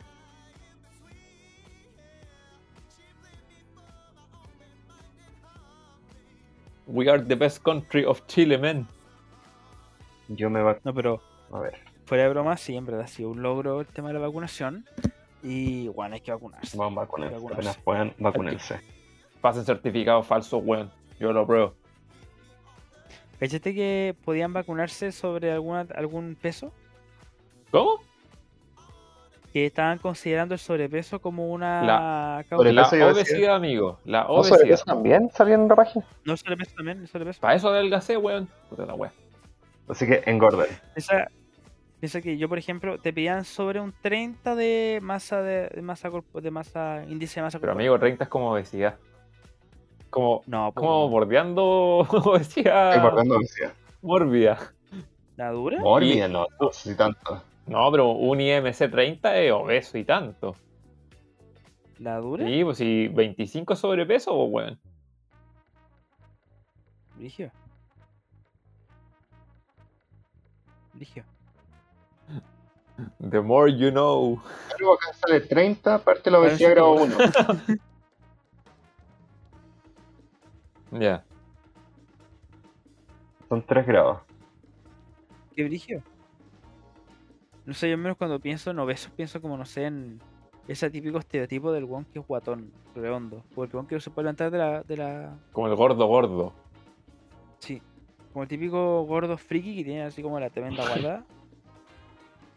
[6.86, 8.86] We are the best country of Chile, man.
[10.28, 11.20] Yo me va No, pero
[11.52, 11.91] a ver.
[12.12, 14.84] Fuera de broma, sí, en verdad ha sido un logro el tema de la vacunación.
[15.42, 16.76] Y bueno, hay que vacunarse.
[16.76, 17.34] Vamos a vacunarse.
[17.36, 17.54] Vacunarse.
[17.70, 18.80] Apenas puedan, vacunarse.
[19.40, 20.90] Pasen certificados falsos, weón.
[21.18, 21.72] Yo lo pruebo.
[23.40, 26.70] ¿Cachaste que podían vacunarse sobre alguna, algún peso?
[27.70, 28.02] ¿Cómo?
[29.54, 32.70] Que estaban considerando el sobrepeso como una La- causa.
[32.72, 34.00] La Sobrepeso obesidad, amigo.
[34.04, 34.70] La ¿No obesidad.
[34.70, 36.04] eso también salió en la página?
[36.26, 37.40] No, el sobrepeso también, el sobrepeso.
[37.40, 38.48] Para eso adelgacé, weón.
[38.68, 39.14] Puta la weón.
[39.88, 40.66] Así que engorden.
[40.94, 41.26] Esa,
[42.02, 46.10] piensa que yo, por ejemplo, te pedían sobre un 30 de masa de, de masa
[46.10, 47.76] corpo- de masa índice de masa Pero corporal.
[47.86, 48.98] amigo, 30 es como obesidad.
[50.10, 51.62] Como, no, pues, como bordeando
[52.10, 53.72] obesidad Estoy guardando obesidad.
[54.02, 54.58] mórbida.
[55.36, 55.78] ¿la dura?
[55.80, 57.40] Mórbida, no, si tanto.
[57.68, 60.56] No, pero un IMC 30 es obeso y tanto.
[62.00, 62.44] ¿La dura?
[62.44, 64.80] Sí, pues si 25 es sobrepeso, pues weón.
[67.20, 67.52] Ligio.
[70.98, 71.24] Ligio.
[73.30, 74.42] The more you know.
[74.76, 77.16] Pero acá sale 30, parte la obesidad grado 1.
[80.92, 81.24] Ya.
[83.48, 84.20] Son 3 grados.
[85.54, 86.02] ¿Qué brigio?
[87.64, 90.20] No sé, yo al menos cuando pienso en obesos pienso como, no sé, en
[90.68, 93.44] ese típico estereotipo del guan que es guatón, redondo.
[93.54, 95.38] O el guan que no se puede levantar de la, de la...
[95.52, 96.52] Como el gordo gordo.
[97.58, 97.80] Sí.
[98.32, 101.24] Como el típico gordo friki que tiene así como la tremenda guarda.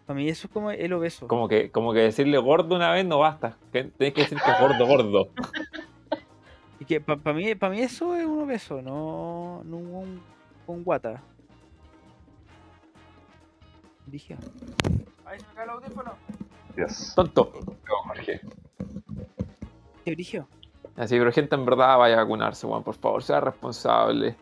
[0.06, 1.28] Para mí eso es como el obeso.
[1.28, 3.58] Como que, como que decirle gordo una vez no basta.
[3.72, 5.30] Tienes que decir que es gordo gordo.
[6.78, 10.22] Y que para mí, pa' mí eso es un obeso, no, no un,
[10.68, 11.22] un guata.
[14.06, 14.36] Dije.
[15.26, 16.14] Ay, se me cae el audífono.
[16.76, 17.14] Dios.
[17.16, 17.54] Tonto.
[17.66, 18.42] No, Jorge.
[20.04, 20.48] ¿Qué brigio?
[20.98, 22.84] Así, pero gente en verdad vaya a vacunarse, weón.
[22.84, 24.36] Por favor, sea responsable.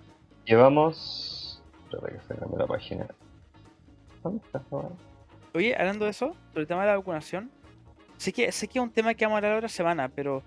[0.46, 1.62] Llevamos.
[1.84, 3.08] Espera que se la página.
[4.24, 4.90] ¿Dónde está weá?
[5.54, 7.52] Oye, hablando de eso, sobre el tema de la vacunación,
[8.18, 10.42] sé que, sé que es un tema que vamos a hablar la otra semana, pero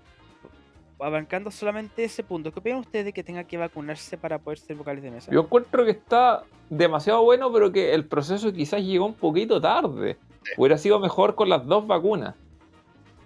[0.99, 4.75] abarcando solamente ese punto, ¿qué opinan ustedes de que tenga que vacunarse para poder ser
[4.75, 5.31] vocales de mesa?
[5.31, 10.17] Yo encuentro que está demasiado bueno, pero que el proceso quizás llegó un poquito tarde.
[10.57, 12.35] Hubiera sido mejor con las dos vacunas.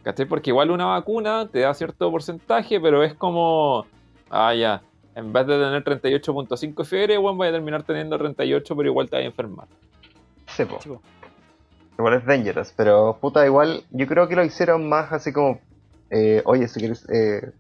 [0.03, 0.25] ¿Cachai?
[0.25, 3.85] Porque igual una vacuna te da cierto porcentaje, pero es como.
[4.29, 4.81] Ah, ya.
[5.13, 9.17] En vez de tener 38.5 fiebre, bueno, voy a terminar teniendo 38, pero igual te
[9.17, 9.67] vas a enfermar.
[10.47, 10.79] Sí, po.
[10.79, 11.01] Chico,
[12.02, 15.60] Igual es dangerous, pero puta, igual yo creo que lo hicieron más así como,
[16.10, 17.52] eh, oye, si quieres, eh,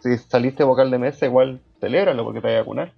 [0.00, 2.92] si saliste vocal de mesa, igual celébralo porque te voy a vacunar.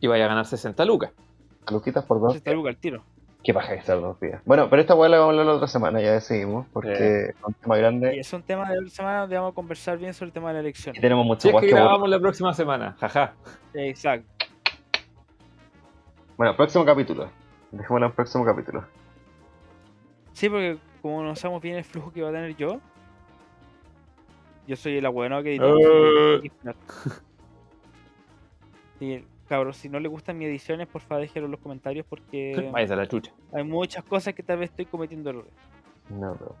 [0.00, 1.12] Y vaya a ganar 60 lucas.
[1.70, 2.32] Luquitas por dos.
[2.32, 3.04] se está al tiro.
[3.44, 4.42] Qué paja que ser dos días.
[4.44, 7.34] Bueno, pero esta weá la vamos a hablar la otra semana, ya decidimos, porque es
[7.46, 10.12] un tema Y grande es un tema de la semana donde vamos a conversar bien
[10.14, 10.96] sobre el tema de la elección.
[10.96, 13.34] y tenemos mucho Si es que grabamos la próxima semana, jaja.
[13.72, 14.46] Exacto.
[16.36, 17.30] Bueno, próximo capítulo.
[17.70, 18.84] Dejémoslo en el próximo capítulo.
[20.40, 22.80] Sí, porque como no sabemos bien el flujo que va a tener yo,
[24.66, 25.76] yo soy el abuelo que editó.
[25.78, 26.50] Eh.
[28.98, 32.70] Sí, cabros, si no le gustan mis ediciones, por favor déjenlo en los comentarios porque
[32.72, 33.32] Váyase a la chucha.
[33.52, 35.52] hay muchas cosas que tal vez estoy cometiendo errores.
[36.08, 36.56] No, bro.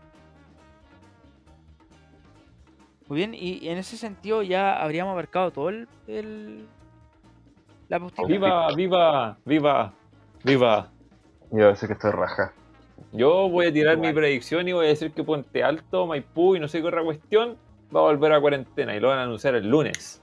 [3.08, 6.68] Muy bien, y en ese sentido ya habríamos abarcado todo el, el-
[7.88, 7.98] la.
[8.26, 9.94] ¡Viva, viva, viva,
[10.44, 10.90] viva!
[11.50, 12.52] Yo a decir que estoy raja.
[13.12, 16.60] Yo voy a tirar mi predicción y voy a decir que Puente Alto, Maipú y
[16.60, 17.56] no sé qué otra cuestión
[17.94, 20.22] va a volver a cuarentena y lo van a anunciar el lunes.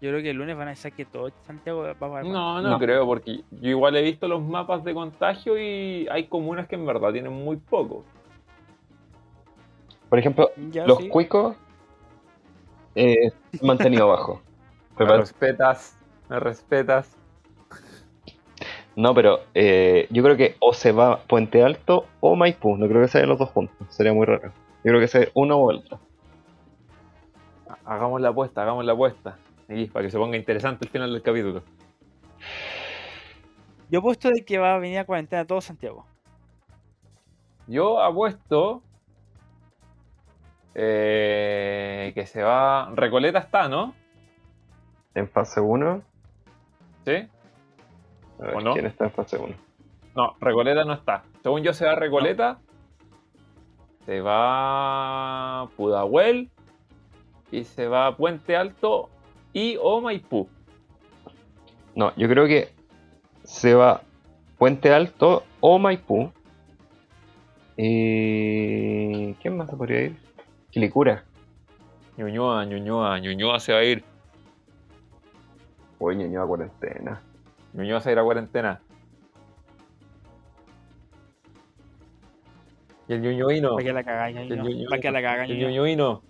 [0.00, 2.24] Yo creo que el lunes van a decir que todo Santiago va a parar.
[2.24, 2.78] No, no, No.
[2.78, 6.86] creo, porque yo igual he visto los mapas de contagio y hay comunas que en
[6.86, 8.04] verdad tienen muy poco.
[10.08, 11.08] Por ejemplo, Ya, los sí.
[11.08, 11.56] cuicos
[12.94, 13.30] eh,
[13.62, 14.42] mantenido bajo.
[14.98, 17.16] Me respetas, me respetas.
[18.94, 22.76] No, pero eh, yo creo que o se va Puente Alto o Maipú.
[22.76, 23.86] No creo que sean los dos juntos.
[23.88, 24.52] Sería muy raro.
[24.84, 25.98] Yo creo que sea uno o el otro.
[27.84, 29.38] Hagamos la apuesta, hagamos la apuesta.
[29.68, 31.62] Aquí, para que se ponga interesante el final del capítulo.
[33.90, 36.04] Yo he puesto de que va a venir a cuarentena todo Santiago.
[37.66, 38.82] Yo apuesto
[40.74, 42.90] eh, que se va.
[42.94, 43.94] Recoleta está, ¿no?
[45.14, 46.02] En fase 1.
[47.04, 47.28] ¿Sí?
[48.42, 48.72] A ver, ¿O no?
[48.74, 49.54] ¿quién está en fase 1?
[50.16, 51.22] No, Recoleta no está.
[51.42, 52.58] Según yo se va Recoleta.
[54.04, 56.50] Se va Pudahuel.
[57.50, 59.10] Y se va Puente Alto
[59.52, 60.48] y o Maipú.
[61.94, 62.72] No, yo creo que
[63.44, 64.02] se va
[64.58, 66.32] Puente Alto o Maipú.
[67.76, 69.34] Y.
[69.34, 70.16] ¿Quién más se podría ir?
[70.70, 71.24] Quilicura.
[72.16, 74.04] Ñuñoa, Ñuñoa, Ñuñoa se va a ir.
[76.02, 77.22] Uy, ñoño a cuarentena.
[77.76, 78.80] Va a ir a cuarentena.
[83.08, 83.70] Y el Ñuñoino.
[83.74, 84.02] Para que la
[84.56, 84.64] no.
[84.64, 85.58] ñoño- Para que la cagáis, El
[85.96, 86.22] no.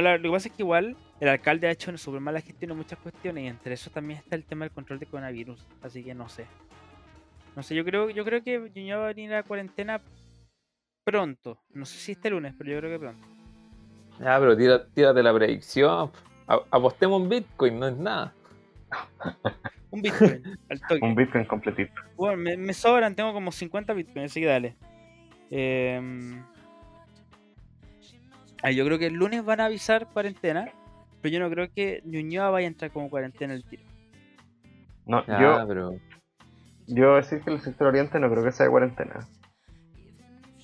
[0.00, 2.76] Lo que pasa es que igual el alcalde ha hecho una súper mala gestión en
[2.78, 5.66] muchas cuestiones y entre eso también está el tema del control de coronavirus.
[5.82, 6.46] Así que no sé.
[7.54, 10.00] No sé, yo creo, yo creo que Ñuñoa va a venir a cuarentena
[11.04, 11.58] pronto.
[11.74, 13.26] No sé si este lunes, pero yo creo que pronto.
[14.18, 16.10] Ya, pero tírate la predicción.
[16.46, 18.32] A- apostemos en Bitcoin, no es nada.
[19.90, 21.04] Un Bitcoin, al toque.
[21.04, 21.92] Un Bitcoin completito.
[22.16, 24.76] Bueno, me, me sobran, tengo como 50 bitcoins, así que dale.
[25.50, 26.42] Em,
[28.62, 30.72] ah, yo creo que el lunes van a avisar cuarentena,
[31.20, 33.82] pero yo no creo que Ñuñoa vaya a entrar como cuarentena el tiro.
[35.04, 35.96] No, yo, pero.
[36.86, 39.20] yo decir que el sector oriente no creo que sea de cuarentena.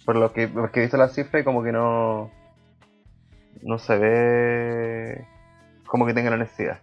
[0.06, 2.30] Por lo que, porque he visto la cifra y como que no.
[3.60, 5.26] No se ve
[5.86, 6.80] como que tenga la necesidad.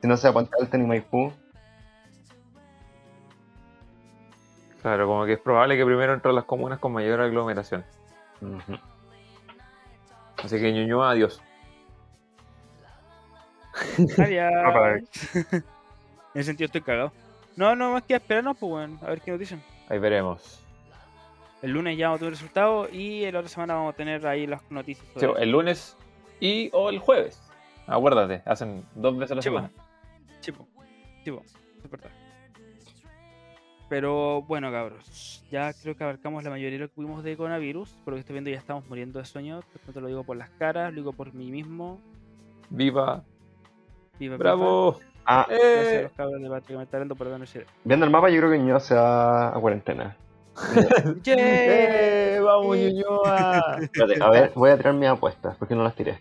[0.00, 1.32] Si no sea Puente Alto ni Maipú,
[4.82, 7.84] Claro, como que es probable que primero entren las comunas con mayor aglomeración.
[10.42, 11.42] Así que Ñuñoa, adiós.
[14.18, 14.52] Adiós.
[14.74, 15.04] Bye,
[15.52, 15.64] en
[16.34, 17.12] ese sentido estoy cagado.
[17.56, 19.62] No, no más que esperarnos, pues bueno, a ver qué nos dicen.
[19.90, 20.64] Ahí veremos.
[21.60, 24.46] El lunes ya vamos a tener resultados y la otra semana vamos a tener ahí
[24.46, 25.06] las noticias.
[25.14, 25.94] Sí, el lunes
[26.40, 27.38] y o el jueves.
[27.86, 29.70] Acuérdate, hacen dos veces a la Sí, semana.
[30.40, 30.66] Chipo,
[31.24, 31.42] chipo,
[31.84, 32.10] es verdad.
[33.88, 37.90] Pero bueno, cabros, ya creo que abarcamos la mayoría de lo que pudimos de coronavirus.
[38.04, 39.62] Por lo que estoy viendo, ya estamos muriendo de sueño.
[39.86, 42.00] No te lo digo por las caras, lo digo por mí mismo.
[42.70, 43.24] Viva,
[44.18, 44.36] Viva, viva.
[44.36, 45.00] bravo.
[45.26, 46.02] Ah, Gracias a Eh.
[46.04, 48.58] los cabros de Patria que me dando por ese- viendo el mapa yo creo que
[48.58, 50.16] Ñuñoa se va a cuarentena.
[51.24, 51.36] ¡Yay!
[51.38, 52.40] ¡Eh!
[52.42, 53.76] ¡Vamos, Ñuñoa!
[53.82, 56.20] Espérate, a ver, voy a tirar mis apuestas, porque no las tiré.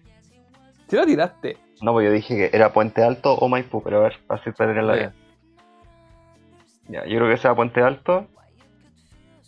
[0.87, 1.57] ¿Sí la tiraste?
[1.81, 4.71] No, pues yo dije que era Puente Alto o Maipú, pero a ver, así para
[4.71, 5.13] tirarla bien.
[6.89, 8.27] Ya, yo creo que sea Puente Alto.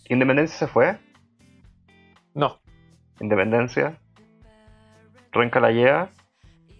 [0.07, 0.97] Independencia se fue.
[2.33, 2.59] No.
[3.19, 3.97] Independencia.
[5.31, 6.09] Renca la lleva.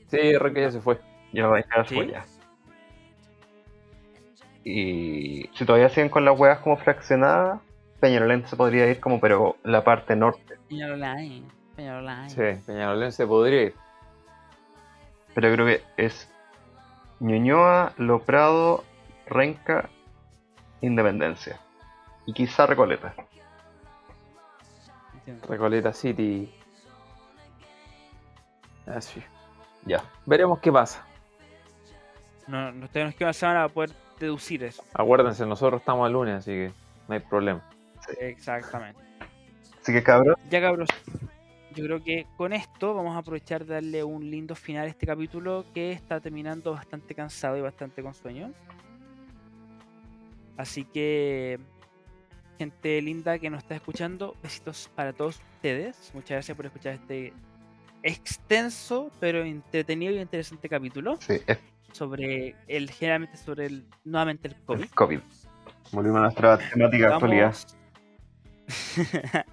[0.07, 0.99] Sí, Renca ya se fue.
[1.33, 1.95] Ya va a quedar ¿Sí?
[1.95, 2.25] fue ya.
[4.63, 7.61] Y si todavía siguen con las huevas como fraccionadas,
[7.99, 10.57] Peñalolén se podría ir como, pero la parte norte.
[10.69, 11.45] Peñalolén,
[11.75, 12.29] Peñalolén.
[12.29, 13.75] Sí, Peñalolén se podría ir.
[15.33, 16.29] Pero creo que es
[17.19, 18.83] Ñuñoa, Lo Prado,
[19.27, 19.89] Renca,
[20.81, 21.59] Independencia.
[22.25, 23.13] Y quizá Recoleta.
[25.47, 26.51] Recoleta City.
[28.85, 29.23] Así.
[29.85, 30.03] Ya.
[30.25, 31.05] Veremos qué pasa.
[32.47, 34.83] No, no, queda una semana para poder deducir eso.
[34.93, 36.71] Acuérdense, nosotros estamos el lunes, así que
[37.07, 37.61] no hay problema.
[38.19, 38.99] Exactamente.
[39.81, 40.89] Así que cabros, Ya cabros,
[41.73, 45.05] yo creo que con esto vamos a aprovechar de darle un lindo final a este
[45.05, 48.51] capítulo que está terminando bastante cansado y bastante con sueño.
[50.57, 51.59] Así que,
[52.57, 56.11] gente linda que nos está escuchando, besitos para todos ustedes.
[56.13, 57.33] Muchas gracias por escuchar este
[58.03, 61.17] extenso pero entretenido y interesante capítulo.
[61.21, 61.59] sí, es-
[61.93, 64.81] sobre el, generalmente sobre el, nuevamente el COVID.
[64.83, 65.19] El COVID.
[65.91, 67.55] Volvimos a nuestra temática de actualidad.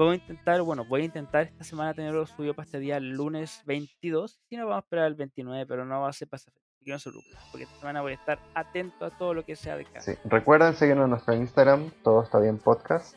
[0.00, 0.14] Vamos...
[0.14, 3.62] A intentar, bueno, voy a intentar esta semana tenerlo subido para este día el lunes
[3.66, 4.40] 22.
[4.48, 6.42] Si no, vamos a esperar el 29, pero no va a ser para
[6.86, 7.10] no se
[7.52, 10.14] porque esta semana voy a estar atento a todo lo que sea de casa.
[10.14, 10.18] Sí.
[10.24, 13.14] Recuerden seguirnos en nuestro Instagram, todo está bien podcast.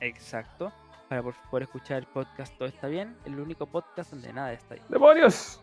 [0.00, 0.72] Exacto.
[1.10, 4.74] Para por poder escuchar el podcast Todo está bien, el único podcast donde nada está
[4.74, 4.86] bien.
[4.88, 5.60] ¡Demonios!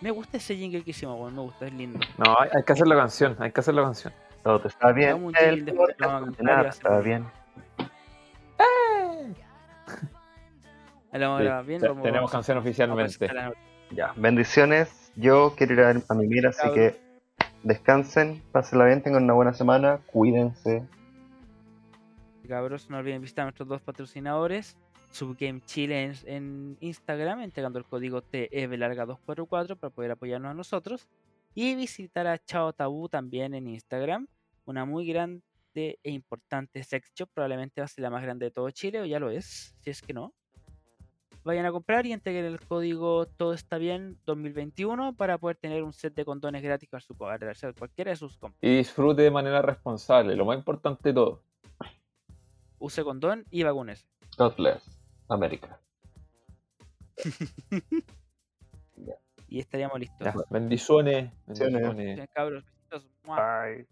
[0.00, 1.98] Me gusta ese jingle que hicimos, bueno, me gusta, es lindo.
[2.16, 4.12] No, hay, hay que hacer la canción, hay que hacer la canción.
[4.44, 5.32] Todo está bien.
[5.36, 7.41] El podcast nada hacemos- está bien.
[11.12, 13.32] Sí, bien, tenemos canción oficialmente.
[13.32, 13.52] la.
[13.90, 15.12] Ya, bendiciones.
[15.16, 16.74] Yo quiero ir a, a mimir, así Cabros.
[16.74, 17.00] que
[17.62, 20.86] descansen, pásenla bien, tengan una buena semana, cuídense.
[22.48, 24.76] Cabros, no olviden visitar a nuestros dos patrocinadores.
[25.10, 31.08] Subgame Chile en, en Instagram, entregando el código TEVLarga244 para poder apoyarnos a nosotros.
[31.54, 34.26] Y visitar a Chao Tabú también en Instagram,
[34.64, 35.42] una muy grande
[35.74, 39.04] e importante sex shop, probablemente va a ser la más grande de todo Chile, o
[39.04, 40.32] ya lo es, si es que no.
[41.44, 45.92] Vayan a comprar y entreguen el código Todo está bien 2021 para poder tener un
[45.92, 48.58] set de condones gratis para su poder realizar cualquiera de sus compras.
[48.62, 51.42] Y disfrute de manera responsable, lo más importante de todo.
[52.78, 54.06] Use condón y vacúnese.
[54.38, 55.00] God bless.
[55.28, 55.80] América.
[59.52, 60.18] Y estaríamos listos.
[60.24, 61.30] Ya, bendiciones.
[61.44, 61.82] Bendiciones.
[61.82, 62.30] bendiciones.
[62.32, 62.64] Cabros.
[63.26, 63.86] Bye.